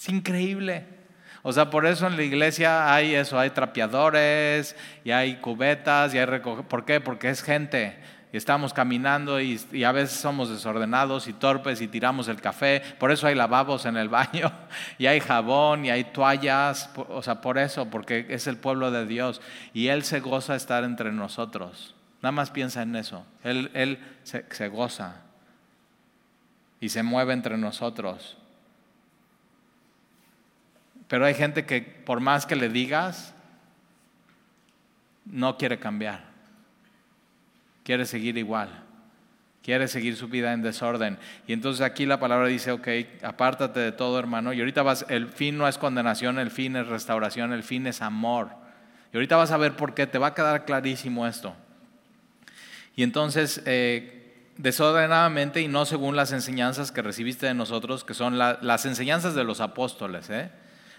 Es 0.00 0.08
increíble. 0.08 0.86
O 1.42 1.52
sea, 1.52 1.68
por 1.68 1.84
eso 1.84 2.06
en 2.06 2.16
la 2.16 2.22
iglesia 2.22 2.94
hay 2.94 3.14
eso, 3.14 3.38
hay 3.38 3.50
trapeadores 3.50 4.74
y 5.04 5.10
hay 5.10 5.36
cubetas 5.36 6.14
y 6.14 6.18
hay 6.18 6.40
¿Por 6.40 6.86
qué? 6.86 7.02
Porque 7.02 7.28
es 7.28 7.42
gente. 7.42 7.98
y 8.32 8.38
estamos 8.38 8.72
caminando 8.72 9.42
y, 9.42 9.60
y, 9.72 9.84
a 9.84 9.92
veces 9.92 10.18
somos 10.18 10.48
desordenados 10.48 11.28
y 11.28 11.34
torpes 11.34 11.82
y 11.82 11.88
tiramos 11.88 12.28
el 12.28 12.40
café. 12.40 12.80
Por 12.98 13.12
eso 13.12 13.26
hay 13.26 13.34
lavabos 13.34 13.84
en 13.84 13.98
el 13.98 14.08
baño 14.08 14.50
y 14.98 15.04
hay 15.04 15.20
jabón 15.20 15.84
y 15.84 15.90
hay 15.90 16.04
toallas. 16.04 16.88
O 16.96 17.22
sea, 17.22 17.42
por 17.42 17.58
eso, 17.58 17.90
porque 17.90 18.24
es 18.30 18.46
el 18.46 18.56
pueblo 18.56 18.90
de 18.90 19.04
Dios 19.04 19.42
y 19.74 19.88
Él 19.88 20.02
se 20.02 20.20
goza 20.20 20.56
estar 20.56 20.82
entre 20.82 21.12
nosotros. 21.12 21.94
Nada 22.22 22.32
más 22.32 22.50
piensa 22.50 22.82
en 22.82 22.96
eso. 22.96 23.24
Él, 23.42 23.70
él 23.74 23.98
se, 24.24 24.44
se 24.50 24.68
goza 24.68 25.22
y 26.80 26.88
se 26.88 27.02
mueve 27.02 27.32
entre 27.32 27.56
nosotros. 27.56 28.36
Pero 31.08 31.26
hay 31.26 31.34
gente 31.34 31.66
que 31.66 31.82
por 31.82 32.20
más 32.20 32.46
que 32.46 32.56
le 32.56 32.68
digas, 32.68 33.34
no 35.24 35.56
quiere 35.56 35.78
cambiar. 35.78 36.24
Quiere 37.84 38.06
seguir 38.06 38.38
igual. 38.38 38.68
Quiere 39.62 39.88
seguir 39.88 40.16
su 40.16 40.28
vida 40.28 40.52
en 40.52 40.62
desorden. 40.62 41.18
Y 41.46 41.52
entonces 41.52 41.82
aquí 41.82 42.06
la 42.06 42.20
palabra 42.20 42.48
dice, 42.48 42.72
ok, 42.72 42.88
apártate 43.22 43.80
de 43.80 43.92
todo 43.92 44.18
hermano. 44.18 44.52
Y 44.52 44.60
ahorita 44.60 44.82
vas, 44.82 45.04
el 45.08 45.28
fin 45.28 45.58
no 45.58 45.68
es 45.68 45.78
condenación, 45.78 46.38
el 46.38 46.50
fin 46.50 46.76
es 46.76 46.86
restauración, 46.86 47.52
el 47.52 47.62
fin 47.62 47.86
es 47.86 48.00
amor. 48.00 48.50
Y 49.12 49.16
ahorita 49.16 49.36
vas 49.36 49.50
a 49.50 49.56
ver 49.56 49.76
por 49.76 49.94
qué, 49.94 50.06
te 50.06 50.18
va 50.18 50.28
a 50.28 50.34
quedar 50.34 50.64
clarísimo 50.64 51.26
esto. 51.26 51.54
Y 53.00 53.02
entonces, 53.02 53.62
eh, 53.64 54.52
desordenadamente 54.58 55.62
y 55.62 55.68
no 55.68 55.86
según 55.86 56.16
las 56.16 56.32
enseñanzas 56.32 56.92
que 56.92 57.00
recibiste 57.00 57.46
de 57.46 57.54
nosotros, 57.54 58.04
que 58.04 58.12
son 58.12 58.36
las 58.36 58.84
enseñanzas 58.84 59.34
de 59.34 59.42
los 59.42 59.62
apóstoles, 59.62 60.28
¿eh? 60.28 60.50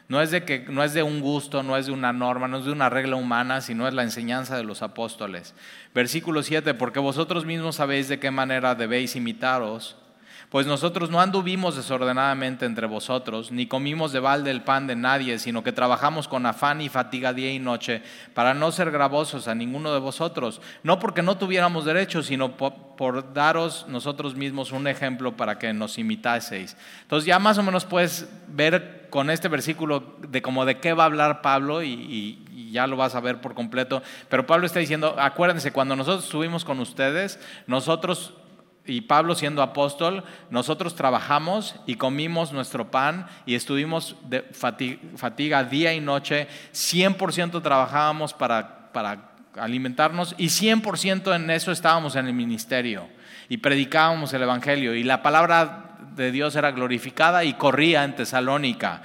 No 0.08 0.20
es, 0.20 0.32
de 0.32 0.44
que, 0.44 0.66
no 0.68 0.84
es 0.84 0.96
de 0.96 1.04
un 1.04 1.22
gusto, 1.22 1.62
no 1.62 1.78
es 1.78 1.86
de 1.86 1.92
una 1.92 2.12
norma, 2.12 2.48
no 2.48 2.58
es 2.58 2.66
de 2.66 2.72
una 2.72 2.90
regla 2.90 3.18
humana, 3.18 3.62
sino 3.62 3.88
es 3.88 3.94
la 3.94 4.02
enseñanza 4.02 4.58
de 4.58 4.64
los 4.64 4.82
apóstoles. 4.82 5.54
Versículo 5.94 6.42
7, 6.42 6.74
porque 6.74 7.00
vosotros 7.00 7.46
mismos 7.46 7.76
sabéis 7.76 8.10
de 8.10 8.20
qué 8.20 8.32
manera 8.32 8.74
debéis 8.74 9.16
imitaros 9.16 9.96
pues 10.52 10.68
nosotros 10.68 11.10
no 11.10 11.22
anduvimos 11.22 11.78
desordenadamente 11.78 12.66
entre 12.66 12.86
vosotros, 12.86 13.54
ni 13.54 13.68
comimos 13.68 14.12
de 14.12 14.20
balde 14.20 14.52
el 14.52 14.64
pan 14.64 14.86
de 14.86 14.98
nadie, 14.98 15.40
sino 15.40 15.64
que 15.64 15.72
trabajamos 15.72 16.28
con 16.28 16.46
afán 16.46 16.82
y 16.82 16.90
fatiga 16.90 17.32
día 17.32 17.54
y 17.54 17.60
noche, 17.60 18.04
para 18.34 18.54
no 18.54 18.70
ser 18.74 18.92
gravosos 18.92 19.48
a 19.48 19.56
ninguno 19.56 19.94
de 19.94 20.00
vosotros, 20.00 20.62
no 20.84 21.00
porque 21.00 21.22
no 21.22 21.38
tuviéramos 21.38 21.86
derecho, 21.86 22.22
sino 22.22 22.58
por, 22.58 23.34
daros 23.34 23.86
nosotros 23.88 24.36
mismos 24.36 24.74
un 24.74 24.88
ejemplo 24.88 25.38
para 25.38 25.58
que 25.58 25.72
nos 25.72 25.98
imitaseis. 25.98 26.76
Entonces 27.04 27.26
ya 27.26 27.40
más 27.40 27.58
o 27.58 27.64
menos 27.64 27.86
puedes 27.86 28.30
ver 28.48 29.08
con 29.10 29.30
este 29.30 29.48
versículo 29.48 30.18
de 30.20 30.42
cómo 30.42 30.66
de 30.66 30.80
qué 30.80 30.92
va 30.92 31.04
a 31.04 31.06
hablar 31.06 31.42
Pablo 31.42 31.82
y, 31.82 32.44
y 32.52 32.72
ya 32.72 32.88
lo 32.88 32.98
vas 32.98 33.16
a 33.16 33.22
ver 33.22 33.40
por 33.40 33.54
completo, 33.54 34.04
pero 34.28 34.46
Pablo 34.46 34.66
está 34.66 34.80
diciendo, 34.80 35.16
acuérdense, 35.18 35.72
cuando 35.72 35.96
nosotros 35.96 36.26
estuvimos 36.26 36.66
con 36.66 36.82
ustedes, 36.82 37.40
nosotros 37.68 38.34
y 38.86 39.02
Pablo 39.02 39.36
siendo 39.36 39.62
apóstol, 39.62 40.24
nosotros 40.50 40.96
trabajamos 40.96 41.76
y 41.86 41.96
comimos 41.96 42.52
nuestro 42.52 42.90
pan 42.90 43.28
y 43.46 43.56
estuvimos 43.56 44.16
de 44.28 44.42
fatiga, 44.42 45.64
día 45.64 45.94
y 45.94 46.00
noche, 46.00 46.48
100% 46.74 47.62
trabajábamos 47.62 48.34
para, 48.34 48.92
para 48.92 49.32
alimentarnos 49.56 50.36
y 50.38 50.48
100% 50.48 51.36
en 51.36 51.50
eso 51.52 51.72
estábamos 51.72 52.16
en 52.16 52.28
el 52.28 52.34
ministerio 52.34 53.08
y 53.50 53.58
predicábamos 53.58 54.34
el 54.34 54.44
Evangelio. 54.44 54.96
Y 54.96 55.04
la 55.04 55.22
palabra 55.22 55.98
de 56.16 56.32
Dios 56.32 56.56
era 56.56 56.72
glorificada 56.72 57.44
y 57.44 57.54
corría 57.54 58.04
en 58.04 58.16
Tesalónica. 58.16 59.02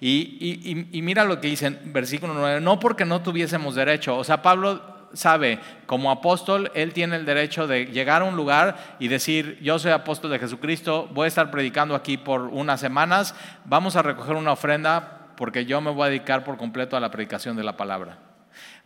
Y, 0.00 0.88
y, 0.92 1.02
mira 1.02 1.24
lo 1.24 1.40
que 1.40 1.48
dice 1.48 1.70
versículo 1.84 2.34
9, 2.34 2.60
no 2.60 2.78
porque 2.78 3.06
no 3.06 3.22
tuviésemos 3.22 3.74
derecho, 3.74 4.18
o 4.18 4.24
sea, 4.24 4.42
Pablo 4.42 4.95
sabe, 5.16 5.58
como 5.86 6.10
apóstol, 6.10 6.70
él 6.74 6.92
tiene 6.92 7.16
el 7.16 7.24
derecho 7.24 7.66
de 7.66 7.86
llegar 7.86 8.22
a 8.22 8.26
un 8.26 8.36
lugar 8.36 8.96
y 8.98 9.08
decir, 9.08 9.58
yo 9.62 9.78
soy 9.78 9.92
apóstol 9.92 10.30
de 10.30 10.38
Jesucristo, 10.38 11.08
voy 11.12 11.24
a 11.24 11.28
estar 11.28 11.50
predicando 11.50 11.94
aquí 11.94 12.16
por 12.16 12.42
unas 12.42 12.80
semanas, 12.80 13.34
vamos 13.64 13.96
a 13.96 14.02
recoger 14.02 14.36
una 14.36 14.52
ofrenda 14.52 15.28
porque 15.36 15.66
yo 15.66 15.80
me 15.80 15.90
voy 15.90 16.06
a 16.06 16.10
dedicar 16.10 16.44
por 16.44 16.56
completo 16.56 16.96
a 16.96 17.00
la 17.00 17.10
predicación 17.10 17.56
de 17.56 17.64
la 17.64 17.76
palabra. 17.76 18.18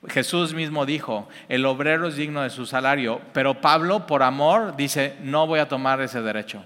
Jesús 0.08 0.54
mismo 0.54 0.86
dijo, 0.86 1.28
el 1.48 1.66
obrero 1.66 2.08
es 2.08 2.16
digno 2.16 2.42
de 2.42 2.50
su 2.50 2.66
salario, 2.66 3.20
pero 3.32 3.60
Pablo, 3.60 4.06
por 4.06 4.22
amor, 4.22 4.74
dice, 4.76 5.16
no 5.22 5.46
voy 5.46 5.60
a 5.60 5.68
tomar 5.68 6.00
ese 6.00 6.22
derecho. 6.22 6.64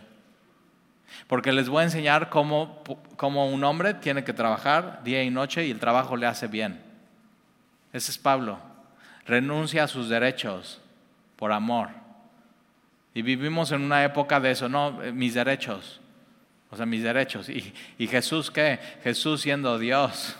Porque 1.26 1.52
les 1.52 1.68
voy 1.68 1.80
a 1.80 1.84
enseñar 1.84 2.28
cómo, 2.28 2.82
cómo 3.16 3.48
un 3.48 3.64
hombre 3.64 3.94
tiene 3.94 4.24
que 4.24 4.32
trabajar 4.32 5.02
día 5.04 5.22
y 5.22 5.30
noche 5.30 5.66
y 5.66 5.70
el 5.70 5.80
trabajo 5.80 6.16
le 6.16 6.26
hace 6.26 6.46
bien. 6.46 6.80
Ese 7.92 8.10
es 8.10 8.18
Pablo 8.18 8.73
renuncia 9.26 9.84
a 9.84 9.88
sus 9.88 10.08
derechos 10.08 10.80
por 11.36 11.52
amor. 11.52 11.90
Y 13.14 13.22
vivimos 13.22 13.72
en 13.72 13.82
una 13.82 14.04
época 14.04 14.40
de 14.40 14.50
eso, 14.50 14.68
no, 14.68 15.02
eh, 15.02 15.12
mis 15.12 15.34
derechos, 15.34 16.00
o 16.70 16.76
sea, 16.76 16.86
mis 16.86 17.02
derechos. 17.02 17.48
¿Y, 17.48 17.72
y 17.98 18.06
Jesús 18.06 18.50
qué? 18.50 18.78
Jesús 19.02 19.42
siendo 19.42 19.78
Dios, 19.78 20.36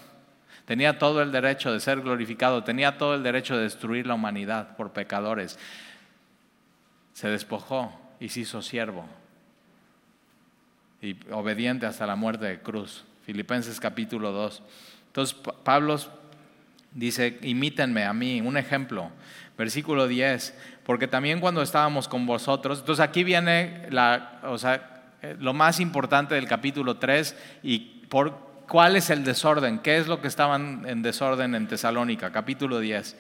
tenía 0.64 0.98
todo 0.98 1.22
el 1.22 1.30
derecho 1.30 1.72
de 1.72 1.80
ser 1.80 2.00
glorificado, 2.00 2.64
tenía 2.64 2.98
todo 2.98 3.14
el 3.14 3.22
derecho 3.22 3.56
de 3.56 3.64
destruir 3.64 4.06
la 4.06 4.14
humanidad 4.14 4.76
por 4.76 4.92
pecadores. 4.92 5.58
Se 7.12 7.28
despojó 7.28 7.96
y 8.18 8.28
se 8.28 8.40
hizo 8.40 8.60
siervo 8.60 9.06
y 11.04 11.16
obediente 11.30 11.84
hasta 11.86 12.06
la 12.06 12.16
muerte 12.16 12.46
de 12.46 12.60
cruz. 12.60 13.04
Filipenses 13.26 13.78
capítulo 13.78 14.32
2. 14.32 14.62
Entonces 15.08 15.36
Pablo 15.62 15.98
Dice, 16.94 17.38
imítenme 17.42 18.04
a 18.04 18.12
mí, 18.12 18.40
un 18.40 18.56
ejemplo. 18.56 19.10
Versículo 19.58 20.08
10, 20.08 20.54
porque 20.84 21.06
también 21.06 21.40
cuando 21.40 21.62
estábamos 21.62 22.08
con 22.08 22.26
vosotros, 22.26 22.80
entonces 22.80 23.04
aquí 23.04 23.22
viene 23.22 23.86
la, 23.90 24.40
o 24.44 24.58
sea, 24.58 25.02
eh, 25.22 25.36
lo 25.38 25.54
más 25.54 25.78
importante 25.78 26.34
del 26.34 26.48
capítulo 26.48 26.96
3 26.96 27.36
y 27.62 27.78
por 28.08 28.36
cuál 28.68 28.96
es 28.96 29.10
el 29.10 29.24
desorden, 29.24 29.78
qué 29.78 29.96
es 29.98 30.08
lo 30.08 30.20
que 30.20 30.28
estaban 30.28 30.84
en 30.86 31.02
desorden 31.02 31.54
en 31.54 31.68
Tesalónica, 31.68 32.32
capítulo 32.32 32.80
10. 32.80 33.16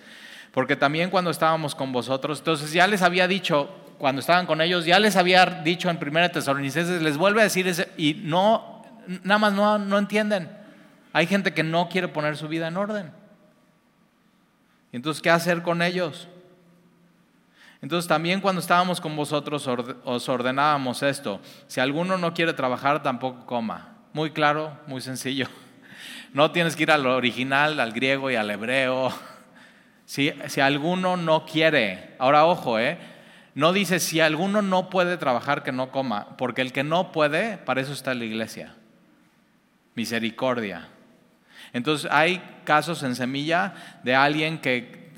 Porque 0.52 0.76
también 0.76 1.10
cuando 1.10 1.30
estábamos 1.30 1.74
con 1.74 1.92
vosotros, 1.92 2.38
entonces 2.38 2.72
ya 2.72 2.86
les 2.86 3.02
había 3.02 3.28
dicho, 3.28 3.70
cuando 3.98 4.20
estaban 4.20 4.46
con 4.46 4.60
ellos, 4.60 4.84
ya 4.84 4.98
les 4.98 5.16
había 5.16 5.46
dicho 5.46 5.88
en 5.88 5.98
primera 5.98 6.30
Tesalonicenses, 6.30 7.00
les 7.00 7.16
vuelve 7.16 7.40
a 7.40 7.44
decir 7.44 7.66
ese, 7.66 7.88
y 7.96 8.22
no, 8.24 8.82
nada 9.22 9.38
más 9.38 9.52
no, 9.52 9.78
no 9.78 9.98
entienden. 9.98 10.48
Hay 11.12 11.26
gente 11.26 11.54
que 11.54 11.62
no 11.62 11.88
quiere 11.88 12.08
poner 12.08 12.36
su 12.36 12.48
vida 12.48 12.68
en 12.68 12.76
orden. 12.76 13.23
Entonces, 14.94 15.20
¿qué 15.20 15.28
hacer 15.28 15.62
con 15.62 15.82
ellos? 15.82 16.28
Entonces 17.82 18.06
también 18.06 18.40
cuando 18.40 18.60
estábamos 18.60 19.00
con 19.00 19.16
vosotros 19.16 19.68
os 20.04 20.28
ordenábamos 20.28 21.02
esto. 21.02 21.40
Si 21.66 21.80
alguno 21.80 22.16
no 22.16 22.32
quiere 22.32 22.52
trabajar, 22.52 23.02
tampoco 23.02 23.44
coma. 23.44 23.96
Muy 24.12 24.30
claro, 24.30 24.78
muy 24.86 25.00
sencillo. 25.00 25.48
No 26.32 26.50
tienes 26.50 26.74
que 26.74 26.82
ir 26.82 26.90
al 26.90 27.06
original, 27.06 27.78
al 27.78 27.92
griego 27.92 28.28
y 28.30 28.36
al 28.36 28.50
hebreo. 28.50 29.12
Si, 30.06 30.32
si 30.48 30.60
alguno 30.60 31.16
no 31.16 31.46
quiere, 31.46 32.14
ahora 32.18 32.44
ojo, 32.44 32.78
¿eh? 32.78 32.98
no 33.54 33.72
dice 33.72 33.98
si 33.98 34.20
alguno 34.20 34.60
no 34.60 34.90
puede 34.90 35.16
trabajar 35.16 35.62
que 35.62 35.72
no 35.72 35.90
coma, 35.90 36.36
porque 36.36 36.60
el 36.60 36.72
que 36.74 36.84
no 36.84 37.10
puede, 37.10 37.56
para 37.56 37.80
eso 37.80 37.94
está 37.94 38.12
la 38.12 38.24
iglesia. 38.24 38.74
Misericordia. 39.94 40.88
Entonces 41.74 42.10
hay 42.10 42.40
casos 42.64 43.02
en 43.02 43.14
semilla 43.16 43.74
de 44.04 44.14
alguien 44.14 44.58
que 44.58 45.10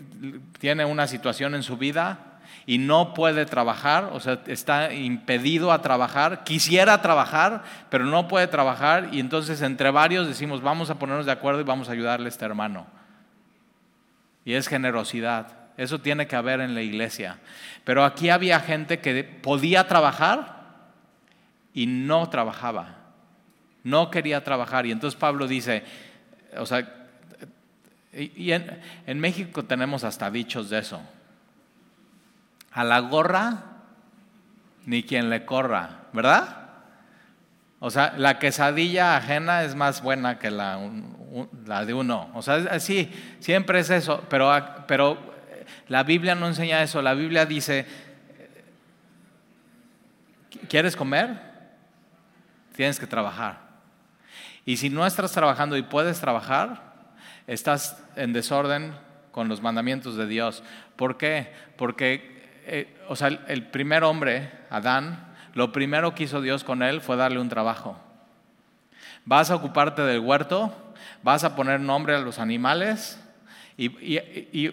tiene 0.58 0.84
una 0.84 1.06
situación 1.06 1.54
en 1.54 1.62
su 1.62 1.76
vida 1.76 2.18
y 2.64 2.78
no 2.78 3.14
puede 3.14 3.44
trabajar, 3.44 4.10
o 4.12 4.18
sea, 4.18 4.40
está 4.46 4.92
impedido 4.92 5.70
a 5.70 5.82
trabajar, 5.82 6.42
quisiera 6.44 7.00
trabajar, 7.02 7.62
pero 7.90 8.06
no 8.06 8.26
puede 8.26 8.48
trabajar 8.48 9.10
y 9.12 9.20
entonces 9.20 9.60
entre 9.60 9.90
varios 9.90 10.26
decimos, 10.26 10.62
vamos 10.62 10.90
a 10.90 10.98
ponernos 10.98 11.26
de 11.26 11.32
acuerdo 11.32 11.60
y 11.60 11.64
vamos 11.64 11.90
a 11.90 11.92
ayudarle 11.92 12.26
a 12.26 12.30
este 12.30 12.44
hermano. 12.44 12.86
Y 14.44 14.54
es 14.54 14.66
generosidad, 14.66 15.48
eso 15.76 16.00
tiene 16.00 16.26
que 16.26 16.36
haber 16.36 16.60
en 16.60 16.74
la 16.74 16.80
iglesia. 16.80 17.38
Pero 17.84 18.02
aquí 18.02 18.30
había 18.30 18.60
gente 18.60 18.98
que 18.98 19.24
podía 19.24 19.86
trabajar 19.86 20.56
y 21.74 21.86
no 21.86 22.30
trabajaba, 22.30 22.96
no 23.84 24.10
quería 24.10 24.42
trabajar. 24.42 24.86
Y 24.86 24.92
entonces 24.92 25.20
Pablo 25.20 25.46
dice, 25.46 25.84
o 26.58 26.66
sea, 26.66 27.06
y 28.12 28.52
en, 28.52 29.20
México 29.20 29.64
tenemos 29.64 30.02
hasta 30.02 30.30
dichos 30.30 30.70
de 30.70 30.78
eso. 30.78 31.02
A 32.72 32.82
la 32.82 33.00
gorra, 33.00 33.62
ni 34.86 35.02
quien 35.02 35.28
le 35.28 35.44
corra, 35.44 36.04
¿verdad? 36.12 36.66
O 37.78 37.90
sea, 37.90 38.14
la 38.16 38.38
quesadilla 38.38 39.16
ajena 39.16 39.64
es 39.64 39.74
más 39.74 40.02
buena 40.02 40.38
que 40.38 40.50
la, 40.50 40.80
la 41.66 41.84
de 41.84 41.92
uno. 41.92 42.30
O 42.32 42.40
sea, 42.40 42.80
sí, 42.80 43.12
siempre 43.40 43.80
es 43.80 43.90
eso, 43.90 44.24
pero, 44.30 44.50
pero 44.88 45.18
la 45.88 46.02
Biblia 46.02 46.34
no 46.34 46.46
enseña 46.46 46.82
eso. 46.82 47.02
La 47.02 47.12
Biblia 47.12 47.44
dice, 47.44 47.86
¿quieres 50.68 50.96
comer? 50.96 51.38
Tienes 52.74 52.98
que 52.98 53.06
trabajar. 53.06 53.65
Y 54.66 54.76
si 54.76 54.90
no 54.90 55.06
estás 55.06 55.32
trabajando 55.32 55.78
y 55.78 55.82
puedes 55.82 56.20
trabajar, 56.20 56.92
estás 57.46 58.04
en 58.16 58.34
desorden 58.34 58.92
con 59.32 59.48
los 59.48 59.62
mandamientos 59.62 60.16
de 60.16 60.26
Dios. 60.26 60.62
¿Por 60.96 61.16
qué? 61.16 61.50
Porque 61.78 62.36
eh, 62.68 62.92
o 63.08 63.14
sea, 63.14 63.28
el 63.28 63.62
primer 63.68 64.02
hombre, 64.02 64.50
Adán, 64.70 65.24
lo 65.54 65.70
primero 65.70 66.16
que 66.16 66.24
hizo 66.24 66.40
Dios 66.40 66.64
con 66.64 66.82
él 66.82 67.00
fue 67.00 67.16
darle 67.16 67.38
un 67.38 67.48
trabajo. 67.48 67.96
Vas 69.24 69.52
a 69.52 69.54
ocuparte 69.54 70.02
del 70.02 70.18
huerto, 70.18 70.74
vas 71.22 71.44
a 71.44 71.54
poner 71.54 71.78
nombre 71.78 72.16
a 72.16 72.18
los 72.18 72.40
animales 72.40 73.22
y, 73.76 74.68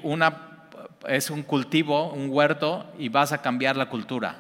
es 1.08 1.30
un 1.30 1.44
cultivo, 1.44 2.12
un 2.14 2.30
huerto 2.32 2.92
y 2.98 3.10
vas 3.10 3.32
a 3.32 3.44
cambiar 3.44 3.78
la 3.78 3.90
cultura. 3.90 4.38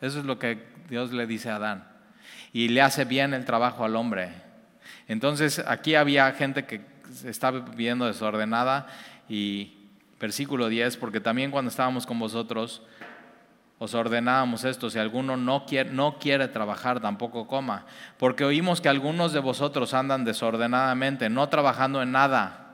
Eso 0.00 0.20
es 0.20 0.24
lo 0.24 0.38
que 0.38 0.64
Dios 0.88 1.12
le 1.12 1.26
dice 1.26 1.50
a 1.50 1.56
Adán. 1.56 1.88
Y 2.52 2.68
le 2.68 2.80
hace 2.80 3.04
bien 3.04 3.34
el 3.34 3.44
trabajo 3.44 3.84
al 3.84 3.96
hombre. 3.96 4.43
Entonces 5.08 5.62
aquí 5.66 5.94
había 5.94 6.30
gente 6.32 6.64
que 6.64 6.82
estaba 7.24 7.60
viviendo 7.60 8.06
desordenada 8.06 8.86
y 9.28 9.74
versículo 10.20 10.68
10, 10.68 10.96
porque 10.96 11.20
también 11.20 11.50
cuando 11.50 11.68
estábamos 11.68 12.06
con 12.06 12.18
vosotros, 12.18 12.82
os 13.78 13.94
ordenábamos 13.94 14.64
esto, 14.64 14.88
si 14.88 14.98
alguno 14.98 15.36
no 15.36 15.66
quiere, 15.66 15.90
no 15.90 16.18
quiere 16.18 16.48
trabajar, 16.48 17.00
tampoco 17.00 17.46
coma, 17.46 17.84
porque 18.18 18.44
oímos 18.44 18.80
que 18.80 18.88
algunos 18.88 19.32
de 19.32 19.40
vosotros 19.40 19.92
andan 19.92 20.24
desordenadamente, 20.24 21.28
no 21.28 21.48
trabajando 21.48 22.00
en 22.00 22.12
nada, 22.12 22.64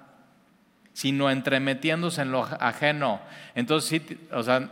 sino 0.92 1.30
entremetiéndose 1.30 2.22
en 2.22 2.32
lo 2.32 2.44
ajeno. 2.44 3.20
Entonces, 3.54 4.02
sea, 4.42 4.68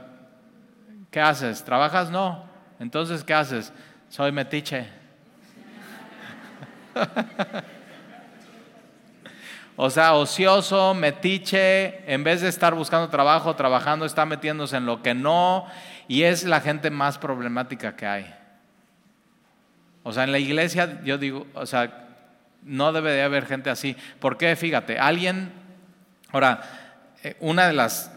¿qué 1.11 1.21
haces? 1.21 1.65
¿Trabajas? 1.65 2.11
No. 2.11 2.45
Entonces, 2.79 3.25
¿qué 3.25 3.35
haces? 3.35 3.73
Soy 4.09 4.31
metiche. 4.31 4.98
O 9.81 9.91
sea, 9.91 10.15
ocioso, 10.15 10.93
metiche, 10.93 12.13
en 12.13 12.25
vez 12.25 12.41
de 12.41 12.49
estar 12.49 12.75
buscando 12.75 13.11
trabajo, 13.11 13.55
trabajando, 13.55 14.07
está 14.07 14.27
metiéndose 14.27 14.77
en 14.77 14.87
lo 14.87 15.05
que 15.05 15.15
no 15.15 15.67
y 16.09 16.25
es 16.25 16.43
la 16.43 16.61
gente 16.61 16.91
más 16.91 17.17
problemática 17.17 17.95
que 17.95 18.05
hay. 18.05 18.35
O 20.03 20.13
sea, 20.13 20.25
en 20.25 20.33
la 20.33 20.41
iglesia 20.41 21.01
yo 21.05 21.17
digo, 21.17 21.47
o 21.55 21.65
sea, 21.65 22.09
no 22.65 22.93
debe 22.93 23.13
de 23.13 23.23
haber 23.23 23.47
gente 23.47 23.71
así. 23.71 23.95
¿Por 24.19 24.37
qué? 24.37 24.57
Fíjate, 24.57 24.99
alguien, 24.99 25.53
ahora, 26.33 26.61
eh, 27.23 27.37
una 27.39 27.69
de 27.69 27.73
las, 27.75 28.11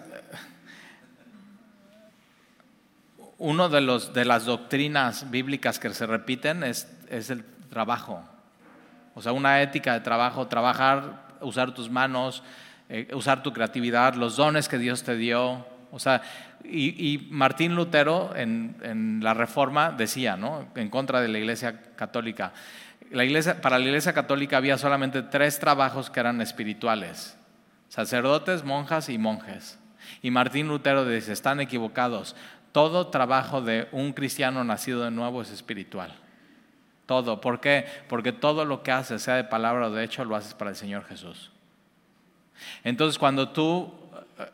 uno 3.37 3.69
de, 3.69 3.81
los, 3.81 4.15
de 4.15 4.25
las 4.25 4.45
doctrinas 4.45 5.29
bíblicas 5.29 5.77
que 5.77 5.93
se 5.93 6.07
repiten 6.07 6.63
es, 6.63 6.91
es 7.07 7.29
el 7.29 7.45
trabajo. 7.69 8.30
O 9.13 9.21
sea, 9.21 9.31
una 9.31 9.61
ética 9.61 9.93
de 9.93 9.99
trabajo, 10.01 10.47
trabajar 10.47 11.31
usar 11.41 11.73
tus 11.73 11.89
manos, 11.89 12.43
eh, 12.89 13.07
usar 13.13 13.43
tu 13.43 13.53
creatividad, 13.53 14.15
los 14.15 14.37
dones 14.37 14.67
que 14.67 14.77
Dios 14.77 15.03
te 15.03 15.15
dio. 15.15 15.65
O 15.91 15.99
sea, 15.99 16.21
y, 16.63 17.27
Martín 17.31 17.75
Lutero 17.75 18.33
en, 18.35 19.19
la 19.21 19.33
Reforma 19.33 19.91
decía, 19.91 20.37
¿no? 20.37 20.67
En 20.75 20.89
contra 20.89 21.21
de 21.21 21.27
la 21.27 21.39
Iglesia 21.39 21.81
Católica. 21.95 22.53
Para 23.61 23.77
la 23.77 23.85
Iglesia 23.85 24.13
Católica 24.13 24.57
había 24.57 24.77
solamente 24.77 25.21
tres 25.21 25.59
trabajos 25.59 26.09
que 26.09 26.19
eran 26.19 26.39
espirituales: 26.39 27.37
sacerdotes, 27.89 28.63
monjas 28.63 29.09
y 29.09 29.17
monjes. 29.17 29.79
Y 30.21 30.31
Martín 30.31 30.67
Lutero 30.67 31.03
dice: 31.05 31.33
están 31.33 31.59
equivocados. 31.59 32.35
Todo 32.71 33.07
trabajo 33.07 33.61
de 33.61 33.89
un 33.91 34.13
cristiano 34.13 34.63
nacido 34.63 35.03
de 35.03 35.11
nuevo 35.11 35.41
es 35.41 35.51
espiritual. 35.51 36.13
Todo. 37.05 37.41
¿Por 37.41 37.59
qué? 37.59 37.85
Porque 38.07 38.31
todo 38.31 38.65
lo 38.65 38.83
que 38.83 38.91
haces, 38.91 39.21
sea 39.21 39.35
de 39.35 39.43
palabra 39.43 39.87
o 39.87 39.91
de 39.91 40.03
hecho, 40.03 40.23
lo 40.23 40.35
haces 40.35 40.53
para 40.53 40.71
el 40.71 40.75
Señor 40.75 41.05
Jesús. 41.05 41.51
Entonces, 42.83 43.17
cuando 43.17 43.49
tú 43.49 43.91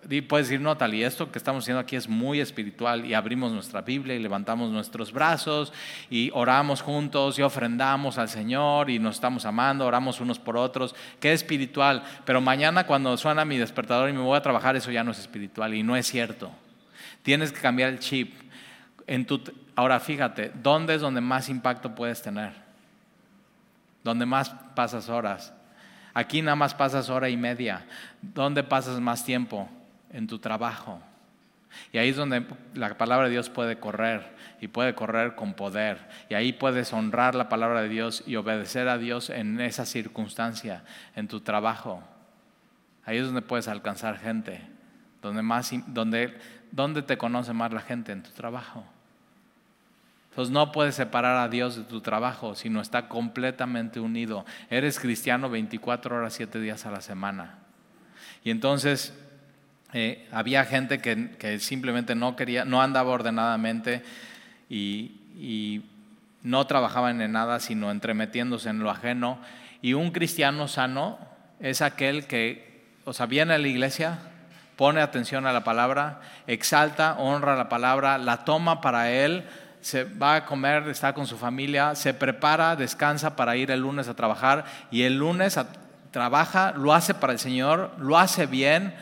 eh, 0.09 0.21
puedes 0.21 0.47
decir, 0.47 0.61
no, 0.61 0.75
tal, 0.77 0.93
y 0.93 1.03
esto 1.03 1.31
que 1.31 1.37
estamos 1.37 1.63
haciendo 1.63 1.79
aquí 1.79 1.95
es 1.95 2.07
muy 2.07 2.39
espiritual, 2.39 3.05
y 3.05 3.13
abrimos 3.13 3.51
nuestra 3.51 3.81
Biblia 3.81 4.15
y 4.15 4.19
levantamos 4.19 4.71
nuestros 4.71 5.11
brazos 5.11 5.71
y 6.09 6.29
oramos 6.33 6.81
juntos 6.81 7.37
y 7.39 7.41
ofrendamos 7.41 8.17
al 8.17 8.29
Señor 8.29 8.89
y 8.89 8.99
nos 8.99 9.15
estamos 9.15 9.45
amando, 9.45 9.85
oramos 9.85 10.19
unos 10.19 10.39
por 10.39 10.57
otros, 10.57 10.95
es 11.21 11.31
espiritual. 11.33 12.03
Pero 12.25 12.41
mañana, 12.41 12.85
cuando 12.85 13.15
suena 13.17 13.45
mi 13.45 13.57
despertador 13.57 14.09
y 14.09 14.13
me 14.13 14.21
voy 14.21 14.37
a 14.37 14.41
trabajar, 14.41 14.75
eso 14.75 14.91
ya 14.91 15.03
no 15.03 15.11
es 15.11 15.19
espiritual 15.19 15.73
y 15.73 15.83
no 15.83 15.95
es 15.95 16.07
cierto. 16.07 16.51
Tienes 17.21 17.51
que 17.51 17.59
cambiar 17.59 17.89
el 17.89 17.99
chip. 17.99 18.33
En 19.05 19.25
tu, 19.25 19.41
Ahora 19.77 19.99
fíjate, 19.99 20.51
¿dónde 20.55 20.95
es 20.95 21.01
donde 21.01 21.21
más 21.21 21.49
impacto 21.49 21.93
puedes 21.93 22.19
tener? 22.23 22.51
¿Dónde 24.03 24.25
más 24.25 24.49
pasas 24.73 25.07
horas? 25.07 25.53
Aquí 26.15 26.41
nada 26.41 26.55
más 26.55 26.73
pasas 26.73 27.11
hora 27.11 27.29
y 27.29 27.37
media. 27.37 27.85
¿Dónde 28.19 28.63
pasas 28.63 28.99
más 28.99 29.23
tiempo? 29.23 29.69
En 30.11 30.25
tu 30.25 30.39
trabajo. 30.39 30.99
Y 31.93 31.99
ahí 31.99 32.09
es 32.09 32.15
donde 32.15 32.43
la 32.73 32.97
palabra 32.97 33.27
de 33.27 33.33
Dios 33.33 33.51
puede 33.51 33.77
correr 33.77 34.35
y 34.59 34.67
puede 34.67 34.95
correr 34.95 35.35
con 35.35 35.53
poder. 35.53 35.99
Y 36.27 36.33
ahí 36.33 36.53
puedes 36.53 36.91
honrar 36.91 37.35
la 37.35 37.47
palabra 37.47 37.83
de 37.83 37.89
Dios 37.89 38.23
y 38.25 38.35
obedecer 38.35 38.87
a 38.87 38.97
Dios 38.97 39.29
en 39.29 39.61
esa 39.61 39.85
circunstancia, 39.85 40.85
en 41.15 41.27
tu 41.27 41.41
trabajo. 41.41 42.01
Ahí 43.05 43.17
es 43.17 43.25
donde 43.27 43.43
puedes 43.43 43.67
alcanzar 43.67 44.17
gente. 44.17 44.59
Donde, 45.21 45.43
más, 45.43 45.71
donde, 45.85 46.35
donde 46.71 47.03
te 47.03 47.15
conoce 47.19 47.53
más 47.53 47.71
la 47.71 47.81
gente 47.81 48.11
en 48.11 48.23
tu 48.23 48.31
trabajo. 48.31 48.83
Entonces 50.37 50.53
no 50.53 50.71
puedes 50.71 50.93
separar 50.93 51.37
a 51.37 51.49
Dios 51.49 51.77
de 51.77 51.83
tu 51.83 52.01
trabajo, 52.01 52.53
sino 52.53 52.79
está 52.79 53.07
completamente 53.07 53.99
unido. 53.99 54.45
Eres 54.69 54.99
cristiano 54.99 55.49
24 55.49 56.15
horas, 56.15 56.35
7 56.35 56.59
días 56.59 56.85
a 56.85 56.91
la 56.91 57.01
semana. 57.01 57.57
Y 58.43 58.51
entonces 58.51 59.15
eh, 59.93 60.29
había 60.31 60.63
gente 60.63 60.99
que, 60.99 61.57
simplemente 61.57 62.13
no 62.13 62.35
quería, 62.35 62.65
no 62.65 62.83
andaba 62.83 63.09
ordenadamente 63.09 64.03
y, 64.69 65.81
no 66.43 66.67
trabajaban 66.67 67.19
en 67.19 67.31
nada, 67.31 67.59
sino 67.59 67.89
entremetiéndose 67.89 68.69
en 68.69 68.77
lo 68.77 68.91
ajeno. 68.91 69.39
Y 69.81 69.93
un 69.93 70.11
cristiano 70.11 70.67
sano 70.67 71.17
es 71.59 71.81
aquel 71.81 72.27
que, 72.27 72.85
o 73.05 73.13
sea, 73.13 73.25
viene 73.25 73.55
a 73.55 73.57
la 73.57 73.67
iglesia, 73.69 74.19
pone 74.75 75.01
atención 75.01 75.47
a 75.47 75.51
la 75.51 75.63
palabra, 75.63 76.21
exalta, 76.45 77.15
honra 77.17 77.55
la 77.55 77.69
palabra, 77.69 78.19
la 78.19 78.45
toma 78.45 78.81
para 78.81 79.09
él 79.09 79.43
se 79.81 80.03
va 80.03 80.35
a 80.35 80.45
comer, 80.45 80.87
está 80.89 81.13
con 81.13 81.27
su 81.27 81.37
familia, 81.37 81.95
se 81.95 82.13
prepara, 82.13 82.75
descansa 82.75 83.35
para 83.35 83.55
ir 83.55 83.71
el 83.71 83.81
lunes 83.81 84.07
a 84.07 84.15
trabajar 84.15 84.65
y 84.91 85.03
el 85.03 85.17
lunes 85.17 85.59
trabaja, 86.11 86.73
lo 86.75 86.93
hace 86.93 87.13
para 87.13 87.33
el 87.33 87.39
Señor, 87.39 87.91
lo 87.99 88.17
hace 88.17 88.45
bien. 88.45 88.93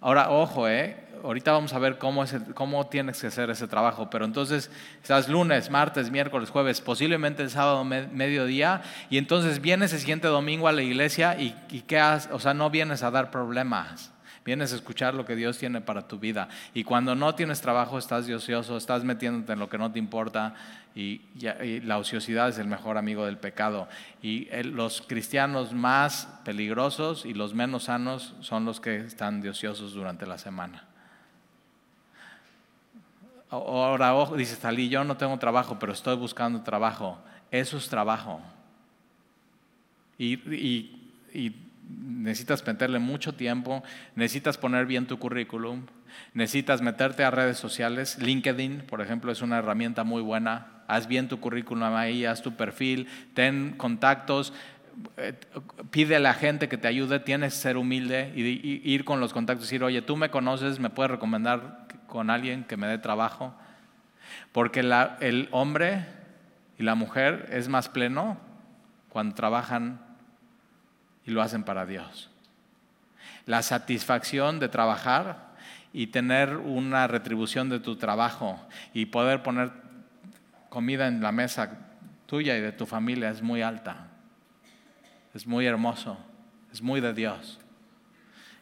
Ahora, 0.00 0.30
ojo, 0.30 0.68
eh, 0.68 0.96
ahorita 1.22 1.52
vamos 1.52 1.72
a 1.72 1.78
ver 1.78 1.98
cómo, 1.98 2.24
es 2.24 2.34
cómo 2.54 2.86
tienes 2.86 3.20
que 3.20 3.26
hacer 3.26 3.50
ese 3.50 3.68
trabajo, 3.68 4.08
pero 4.10 4.24
entonces 4.24 4.70
estás 5.02 5.28
lunes, 5.28 5.70
martes, 5.70 6.10
miércoles, 6.10 6.50
jueves, 6.50 6.80
posiblemente 6.80 7.42
el 7.42 7.50
sábado 7.50 7.84
mediodía, 7.84 8.82
y 9.10 9.18
entonces 9.18 9.60
vienes 9.60 9.92
el 9.92 10.00
siguiente 10.00 10.28
domingo 10.28 10.68
a 10.68 10.72
la 10.72 10.82
iglesia 10.82 11.38
y, 11.38 11.54
y 11.70 11.82
¿qué 11.82 11.98
haces? 11.98 12.30
O 12.32 12.38
sea, 12.38 12.54
no 12.54 12.70
vienes 12.70 13.02
a 13.02 13.10
dar 13.10 13.30
problemas 13.30 14.12
Vienes 14.48 14.72
a 14.72 14.76
escuchar 14.76 15.12
lo 15.12 15.26
que 15.26 15.36
Dios 15.36 15.58
tiene 15.58 15.82
para 15.82 16.08
tu 16.08 16.18
vida. 16.18 16.48
Y 16.72 16.82
cuando 16.82 17.14
no 17.14 17.34
tienes 17.34 17.60
trabajo, 17.60 17.98
estás 17.98 18.26
de 18.26 18.34
ocioso, 18.34 18.78
estás 18.78 19.04
metiéndote 19.04 19.52
en 19.52 19.58
lo 19.58 19.68
que 19.68 19.76
no 19.76 19.92
te 19.92 19.98
importa. 19.98 20.54
Y, 20.94 21.20
la 21.84 21.98
ociosidad 21.98 22.48
es 22.48 22.56
el 22.56 22.66
mejor 22.66 22.96
amigo 22.96 23.26
del 23.26 23.36
pecado. 23.36 23.88
Y 24.22 24.48
los 24.62 25.02
cristianos 25.02 25.74
más 25.74 26.40
peligrosos 26.46 27.26
y 27.26 27.34
los 27.34 27.52
menos 27.52 27.84
sanos 27.84 28.36
son 28.40 28.64
los 28.64 28.80
que 28.80 28.96
están 29.00 29.42
de 29.42 29.50
ociosos 29.50 29.92
durante 29.92 30.24
la 30.24 30.38
semana. 30.38 30.84
Ahora, 33.50 34.14
ojo, 34.14 34.34
dice 34.34 34.56
Talí, 34.56 34.88
yo 34.88 35.04
no 35.04 35.18
tengo 35.18 35.38
trabajo, 35.38 35.78
pero 35.78 35.92
estoy 35.92 36.16
buscando 36.16 36.62
trabajo. 36.62 37.18
Eso 37.50 37.76
es 37.76 37.86
trabajo. 37.86 38.40
Y, 40.16 40.36
y 41.34 41.67
necesitas 41.88 42.66
meterle 42.66 42.98
mucho 42.98 43.34
tiempo, 43.34 43.82
necesitas 44.14 44.58
poner 44.58 44.86
bien 44.86 45.06
tu 45.06 45.18
currículum, 45.18 45.86
necesitas 46.34 46.82
meterte 46.82 47.24
a 47.24 47.30
redes 47.30 47.58
sociales. 47.58 48.18
LinkedIn, 48.20 48.84
por 48.88 49.00
ejemplo, 49.00 49.32
es 49.32 49.42
una 49.42 49.58
herramienta 49.58 50.04
muy 50.04 50.22
buena. 50.22 50.82
Haz 50.86 51.06
bien 51.06 51.28
tu 51.28 51.40
currículum 51.40 51.94
ahí, 51.94 52.24
haz 52.24 52.42
tu 52.42 52.56
perfil, 52.56 53.08
ten 53.34 53.74
contactos, 53.76 54.52
eh, 55.16 55.34
pide 55.90 56.16
a 56.16 56.20
la 56.20 56.34
gente 56.34 56.68
que 56.68 56.78
te 56.78 56.88
ayude, 56.88 57.20
tienes 57.20 57.54
que 57.54 57.60
ser 57.60 57.76
humilde 57.76 58.32
y, 58.34 58.80
ir 58.90 59.04
con 59.04 59.20
los 59.20 59.32
contactos 59.32 59.66
y 59.66 59.68
decir, 59.68 59.84
oye, 59.84 60.02
tú 60.02 60.16
me 60.16 60.30
conoces, 60.30 60.80
me 60.80 60.90
puedes 60.90 61.10
recomendar 61.10 61.86
con 62.06 62.30
alguien 62.30 62.64
que 62.64 62.76
me 62.76 62.86
dé 62.86 62.98
trabajo. 62.98 63.54
Porque 64.52 64.80
el 64.80 65.48
hombre 65.50 66.06
y 66.78 66.82
la 66.82 66.94
mujer 66.94 67.48
es 67.52 67.68
más 67.68 67.88
pleno 67.88 68.38
cuando 69.08 69.34
trabajan 69.34 70.07
y 71.28 71.30
lo 71.30 71.42
hacen 71.42 71.62
para 71.62 71.86
Dios. 71.86 72.28
La 73.46 73.62
satisfacción 73.62 74.58
de 74.58 74.68
trabajar 74.68 75.54
y 75.92 76.08
tener 76.08 76.56
una 76.56 77.06
retribución 77.06 77.68
de 77.68 77.78
tu 77.78 77.94
trabajo 77.94 78.58
y 78.92 79.06
poder 79.06 79.44
poner 79.44 79.70
comida 80.68 81.06
en 81.06 81.22
la 81.22 81.30
mesa 81.30 81.78
tuya 82.26 82.56
y 82.56 82.60
de 82.60 82.72
tu 82.72 82.84
familia 82.84 83.30
es 83.30 83.42
muy 83.42 83.62
alta. 83.62 84.08
Es 85.34 85.46
muy 85.46 85.66
hermoso, 85.66 86.18
es 86.72 86.82
muy 86.82 87.00
de 87.00 87.14
Dios. 87.14 87.60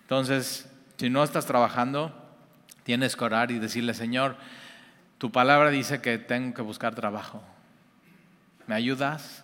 Entonces, 0.03 0.71
si 0.99 1.09
no 1.09 1.25
estás 1.25 1.47
trabajando, 1.47 2.27
Tienes 2.87 3.17
que 3.17 3.25
orar 3.25 3.51
y 3.51 3.59
decirle, 3.59 3.95
Señor, 3.95 4.37
tu 5.19 5.33
palabra 5.33 5.71
dice 5.71 6.01
que 6.01 6.19
tengo 6.19 6.55
que 6.55 6.63
buscar 6.63 6.95
trabajo. 6.95 7.43
¿Me 8.69 8.77
ayudas? 8.77 9.43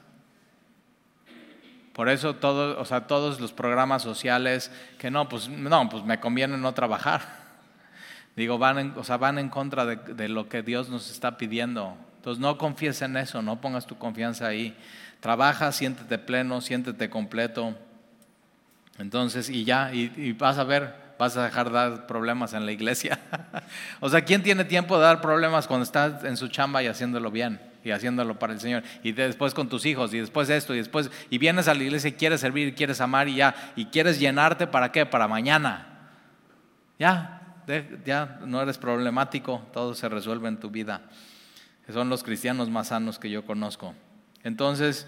Por 1.92 2.08
eso 2.08 2.34
todo, 2.34 2.80
o 2.80 2.84
sea, 2.84 3.06
todos 3.06 3.38
los 3.38 3.52
programas 3.52 4.02
sociales 4.02 4.70
que 4.98 5.10
no, 5.10 5.28
pues 5.28 5.48
no, 5.48 5.88
pues 5.88 6.04
me 6.04 6.20
conviene 6.20 6.56
no 6.56 6.72
trabajar. 6.72 7.20
Digo, 8.36 8.58
van 8.58 8.78
en, 8.78 8.94
o 8.96 9.04
sea, 9.04 9.18
van 9.18 9.38
en 9.38 9.50
contra 9.50 9.84
de, 9.84 10.28
lo 10.28 10.48
que 10.48 10.62
Dios 10.62 10.88
nos 10.88 11.10
está 11.10 11.36
pidiendo. 11.36 11.96
Entonces 12.16 12.40
no 12.40 12.56
confíes 12.56 13.02
en 13.02 13.16
eso, 13.16 13.42
no 13.42 13.60
pongas 13.60 13.86
tu 13.86 13.98
confianza 13.98 14.46
ahí. 14.46 14.76
Trabaja, 15.20 15.70
siéntete 15.70 16.18
pleno, 16.18 16.60
siéntete 16.62 17.10
completo. 17.10 17.76
Entonces, 18.98 19.50
y 19.50 19.64
ya, 19.64 19.92
y, 19.92 20.32
vas 20.32 20.58
a 20.58 20.64
ver, 20.64 20.94
vas 21.18 21.36
a 21.36 21.44
dejar 21.44 21.66
de 21.66 21.72
dar 21.74 22.06
problemas 22.06 22.54
en 22.54 22.64
la 22.64 22.72
iglesia. 22.72 23.18
o 24.00 24.08
sea, 24.08 24.22
¿quién 24.22 24.42
tiene 24.42 24.64
tiempo 24.64 24.96
de 24.96 25.04
dar 25.04 25.20
problemas 25.20 25.66
cuando 25.66 25.84
estás 25.84 26.24
en 26.24 26.38
su 26.38 26.48
chamba 26.48 26.82
y 26.82 26.86
haciéndolo 26.86 27.30
bien? 27.30 27.71
Y 27.84 27.90
haciéndolo 27.90 28.38
para 28.38 28.52
el 28.52 28.60
Señor. 28.60 28.82
Y 29.02 29.12
después 29.12 29.54
con 29.54 29.68
tus 29.68 29.86
hijos, 29.86 30.12
y 30.14 30.18
después 30.18 30.48
esto, 30.50 30.74
y 30.74 30.78
después, 30.78 31.10
y 31.30 31.38
vienes 31.38 31.68
a 31.68 31.74
la 31.74 31.82
iglesia 31.82 32.08
y 32.08 32.12
quieres 32.12 32.40
servir, 32.40 32.68
y 32.68 32.72
quieres 32.72 33.00
amar, 33.00 33.28
y 33.28 33.36
ya, 33.36 33.54
y 33.76 33.86
quieres 33.86 34.18
llenarte 34.18 34.66
para 34.66 34.92
qué? 34.92 35.06
Para 35.06 35.28
mañana. 35.28 35.88
Ya, 36.98 37.42
ya 38.04 38.38
no 38.44 38.62
eres 38.62 38.78
problemático, 38.78 39.62
todo 39.72 39.94
se 39.94 40.08
resuelve 40.08 40.48
en 40.48 40.58
tu 40.58 40.70
vida. 40.70 41.02
Son 41.92 42.08
los 42.08 42.22
cristianos 42.22 42.70
más 42.70 42.88
sanos 42.88 43.18
que 43.18 43.30
yo 43.30 43.44
conozco. 43.44 43.94
Entonces, 44.44 45.06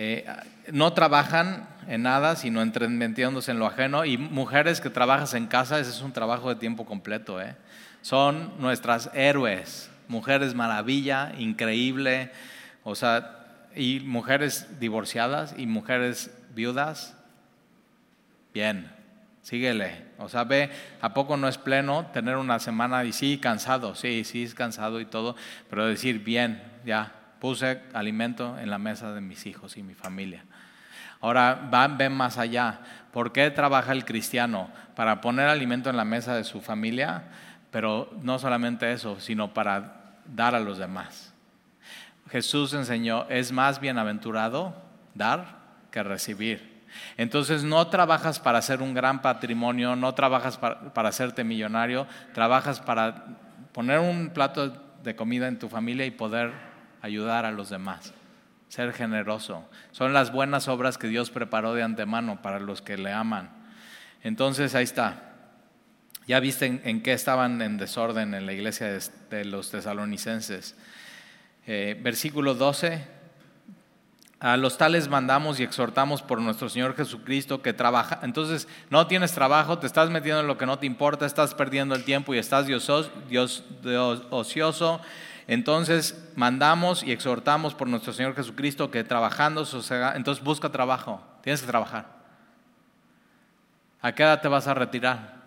eh, 0.00 0.24
no 0.70 0.92
trabajan 0.92 1.68
en 1.88 2.02
nada, 2.02 2.36
sino 2.36 2.64
metiéndose 2.64 3.50
en 3.50 3.58
lo 3.58 3.66
ajeno. 3.66 4.04
Y 4.04 4.16
mujeres 4.16 4.80
que 4.80 4.90
trabajas 4.90 5.34
en 5.34 5.46
casa, 5.46 5.80
ese 5.80 5.90
es 5.90 6.02
un 6.02 6.12
trabajo 6.12 6.48
de 6.48 6.54
tiempo 6.54 6.86
completo. 6.86 7.40
¿eh? 7.40 7.56
Son 8.00 8.52
nuestras 8.60 9.10
héroes, 9.12 9.90
mujeres 10.08 10.54
maravilla, 10.54 11.32
increíble. 11.38 12.30
O 12.82 12.94
sea, 12.94 13.38
y 13.74 14.00
mujeres 14.00 14.80
divorciadas 14.80 15.54
y 15.56 15.66
mujeres 15.66 16.34
viudas, 16.54 17.16
bien, 18.52 18.90
síguele. 19.42 20.06
O 20.18 20.28
sea, 20.28 20.44
ve, 20.44 20.70
¿a 21.00 21.14
poco 21.14 21.36
no 21.36 21.48
es 21.48 21.58
pleno 21.58 22.06
tener 22.12 22.36
una 22.36 22.58
semana 22.58 23.04
y 23.04 23.12
sí, 23.12 23.38
cansado? 23.38 23.94
Sí, 23.94 24.24
sí, 24.24 24.42
es 24.42 24.54
cansado 24.54 25.00
y 25.00 25.06
todo, 25.06 25.36
pero 25.70 25.86
decir, 25.86 26.24
bien, 26.24 26.62
ya, 26.84 27.12
puse 27.38 27.80
alimento 27.94 28.58
en 28.58 28.70
la 28.70 28.78
mesa 28.78 29.12
de 29.12 29.20
mis 29.20 29.46
hijos 29.46 29.76
y 29.76 29.82
mi 29.82 29.94
familia. 29.94 30.44
Ahora, 31.20 31.68
van, 31.70 31.98
ven 31.98 32.12
más 32.12 32.38
allá. 32.38 32.80
¿Por 33.12 33.32
qué 33.32 33.50
trabaja 33.50 33.92
el 33.92 34.04
cristiano? 34.04 34.70
Para 34.94 35.20
poner 35.20 35.48
alimento 35.48 35.90
en 35.90 35.96
la 35.96 36.04
mesa 36.04 36.34
de 36.34 36.44
su 36.44 36.60
familia, 36.60 37.24
pero 37.70 38.10
no 38.22 38.38
solamente 38.38 38.92
eso, 38.92 39.20
sino 39.20 39.52
para 39.52 39.97
dar 40.34 40.54
a 40.54 40.60
los 40.60 40.78
demás. 40.78 41.32
Jesús 42.30 42.74
enseñó, 42.74 43.26
es 43.28 43.52
más 43.52 43.80
bienaventurado 43.80 44.74
dar 45.14 45.58
que 45.90 46.02
recibir. 46.02 46.78
Entonces 47.16 47.64
no 47.64 47.86
trabajas 47.88 48.38
para 48.38 48.58
hacer 48.58 48.82
un 48.82 48.94
gran 48.94 49.22
patrimonio, 49.22 49.96
no 49.96 50.14
trabajas 50.14 50.56
para, 50.56 50.92
para 50.94 51.08
hacerte 51.10 51.44
millonario, 51.44 52.06
trabajas 52.34 52.80
para 52.80 53.26
poner 53.72 53.98
un 54.00 54.30
plato 54.30 54.68
de 55.02 55.16
comida 55.16 55.48
en 55.48 55.58
tu 55.58 55.68
familia 55.68 56.06
y 56.06 56.10
poder 56.10 56.52
ayudar 57.02 57.44
a 57.44 57.52
los 57.52 57.70
demás, 57.70 58.12
ser 58.68 58.92
generoso. 58.92 59.68
Son 59.92 60.12
las 60.12 60.32
buenas 60.32 60.68
obras 60.68 60.98
que 60.98 61.08
Dios 61.08 61.30
preparó 61.30 61.74
de 61.74 61.82
antemano 61.82 62.42
para 62.42 62.58
los 62.58 62.82
que 62.82 62.98
le 62.98 63.12
aman. 63.12 63.50
Entonces 64.22 64.74
ahí 64.74 64.84
está. 64.84 65.27
Ya 66.28 66.38
viste 66.40 66.80
en, 66.84 67.02
qué 67.02 67.14
estaban 67.14 67.62
en 67.62 67.78
desorden 67.78 68.34
en 68.34 68.44
la 68.44 68.52
iglesia 68.52 68.86
de, 69.30 69.44
los 69.46 69.70
tesalonicenses. 69.70 70.76
Eh, 71.66 71.98
versículo 72.00 72.54
12. 72.54 73.02
A 74.38 74.58
los 74.58 74.76
tales 74.76 75.08
mandamos 75.08 75.58
y 75.58 75.64
exhortamos 75.64 76.22
por 76.22 76.40
nuestro 76.40 76.68
Señor 76.68 76.94
Jesucristo 76.94 77.62
que 77.62 77.72
trabaja. 77.72 78.20
Entonces, 78.22 78.68
no 78.90 79.06
tienes 79.06 79.32
trabajo, 79.32 79.78
te 79.78 79.86
estás 79.86 80.10
metiendo 80.10 80.42
en 80.42 80.46
lo 80.46 80.58
que 80.58 80.66
no 80.66 80.78
te 80.78 80.86
importa, 80.86 81.24
estás 81.24 81.54
perdiendo 81.54 81.94
el 81.94 82.04
tiempo 82.04 82.34
y 82.34 82.38
estás 82.38 82.66
Dios, 82.66 82.88
Dios, 83.28 83.64
ocioso 84.30 85.00
entonces 85.48 86.30
mandamos 86.36 87.02
y 87.02 87.10
exhortamos 87.10 87.74
por 87.74 87.88
nuestro 87.88 88.12
Señor 88.12 88.36
Jesucristo 88.36 88.90
que 88.90 89.02
trabajando, 89.02 89.66
entonces 90.14 90.44
busca 90.44 90.68
trabajo, 90.68 91.22
tienes 91.42 91.62
que 91.62 91.66
trabajar. 91.66 92.04
¿A 94.02 94.14
qué 94.14 94.24
edad 94.24 94.42
te 94.42 94.48
vas 94.48 94.66
a 94.66 94.74
retirar? 94.74 95.37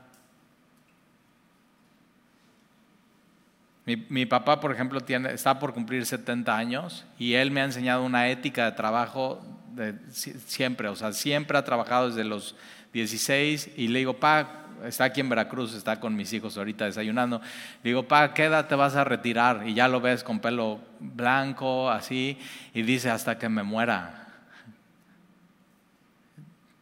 Mi, 3.84 4.26
papá, 4.28 4.60
por 4.60 4.72
ejemplo, 4.72 5.02
tiene, 5.02 5.34
está 5.34 5.58
por 5.58 5.74
cumplir 5.74 6.06
70 6.06 6.56
años 6.56 7.06
y 7.18 7.34
él 7.34 7.50
me 7.50 7.62
ha 7.62 7.66
enseñado 7.66 8.04
una 8.04 8.30
ética 8.30 8.66
de 8.66 8.72
trabajo 8.74 9.42
de, 9.74 9.96
siempre, 10.12 10.88
o 10.88 10.96
sea, 10.96 11.14
siempre 11.14 11.58
ha 11.58 11.64
trabajado 11.64 12.10
desde 12.10 12.24
los 12.24 12.56
16 12.94 13.72
y 13.78 13.88
le 13.88 14.00
digo, 14.00 14.18
pa, 14.18 14.66
está 14.86 15.06
aquí 15.06 15.22
en 15.22 15.30
Veracruz, 15.30 15.74
está 15.74 16.00
con 16.00 16.16
mis 16.16 16.32
hijos 16.32 16.58
ahorita 16.58 16.86
desayunando. 16.86 17.42
digo, 17.84 18.08
pa, 18.08 18.36
¿qué 18.36 18.46
edad 18.46 18.68
te 18.68 18.76
vas 18.76 18.96
a 18.96 19.04
retirar? 19.04 19.68
Y 19.68 19.74
ya 19.74 19.88
lo 19.88 20.00
ves 20.00 20.24
con 20.24 20.40
pelo 20.40 20.80
blanco, 21.00 21.90
así, 21.90 22.38
y 22.76 22.84
dice, 22.84 23.10
hasta 23.10 23.40
que 23.40 23.50
me 23.50 23.64
muera. 23.64 24.28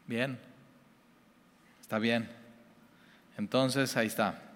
Bien, 0.05 0.37
está 1.79 1.97
bien. 1.97 2.27
Entonces, 3.37 3.95
ahí 3.95 4.07
está. 4.07 4.48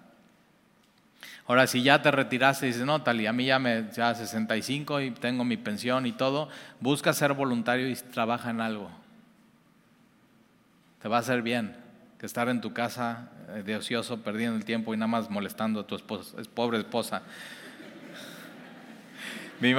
Ahora, 1.46 1.66
si 1.66 1.82
ya 1.82 2.00
te 2.00 2.10
retiraste 2.10 2.66
y 2.66 2.68
dices, 2.70 2.86
no, 2.86 3.02
tal, 3.02 3.20
y 3.20 3.26
a 3.26 3.32
mí 3.32 3.44
ya 3.44 3.58
me, 3.58 3.90
ya 3.92 4.14
65 4.14 5.00
y 5.02 5.10
tengo 5.10 5.44
mi 5.44 5.58
pensión 5.58 6.06
y 6.06 6.12
todo, 6.12 6.48
busca 6.80 7.12
ser 7.12 7.34
voluntario 7.34 7.88
y 7.88 7.94
trabaja 7.94 8.50
en 8.50 8.62
algo. 8.62 8.90
Te 11.02 11.08
va 11.08 11.18
a 11.18 11.20
hacer 11.20 11.42
bien 11.42 11.76
que 12.18 12.24
estar 12.24 12.48
en 12.48 12.62
tu 12.62 12.72
casa 12.72 13.28
eh, 13.50 13.62
de 13.62 13.76
ocioso, 13.76 14.22
perdiendo 14.22 14.56
el 14.56 14.64
tiempo 14.64 14.94
y 14.94 14.96
nada 14.96 15.08
más 15.08 15.28
molestando 15.28 15.80
a 15.80 15.86
tu 15.86 15.96
esposa, 15.96 16.38
pobre 16.54 16.78
esposa. 16.78 17.22
Mi 19.60 19.74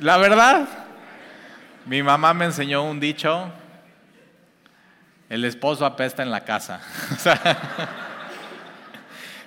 la 0.00 0.16
verdad, 0.16 0.66
mi 1.86 2.02
mamá 2.02 2.34
me 2.34 2.46
enseñó 2.46 2.82
un 2.82 2.98
dicho, 2.98 3.48
el 5.28 5.44
esposo 5.44 5.86
apesta 5.86 6.24
en 6.24 6.32
la 6.32 6.40
casa. 6.40 6.80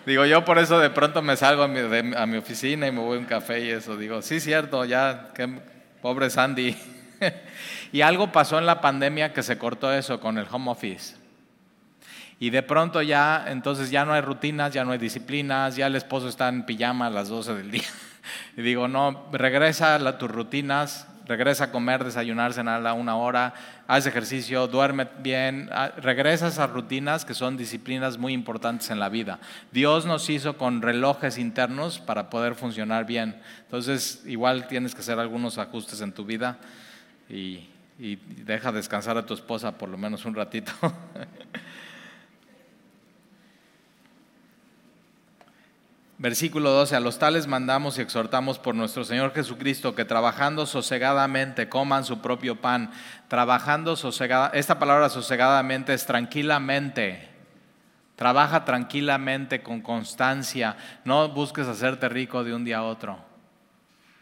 digo, 0.07 0.25
yo 0.25 0.45
por 0.45 0.57
eso 0.57 0.79
de 0.79 0.89
pronto 0.89 1.21
me 1.21 1.35
salgo 1.35 1.63
a 1.63 1.67
mi, 1.67 1.79
a 2.15 2.25
mi, 2.25 2.37
oficina 2.37 2.87
y 2.87 2.91
me 2.91 3.01
voy 3.01 3.17
a 3.17 3.19
un 3.19 3.25
café 3.25 3.59
y 3.59 3.69
eso. 3.69 3.97
Digo, 3.97 4.21
sí, 4.21 4.39
cierto, 4.39 4.85
ya, 4.85 5.29
qué, 5.35 5.59
pobre 6.01 6.29
Sandy. 6.29 6.75
y 7.91 8.01
algo 8.01 8.31
pasó 8.31 8.57
en 8.57 8.65
la 8.65 8.79
pandemia 8.79 9.33
que 9.33 9.43
se 9.43 9.57
cortó 9.57 9.93
eso 9.93 10.21
con 10.21 10.37
el 10.37 10.47
home 10.49 10.71
office. 10.71 11.17
Y 12.39 12.51
de 12.51 12.63
pronto 12.63 13.01
ya, 13.01 13.45
entonces 13.49 13.91
ya 13.91 14.05
no 14.05 14.13
hay 14.13 14.21
rutinas, 14.21 14.73
ya 14.73 14.85
no 14.85 14.93
hay 14.93 14.97
disciplinas, 14.97 15.75
ya 15.75 15.87
el 15.87 15.95
esposo 15.95 16.29
está 16.29 16.47
en 16.47 16.65
pijama 16.65 17.07
a 17.07 17.09
las 17.09 17.27
12 17.27 17.53
del 17.53 17.71
día. 17.71 17.83
Y 18.57 18.61
digo, 18.61 18.89
no, 18.89 19.29
regresa 19.31 19.95
a 19.95 20.17
tus 20.17 20.29
rutinas, 20.29 21.07
regresa 21.27 21.65
a 21.65 21.71
comer, 21.71 22.03
desayunar, 22.03 22.53
cenar 22.53 22.85
a 22.85 22.93
una 22.93 23.15
hora, 23.15 23.53
haz 23.87 24.05
ejercicio, 24.05 24.67
duerme 24.67 25.07
bien, 25.19 25.69
regresa 25.97 26.45
a 26.45 26.49
esas 26.49 26.69
rutinas 26.69 27.25
que 27.25 27.33
son 27.33 27.57
disciplinas 27.57 28.17
muy 28.17 28.33
importantes 28.33 28.89
en 28.89 28.99
la 28.99 29.09
vida. 29.09 29.39
Dios 29.71 30.05
nos 30.05 30.29
hizo 30.29 30.57
con 30.57 30.81
relojes 30.81 31.37
internos 31.37 31.99
para 31.99 32.29
poder 32.29 32.55
funcionar 32.55 33.05
bien. 33.05 33.39
Entonces, 33.61 34.23
igual 34.25 34.67
tienes 34.67 34.95
que 34.95 35.01
hacer 35.01 35.19
algunos 35.19 35.57
ajustes 35.57 36.01
en 36.01 36.13
tu 36.13 36.25
vida 36.25 36.57
y, 37.29 37.69
y 37.99 38.15
deja 38.15 38.71
descansar 38.71 39.17
a 39.17 39.25
tu 39.25 39.33
esposa 39.33 39.77
por 39.77 39.89
lo 39.89 39.97
menos 39.97 40.25
un 40.25 40.35
ratito. 40.35 40.71
Versículo 46.19 46.71
12, 46.71 46.95
a 46.95 46.99
los 46.99 47.19
tales 47.19 47.45
mandamos 47.45 47.97
y 47.97 48.01
exhortamos 48.01 48.57
por 48.57 48.73
nuestro 48.73 49.03
Señor 49.03 49.35
Jesucristo 49.35 49.93
que 49.93 50.03
trabajando 50.03 50.65
sosegadamente 50.65 51.69
coman 51.69 52.05
su 52.05 52.21
propio 52.21 52.59
pan, 52.59 52.89
trabajando 53.27 53.95
sosegadamente, 53.95 54.57
esta 54.57 54.79
palabra 54.79 55.09
sosegadamente 55.09 55.93
es 55.93 56.07
tranquilamente, 56.07 57.29
trabaja 58.15 58.65
tranquilamente 58.65 59.61
con 59.61 59.81
constancia, 59.81 60.75
no 61.05 61.29
busques 61.29 61.67
hacerte 61.67 62.09
rico 62.09 62.43
de 62.43 62.55
un 62.55 62.65
día 62.65 62.79
a 62.79 62.83
otro. 62.83 63.19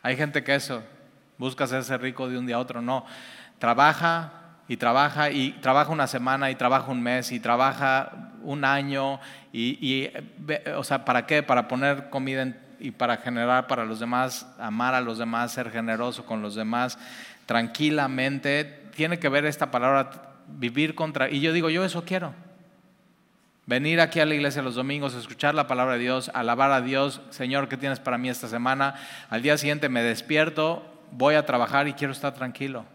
Hay 0.03 0.17
gente 0.17 0.43
que 0.43 0.53
eso, 0.53 0.83
busca 1.37 1.63
hacerse 1.63 1.97
rico 1.97 2.27
de 2.27 2.37
un 2.37 2.45
día 2.45 2.57
a 2.57 2.59
otro, 2.59 2.81
no, 2.81 3.05
trabaja 3.57 4.33
y 4.67 4.75
trabaja 4.75 5.29
y 5.31 5.53
trabaja 5.61 5.93
una 5.93 6.07
semana 6.07 6.51
y 6.51 6.55
trabaja 6.55 6.91
un 6.91 7.01
mes 7.01 7.31
y 7.31 7.39
trabaja 7.39 8.24
un 8.45 8.63
año 8.63 9.19
y, 9.51 10.09
o 10.75 10.83
sea, 10.83 11.03
¿para 11.03 11.25
qué? 11.25 11.43
Para 11.43 11.67
poner 11.67 12.09
comida 12.09 12.55
y 12.79 12.91
para 12.91 13.17
generar 13.17 13.67
para 13.67 13.85
los 13.85 13.99
demás, 13.99 14.47
amar 14.59 14.93
a 14.93 15.01
los 15.01 15.17
demás, 15.17 15.51
ser 15.51 15.71
generoso 15.71 16.25
con 16.25 16.41
los 16.41 16.55
demás, 16.55 16.97
tranquilamente. 17.45 18.83
Tiene 18.95 19.19
que 19.19 19.29
ver 19.29 19.45
esta 19.45 19.71
palabra 19.71 20.09
vivir 20.47 20.95
contra 20.95 21.29
y 21.29 21.41
yo 21.41 21.53
digo, 21.53 21.69
yo 21.69 21.83
eso 21.83 22.05
quiero. 22.05 22.33
Venir 23.67 23.99
aquí 23.99 24.19
a 24.19 24.25
la 24.25 24.35
iglesia 24.35 24.61
los 24.61 24.75
domingos, 24.75 25.15
escuchar 25.15 25.55
la 25.55 25.65
palabra 25.65 25.93
de 25.93 25.99
Dios, 25.99 26.29
alabar 26.35 26.71
a 26.71 26.81
Dios, 26.81 27.21
Señor, 27.31 27.67
¿qué 27.67 27.77
tienes 27.77 27.99
para 27.99 28.19
mí 28.19 28.29
esta 28.29 28.47
semana? 28.47 28.95
Al 29.29 29.41
día 29.41 29.57
siguiente 29.57 29.89
me 29.89 30.03
despierto, 30.03 30.85
voy 31.11 31.33
a 31.33 31.47
trabajar 31.47 31.87
y 31.87 31.93
quiero 31.93 32.13
estar 32.13 32.35
tranquilo. 32.35 32.85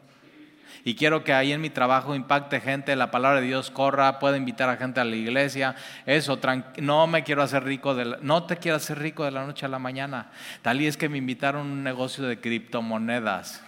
Y 0.85 0.95
quiero 0.95 1.25
que 1.25 1.33
ahí 1.33 1.53
en 1.53 1.61
mi 1.61 1.71
trabajo 1.71 2.15
impacte 2.15 2.61
gente, 2.61 2.97
la 2.97 3.11
palabra 3.11 3.41
de 3.41 3.47
Dios 3.47 3.71
corra, 3.71 4.19
pueda 4.19 4.37
invitar 4.37 4.69
a 4.71 4.77
gente 4.77 5.01
a 5.01 5.05
la 5.05 5.17
iglesia. 5.17 5.75
Eso, 6.07 6.39
no 6.79 7.07
me 7.07 7.23
quiero 7.23 7.43
hacer 7.43 7.65
rico, 7.65 7.95
de 7.95 8.17
no 8.23 8.45
te 8.45 8.57
quiero 8.57 8.77
hacer 8.77 8.99
rico 8.99 9.25
de 9.25 9.31
la 9.31 9.45
noche 9.45 9.67
a 9.67 9.69
la 9.69 9.79
mañana. 9.79 10.31
Tal 10.63 10.81
y 10.81 10.87
es 10.87 10.97
que 10.97 11.09
me 11.09 11.19
invitaron 11.19 11.61
a 11.61 11.73
un 11.73 11.83
negocio 11.83 12.25
de 12.25 12.41
criptomonedas. 12.41 13.63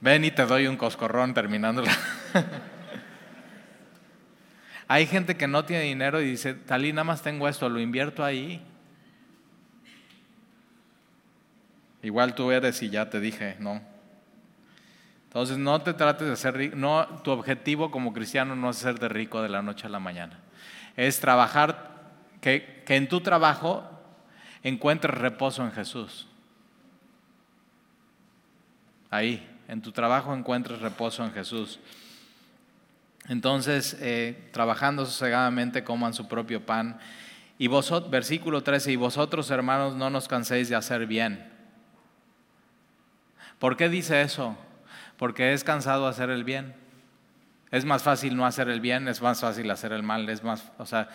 Ven 0.00 0.24
y 0.24 0.32
te 0.32 0.44
doy 0.44 0.66
un 0.66 0.76
coscorrón 0.76 1.32
terminándola. 1.32 1.96
Hay 4.88 5.06
gente 5.06 5.36
que 5.36 5.46
no 5.46 5.64
tiene 5.64 5.84
dinero 5.84 6.20
y 6.20 6.24
dice, 6.24 6.54
Talí, 6.54 6.92
nada 6.92 7.04
más 7.04 7.22
tengo 7.22 7.46
esto, 7.48 7.68
lo 7.68 7.78
invierto 7.80 8.24
ahí. 8.24 8.60
Igual 12.02 12.34
tú 12.34 12.50
eres 12.50 12.82
y 12.82 12.90
ya 12.90 13.08
te 13.08 13.20
dije, 13.20 13.56
no. 13.58 13.80
Entonces 15.24 15.56
no 15.56 15.80
te 15.80 15.94
trates 15.94 16.28
de 16.28 16.36
ser 16.36 16.54
rico, 16.54 16.76
no, 16.76 17.06
tu 17.22 17.30
objetivo 17.30 17.90
como 17.90 18.12
cristiano 18.12 18.54
no 18.54 18.70
es 18.70 18.78
hacerte 18.78 19.08
rico 19.08 19.40
de 19.40 19.48
la 19.48 19.62
noche 19.62 19.86
a 19.86 19.90
la 19.90 19.98
mañana. 19.98 20.40
Es 20.96 21.20
trabajar, 21.20 22.02
que, 22.40 22.82
que 22.84 22.96
en 22.96 23.08
tu 23.08 23.20
trabajo 23.20 23.88
encuentres 24.62 25.16
reposo 25.16 25.64
en 25.64 25.72
Jesús. 25.72 26.28
Ahí 29.10 29.48
en 29.68 29.80
tu 29.80 29.92
trabajo 29.92 30.34
encuentres 30.34 30.80
reposo 30.80 31.24
en 31.24 31.32
Jesús. 31.32 31.80
Entonces, 33.28 33.96
eh, 34.00 34.50
trabajando 34.52 35.06
sosegadamente, 35.06 35.84
coman 35.84 36.12
su 36.12 36.28
propio 36.28 36.66
pan. 36.66 36.98
Y 37.56 37.68
vosotros, 37.68 38.10
versículo 38.10 38.62
13, 38.62 38.92
y 38.92 38.96
vosotros 38.96 39.50
hermanos 39.50 39.94
no 39.94 40.10
nos 40.10 40.28
canséis 40.28 40.68
de 40.68 40.74
hacer 40.74 41.06
bien. 41.06 41.51
¿Por 43.62 43.76
qué 43.76 43.88
dice 43.88 44.22
eso? 44.22 44.58
Porque 45.16 45.52
es 45.52 45.62
cansado 45.62 46.08
hacer 46.08 46.30
el 46.30 46.42
bien. 46.42 46.74
Es 47.70 47.84
más 47.84 48.02
fácil 48.02 48.36
no 48.36 48.44
hacer 48.44 48.68
el 48.68 48.80
bien, 48.80 49.06
es 49.06 49.22
más 49.22 49.40
fácil 49.40 49.70
hacer 49.70 49.92
el 49.92 50.02
mal, 50.02 50.28
es 50.28 50.42
más, 50.42 50.64
o 50.78 50.84
sea, 50.84 51.08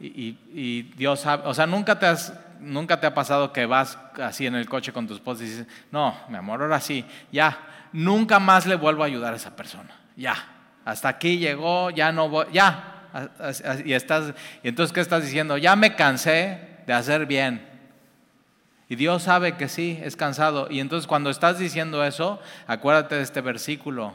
y, 0.00 0.82
Dios 0.96 1.20
sabe, 1.20 1.44
o 1.46 1.54
sea, 1.54 1.68
nunca 1.68 1.96
te 2.00 2.06
has 2.06 2.34
nunca 2.58 2.98
te 2.98 3.06
ha 3.06 3.14
pasado 3.14 3.52
que 3.52 3.64
vas 3.64 3.96
así 4.20 4.44
en 4.44 4.56
el 4.56 4.68
coche 4.68 4.92
con 4.92 5.06
tu 5.06 5.14
esposa 5.14 5.44
y 5.44 5.46
dices, 5.46 5.66
no, 5.92 6.16
mi 6.28 6.36
amor, 6.36 6.62
ahora 6.62 6.80
sí, 6.80 7.04
ya, 7.30 7.60
nunca 7.92 8.40
más 8.40 8.66
le 8.66 8.74
vuelvo 8.74 9.04
a 9.04 9.06
ayudar 9.06 9.32
a 9.32 9.36
esa 9.36 9.54
persona. 9.54 9.94
Ya, 10.16 10.34
hasta 10.84 11.08
aquí 11.08 11.38
llegó, 11.38 11.90
ya 11.90 12.10
no 12.10 12.28
voy, 12.28 12.46
ya. 12.52 13.04
Y, 13.84 13.92
estás, 13.92 14.34
y 14.64 14.68
entonces, 14.68 14.92
¿qué 14.92 15.00
estás 15.00 15.22
diciendo? 15.22 15.58
Ya 15.58 15.76
me 15.76 15.94
cansé 15.94 16.58
de 16.88 16.92
hacer 16.92 17.26
bien. 17.26 17.73
Y 18.94 18.96
Dios 18.96 19.24
sabe 19.24 19.56
que 19.56 19.68
sí, 19.68 19.98
es 20.04 20.14
cansado. 20.14 20.68
Y 20.70 20.78
entonces 20.78 21.08
cuando 21.08 21.28
estás 21.28 21.58
diciendo 21.58 22.04
eso, 22.04 22.40
acuérdate 22.68 23.16
de 23.16 23.22
este 23.22 23.40
versículo 23.40 24.14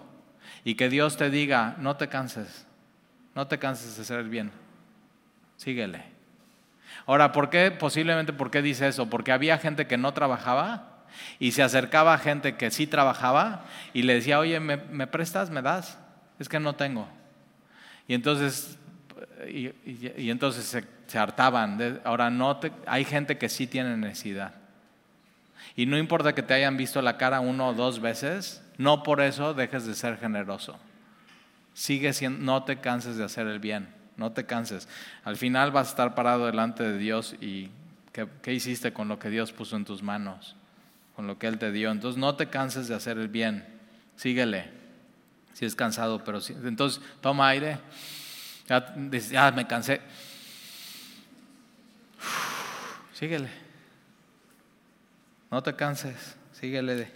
y 0.63 0.75
que 0.75 0.87
Dios 0.87 1.17
te 1.17 1.29
diga, 1.29 1.75
no 1.79 1.97
te 1.97 2.07
canses, 2.07 2.65
no 3.35 3.45
te 3.45 3.59
canses 3.59 3.97
de 3.97 4.03
hacer 4.03 4.23
bien, 4.23 4.51
síguele. 5.57 6.05
Ahora, 7.05 7.33
¿por 7.33 7.49
qué? 7.49 7.71
Posiblemente, 7.71 8.31
¿por 8.31 8.51
qué 8.51 8.61
dice 8.61 8.87
eso? 8.87 9.09
Porque 9.09 9.33
había 9.33 9.57
gente 9.57 9.85
que 9.85 9.97
no 9.97 10.13
trabajaba 10.13 11.03
y 11.39 11.51
se 11.51 11.61
acercaba 11.61 12.13
a 12.13 12.17
gente 12.17 12.55
que 12.55 12.71
sí 12.71 12.87
trabajaba 12.87 13.65
y 13.91 14.03
le 14.03 14.13
decía, 14.13 14.39
oye, 14.39 14.61
¿me, 14.61 15.07
prestas? 15.07 15.49
¿Me 15.49 15.61
das? 15.61 15.99
Es 16.39 16.47
que 16.47 16.61
no 16.61 16.75
tengo. 16.75 17.05
Y 18.07 18.13
entonces, 18.13 18.79
y, 19.45 20.29
entonces 20.29 20.85
se, 21.05 21.19
hartaban. 21.19 21.99
ahora 22.05 22.29
no 22.29 22.57
hay 22.87 23.03
gente 23.03 23.37
que 23.37 23.49
sí 23.49 23.67
tiene 23.67 23.97
necesidad. 23.97 24.58
Y 25.79 25.85
no 25.85 25.97
importa 25.97 26.35
que 26.35 26.43
te 26.43 26.53
hayan 26.53 26.75
visto 26.75 27.01
la 27.01 27.15
cara 27.15 27.39
uno 27.39 27.69
o 27.69 27.73
dos 27.73 28.01
veces, 28.01 28.61
no 28.77 29.01
por 29.01 29.21
eso 29.21 29.53
dejes 29.53 29.85
de 29.85 29.95
ser 29.95 30.17
generoso. 30.17 30.77
Sigue 31.73 32.11
siendo, 32.11 32.43
no 32.43 32.65
te 32.65 32.81
canses 32.81 33.15
de 33.15 33.23
hacer 33.23 33.47
el 33.47 33.59
bien, 33.59 33.87
no 34.17 34.33
te 34.33 34.45
canses. 34.45 34.89
Al 35.23 35.37
final 35.37 35.71
vas 35.71 35.87
a 35.87 35.89
estar 35.91 36.15
parado 36.15 36.47
delante 36.47 36.83
de 36.83 36.97
Dios 36.97 37.33
y 37.39 37.69
qué 38.11 38.53
hiciste 38.53 38.91
con 38.91 39.07
lo 39.07 39.19
que 39.19 39.29
Dios 39.29 39.53
puso 39.53 39.77
en 39.77 39.85
tus 39.85 40.03
manos? 40.03 40.57
con 41.15 41.27
lo 41.27 41.37
que 41.37 41.47
Él 41.47 41.57
te 41.57 41.69
dio. 41.73 41.91
Entonces 41.91 42.17
no 42.17 42.35
te 42.35 42.49
canses 42.49 42.87
de 42.87 42.95
hacer 42.95 43.17
el 43.17 43.27
bien, 43.27 43.65
síguele. 44.15 44.69
Si 45.53 45.65
es 45.65 45.75
cansado, 45.75 46.23
pero 46.23 46.39
sí. 46.39 46.55
Entonces 46.63 47.01
toma 47.19 47.49
aire. 47.49 47.77
Ya, 48.69 49.51
me 49.53 49.67
cansé. 49.67 49.99
síguele. 53.13 53.68
No 55.51 55.63
te 55.63 55.75
canses, 55.75 56.35
síguele. 56.53 57.11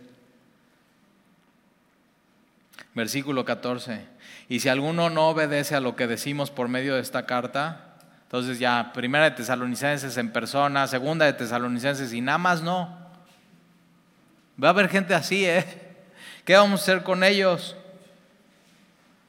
Versículo 2.96 3.46
14. 3.46 4.06
Y 4.50 4.60
si 4.60 4.70
alguno 4.70 5.10
no 5.10 5.30
obedece 5.30 5.76
a 5.76 5.80
lo 5.80 5.96
que 5.96 6.08
decimos 6.08 6.52
por 6.52 6.68
medio 6.68 6.96
de 6.96 7.02
esta 7.02 7.26
carta, 7.26 7.96
entonces 8.24 8.60
ya, 8.60 8.92
primera 8.94 9.26
de 9.26 9.32
Tesalonicenses 9.32 10.18
en 10.18 10.32
persona, 10.32 10.88
segunda 10.88 11.26
de 11.26 11.34
Tesalonicenses 11.34 12.14
y 12.14 12.22
nada 12.22 12.40
más 12.40 12.62
no. 12.64 12.98
Va 14.62 14.70
a 14.70 14.72
haber 14.72 14.90
gente 14.90 15.14
así, 15.14 15.46
¿eh? 15.46 15.66
¿Qué 16.46 16.56
vamos 16.56 16.82
a 16.82 16.84
hacer 16.84 17.04
con 17.04 17.24
ellos? 17.24 17.76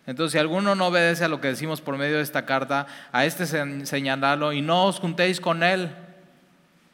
Entonces, 0.07 0.33
si 0.33 0.39
alguno 0.39 0.75
no 0.75 0.87
obedece 0.87 1.25
a 1.25 1.29
lo 1.29 1.41
que 1.41 1.49
decimos 1.49 1.81
por 1.81 1.97
medio 1.97 2.17
de 2.17 2.23
esta 2.23 2.45
carta, 2.45 2.87
a 3.13 3.25
este 3.25 3.47
señalalo 3.87 4.53
y 4.53 4.61
no 4.61 4.85
os 4.85 5.01
juntéis 5.01 5.41
con 5.41 5.63
él. 5.63 5.91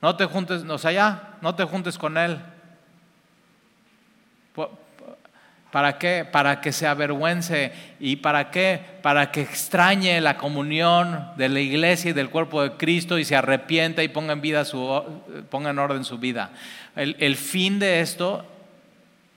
No 0.02 0.16
te 0.16 0.24
juntes, 0.24 0.62
o 0.62 0.78
sea, 0.78 1.36
no 1.40 1.54
te 1.54 1.64
juntes 1.64 1.98
con 1.98 2.16
él. 2.16 2.38
¿Para 5.70 5.98
qué? 5.98 6.24
Para 6.24 6.60
que 6.60 6.72
se 6.72 6.86
avergüence. 6.86 7.72
¿Y 8.00 8.16
para 8.16 8.50
qué? 8.50 8.80
Para 9.02 9.30
que 9.30 9.42
extrañe 9.42 10.20
la 10.20 10.36
comunión 10.36 11.30
de 11.36 11.48
la 11.48 11.60
iglesia 11.60 12.10
y 12.10 12.14
del 12.14 12.30
cuerpo 12.30 12.62
de 12.62 12.72
Cristo 12.72 13.18
y 13.18 13.24
se 13.24 13.36
arrepienta 13.36 14.02
y 14.02 14.08
ponga 14.08 14.32
en, 14.32 14.40
vida 14.40 14.64
su, 14.64 15.04
ponga 15.48 15.70
en 15.70 15.78
orden 15.78 16.04
su 16.04 16.18
vida. 16.18 16.50
El, 16.96 17.16
el 17.20 17.36
fin 17.36 17.78
de 17.78 18.00
esto 18.00 18.44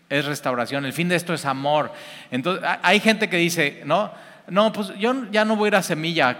es 0.09 0.25
restauración, 0.25 0.85
el 0.85 0.93
fin 0.93 1.09
de 1.09 1.15
esto 1.15 1.33
es 1.33 1.45
amor. 1.45 1.91
Entonces, 2.31 2.67
hay 2.81 2.99
gente 2.99 3.29
que 3.29 3.37
dice, 3.37 3.83
no, 3.85 4.11
no, 4.47 4.73
pues 4.73 4.93
yo 4.97 5.29
ya 5.31 5.45
no 5.45 5.55
voy 5.55 5.67
a 5.67 5.69
ir 5.69 5.75
a 5.75 5.83
semilla, 5.83 6.37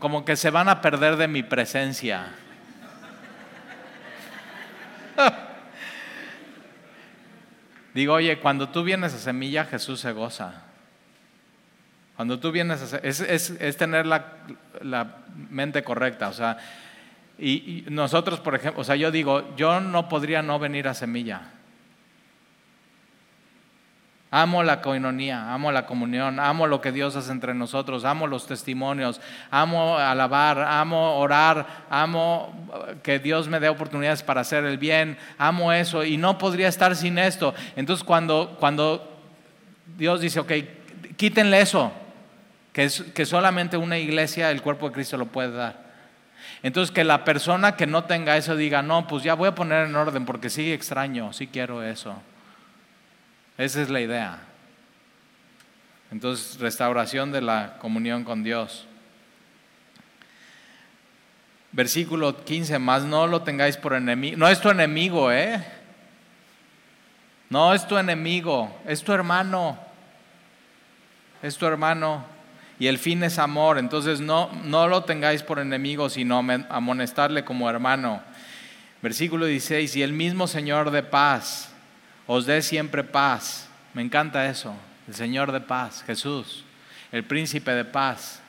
como 0.00 0.24
que 0.24 0.36
se 0.36 0.50
van 0.50 0.68
a 0.68 0.80
perder 0.80 1.16
de 1.16 1.28
mi 1.28 1.42
presencia. 1.42 2.32
Digo, 7.94 8.14
oye, 8.14 8.38
cuando 8.38 8.68
tú 8.68 8.84
vienes 8.84 9.14
a 9.14 9.18
semilla, 9.18 9.64
Jesús 9.64 10.00
se 10.00 10.12
goza. 10.12 10.62
Cuando 12.16 12.38
tú 12.38 12.52
vienes 12.52 12.94
a 12.94 12.98
es, 12.98 13.20
es, 13.20 13.76
tener 13.76 14.06
la, 14.06 15.16
mente 15.50 15.82
correcta. 15.82 16.28
O 16.28 16.32
sea, 16.32 16.58
y, 17.38 17.52
y, 17.52 17.84
nosotros, 17.90 18.40
por 18.40 18.54
ejemplo, 18.54 18.80
o 18.80 18.84
sea, 18.84 18.96
yo 18.96 19.10
digo, 19.10 19.54
yo 19.56 19.80
no 19.80 20.08
podría 20.08 20.42
no 20.42 20.58
venir 20.58 20.88
a 20.88 20.94
semilla. 20.94 21.42
Amo 24.38 24.62
la 24.62 24.82
coinonía, 24.82 25.54
amo 25.54 25.72
la 25.72 25.86
comunión, 25.86 26.38
amo 26.40 26.66
lo 26.66 26.82
que 26.82 26.92
Dios 26.92 27.16
hace 27.16 27.32
entre 27.32 27.54
nosotros, 27.54 28.04
amo 28.04 28.26
los 28.26 28.46
testimonios, 28.46 29.18
amo 29.50 29.96
alabar, 29.96 30.60
amo 30.60 31.16
orar, 31.16 31.66
amo 31.88 32.54
que 33.02 33.18
Dios 33.18 33.48
me 33.48 33.60
dé 33.60 33.70
oportunidades 33.70 34.22
para 34.22 34.42
hacer 34.42 34.64
el 34.66 34.76
bien, 34.76 35.16
amo 35.38 35.72
eso 35.72 36.04
y 36.04 36.18
no 36.18 36.36
podría 36.36 36.68
estar 36.68 36.94
sin 36.96 37.16
esto. 37.16 37.54
Entonces 37.76 38.04
cuando, 38.04 38.58
cuando 38.60 39.10
Dios 39.96 40.20
dice, 40.20 40.40
ok, 40.40 40.52
quítenle 41.16 41.62
eso, 41.62 41.90
que, 42.74 42.84
es, 42.84 43.04
que 43.14 43.24
solamente 43.24 43.78
una 43.78 43.96
iglesia, 43.96 44.50
el 44.50 44.60
cuerpo 44.60 44.88
de 44.88 44.96
Cristo 44.96 45.16
lo 45.16 45.24
puede 45.24 45.52
dar. 45.52 45.86
Entonces 46.62 46.94
que 46.94 47.04
la 47.04 47.24
persona 47.24 47.74
que 47.74 47.86
no 47.86 48.04
tenga 48.04 48.36
eso 48.36 48.54
diga, 48.54 48.82
no, 48.82 49.06
pues 49.06 49.22
ya 49.22 49.32
voy 49.32 49.48
a 49.48 49.54
poner 49.54 49.86
en 49.86 49.96
orden 49.96 50.26
porque 50.26 50.50
sí 50.50 50.74
extraño, 50.74 51.32
sí 51.32 51.46
quiero 51.46 51.82
eso. 51.82 52.16
Esa 53.58 53.82
es 53.82 53.88
la 53.88 54.00
idea. 54.00 54.38
Entonces, 56.10 56.58
restauración 56.60 57.32
de 57.32 57.40
la 57.40 57.78
comunión 57.78 58.24
con 58.24 58.42
Dios. 58.42 58.86
Versículo 61.72 62.44
15, 62.44 62.78
más 62.78 63.04
no 63.04 63.26
lo 63.26 63.42
tengáis 63.42 63.76
por 63.76 63.94
enemigo. 63.94 64.36
No 64.36 64.48
es 64.48 64.60
tu 64.60 64.70
enemigo, 64.70 65.32
¿eh? 65.32 65.64
No 67.48 67.72
es 67.74 67.86
tu 67.86 67.96
enemigo, 67.96 68.74
es 68.86 69.02
tu 69.02 69.12
hermano. 69.12 69.78
Es 71.42 71.56
tu 71.56 71.66
hermano. 71.66 72.24
Y 72.78 72.88
el 72.88 72.98
fin 72.98 73.22
es 73.22 73.38
amor. 73.38 73.78
Entonces 73.78 74.20
no, 74.20 74.50
no 74.64 74.88
lo 74.88 75.04
tengáis 75.04 75.42
por 75.42 75.58
enemigo, 75.58 76.08
sino 76.08 76.38
amonestarle 76.68 77.44
como 77.44 77.68
hermano. 77.70 78.22
Versículo 79.02 79.46
16, 79.46 79.96
y 79.96 80.02
el 80.02 80.12
mismo 80.12 80.46
Señor 80.46 80.90
de 80.90 81.02
paz 81.02 81.75
os 82.26 82.46
dé 82.46 82.62
siempre 82.62 83.04
paz. 83.04 83.68
Me 83.94 84.02
encanta 84.02 84.46
eso. 84.46 84.74
el 85.08 85.14
Señor 85.14 85.52
de 85.52 85.60
paz, 85.60 86.02
Jesús, 86.06 86.64
el 87.12 87.24
príncipe 87.24 87.70
de 87.72 87.84
paz. 87.84 88.42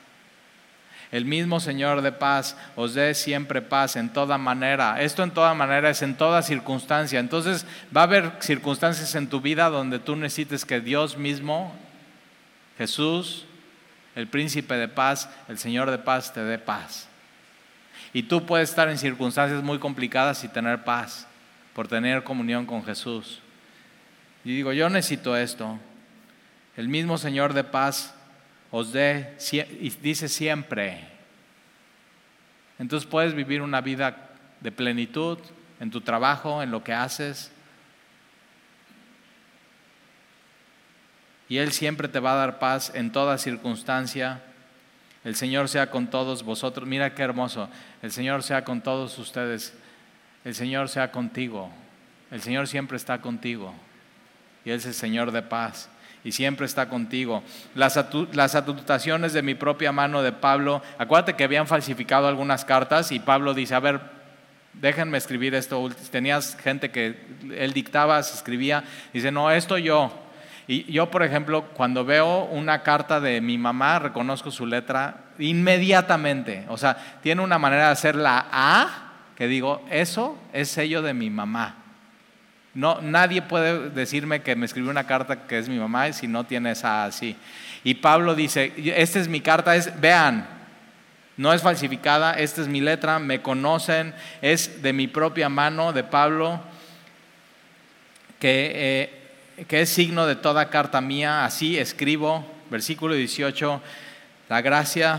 El 1.10 1.24
mismo 1.24 1.58
Señor 1.58 2.02
de 2.02 2.12
paz 2.12 2.56
os 2.76 2.92
dé 2.92 3.14
siempre 3.14 3.62
paz 3.62 3.96
en 3.96 4.12
toda 4.12 4.36
manera. 4.36 5.00
Esto 5.00 5.22
en 5.22 5.30
toda 5.30 5.54
manera 5.54 5.88
es 5.88 6.02
en 6.02 6.16
toda 6.16 6.42
circunstancia. 6.42 7.18
Entonces 7.18 7.64
va 7.96 8.02
a 8.02 8.04
haber 8.04 8.32
circunstancias 8.40 9.14
en 9.14 9.28
tu 9.28 9.40
vida 9.40 9.70
donde 9.70 9.98
tú 9.98 10.16
necesites 10.16 10.66
que 10.66 10.80
Dios 10.80 11.16
mismo, 11.16 11.74
Jesús, 12.76 13.46
el 14.14 14.26
príncipe 14.26 14.74
de 14.74 14.88
paz, 14.88 15.30
el 15.48 15.58
Señor 15.58 15.90
de 15.90 15.98
paz, 15.98 16.32
te 16.34 16.44
dé 16.44 16.58
paz. 16.58 17.08
Y 18.12 18.24
tú 18.24 18.44
puedes 18.44 18.68
estar 18.68 18.88
en 18.88 18.98
circunstancias 18.98 19.62
muy 19.62 19.78
complicadas 19.78 20.44
y 20.44 20.48
tener 20.48 20.84
paz 20.84 21.26
por 21.72 21.88
tener 21.88 22.22
comunión 22.22 22.66
con 22.66 22.84
Jesús. 22.84 23.40
Y 24.48 24.56
digo, 24.56 24.72
yo 24.72 24.88
necesito 24.88 25.36
esto. 25.36 25.78
El 26.74 26.88
mismo 26.88 27.18
Señor 27.18 27.52
de 27.52 27.64
paz 27.64 28.14
os 28.70 28.94
dé, 28.94 29.36
y 29.52 29.90
dice 29.90 30.26
siempre. 30.26 31.06
Entonces 32.78 33.06
puedes 33.06 33.34
vivir 33.34 33.60
una 33.60 33.82
vida 33.82 34.30
de 34.62 34.72
plenitud 34.72 35.36
en 35.80 35.90
tu 35.90 36.00
trabajo, 36.00 36.62
en 36.62 36.70
lo 36.70 36.82
que 36.82 36.94
haces. 36.94 37.52
Y 41.50 41.58
Él 41.58 41.70
siempre 41.70 42.08
te 42.08 42.18
va 42.18 42.32
a 42.32 42.36
dar 42.36 42.58
paz 42.58 42.90
en 42.94 43.12
toda 43.12 43.36
circunstancia. 43.36 44.40
El 45.24 45.36
Señor 45.36 45.68
sea 45.68 45.90
con 45.90 46.06
todos 46.06 46.42
vosotros. 46.42 46.88
Mira 46.88 47.14
qué 47.14 47.22
hermoso. 47.22 47.68
El 48.00 48.12
Señor 48.12 48.42
sea 48.42 48.64
con 48.64 48.80
todos 48.80 49.18
ustedes. 49.18 49.74
El 50.42 50.54
Señor 50.54 50.88
sea 50.88 51.12
contigo. 51.12 51.70
El 52.30 52.40
Señor 52.40 52.66
siempre 52.66 52.96
está 52.96 53.20
contigo. 53.20 53.74
Y 54.64 54.70
es 54.70 54.84
el 54.86 54.94
Señor 54.94 55.32
de 55.32 55.42
paz 55.42 55.88
y 56.24 56.32
siempre 56.32 56.66
está 56.66 56.88
contigo. 56.88 57.42
Las, 57.74 57.98
las 58.32 58.54
atutaciones 58.54 59.32
de 59.32 59.42
mi 59.42 59.54
propia 59.54 59.92
mano 59.92 60.22
de 60.22 60.32
Pablo, 60.32 60.82
acuérdate 60.98 61.34
que 61.34 61.44
habían 61.44 61.66
falsificado 61.66 62.28
algunas 62.28 62.64
cartas 62.64 63.12
y 63.12 63.18
Pablo 63.18 63.54
dice, 63.54 63.74
a 63.74 63.80
ver, 63.80 64.00
déjenme 64.74 65.18
escribir 65.18 65.54
esto. 65.54 65.90
Tenías 66.10 66.56
gente 66.56 66.90
que 66.90 67.18
él 67.56 67.72
dictaba, 67.72 68.22
se 68.22 68.36
escribía, 68.36 68.84
dice, 69.12 69.30
no, 69.30 69.50
esto 69.50 69.78
yo. 69.78 70.12
Y 70.66 70.92
yo, 70.92 71.10
por 71.10 71.22
ejemplo, 71.22 71.64
cuando 71.72 72.04
veo 72.04 72.44
una 72.44 72.82
carta 72.82 73.20
de 73.20 73.40
mi 73.40 73.56
mamá, 73.56 73.98
reconozco 73.98 74.50
su 74.50 74.66
letra 74.66 75.30
inmediatamente. 75.38 76.66
O 76.68 76.76
sea, 76.76 77.20
tiene 77.22 77.40
una 77.40 77.58
manera 77.58 77.86
de 77.86 77.92
hacer 77.92 78.14
la 78.14 78.46
A, 78.52 79.12
que 79.34 79.46
digo, 79.46 79.82
eso 79.90 80.36
es 80.52 80.68
sello 80.68 81.00
de 81.00 81.14
mi 81.14 81.30
mamá. 81.30 81.76
No, 82.78 83.00
nadie 83.00 83.42
puede 83.42 83.90
decirme 83.90 84.40
que 84.40 84.54
me 84.54 84.64
escribió 84.64 84.92
una 84.92 85.02
carta 85.02 85.48
que 85.48 85.58
es 85.58 85.68
mi 85.68 85.80
mamá 85.80 86.12
si 86.12 86.28
no 86.28 86.44
tiene 86.44 86.70
esa 86.70 87.06
así. 87.06 87.34
Y 87.82 87.94
Pablo 87.94 88.36
dice, 88.36 88.72
esta 88.94 89.18
es 89.18 89.26
mi 89.26 89.40
carta, 89.40 89.74
es, 89.74 90.00
vean, 90.00 90.46
no 91.36 91.52
es 91.52 91.60
falsificada, 91.60 92.34
esta 92.34 92.62
es 92.62 92.68
mi 92.68 92.80
letra, 92.80 93.18
me 93.18 93.42
conocen, 93.42 94.14
es 94.42 94.80
de 94.80 94.92
mi 94.92 95.08
propia 95.08 95.48
mano, 95.48 95.92
de 95.92 96.04
Pablo, 96.04 96.60
que, 98.38 98.70
eh, 99.58 99.64
que 99.66 99.80
es 99.80 99.88
signo 99.88 100.26
de 100.26 100.36
toda 100.36 100.70
carta 100.70 101.00
mía, 101.00 101.44
así 101.44 101.76
escribo, 101.76 102.46
versículo 102.70 103.14
18, 103.14 103.82
la 104.48 104.60
gracia, 104.60 105.18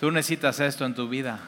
tú 0.00 0.10
necesitas 0.10 0.60
esto 0.60 0.86
en 0.86 0.94
tu 0.94 1.10
vida. 1.10 1.40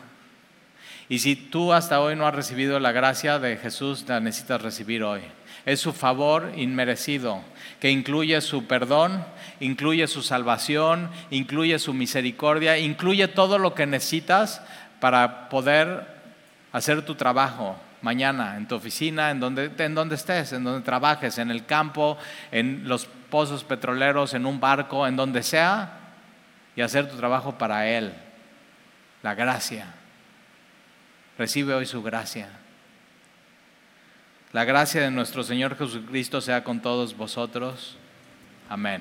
Y 1.10 1.18
si 1.18 1.34
tú 1.34 1.72
hasta 1.72 2.00
hoy 2.00 2.14
no 2.14 2.24
has 2.24 2.36
recibido 2.36 2.78
la 2.78 2.92
gracia 2.92 3.40
de 3.40 3.56
Jesús, 3.56 4.04
la 4.06 4.20
necesitas 4.20 4.62
recibir 4.62 5.02
hoy. 5.02 5.22
Es 5.66 5.80
su 5.80 5.92
favor 5.92 6.52
inmerecido, 6.54 7.42
que 7.80 7.90
incluye 7.90 8.40
su 8.40 8.68
perdón, 8.68 9.24
incluye 9.58 10.06
su 10.06 10.22
salvación, 10.22 11.10
incluye 11.30 11.80
su 11.80 11.94
misericordia, 11.94 12.78
incluye 12.78 13.26
todo 13.26 13.58
lo 13.58 13.74
que 13.74 13.86
necesitas 13.86 14.62
para 15.00 15.48
poder 15.48 16.06
hacer 16.70 17.04
tu 17.04 17.16
trabajo 17.16 17.76
mañana 18.02 18.56
en 18.56 18.68
tu 18.68 18.76
oficina, 18.76 19.32
en 19.32 19.40
donde, 19.40 19.68
en 19.78 19.96
donde 19.96 20.14
estés, 20.14 20.52
en 20.52 20.62
donde 20.62 20.84
trabajes, 20.84 21.38
en 21.38 21.50
el 21.50 21.66
campo, 21.66 22.18
en 22.52 22.88
los 22.88 23.06
pozos 23.30 23.64
petroleros, 23.64 24.32
en 24.34 24.46
un 24.46 24.60
barco, 24.60 25.08
en 25.08 25.16
donde 25.16 25.42
sea, 25.42 25.90
y 26.76 26.82
hacer 26.82 27.10
tu 27.10 27.16
trabajo 27.16 27.58
para 27.58 27.88
Él. 27.88 28.12
La 29.24 29.34
gracia. 29.34 29.96
Recibe 31.40 31.72
hoy 31.72 31.86
su 31.86 32.02
gracia. 32.02 32.50
La 34.52 34.66
gracia 34.66 35.00
de 35.00 35.10
nuestro 35.10 35.42
Señor 35.42 35.74
Jesucristo 35.74 36.42
sea 36.42 36.62
con 36.62 36.82
todos 36.82 37.16
vosotros. 37.16 37.96
Amén. 38.68 39.00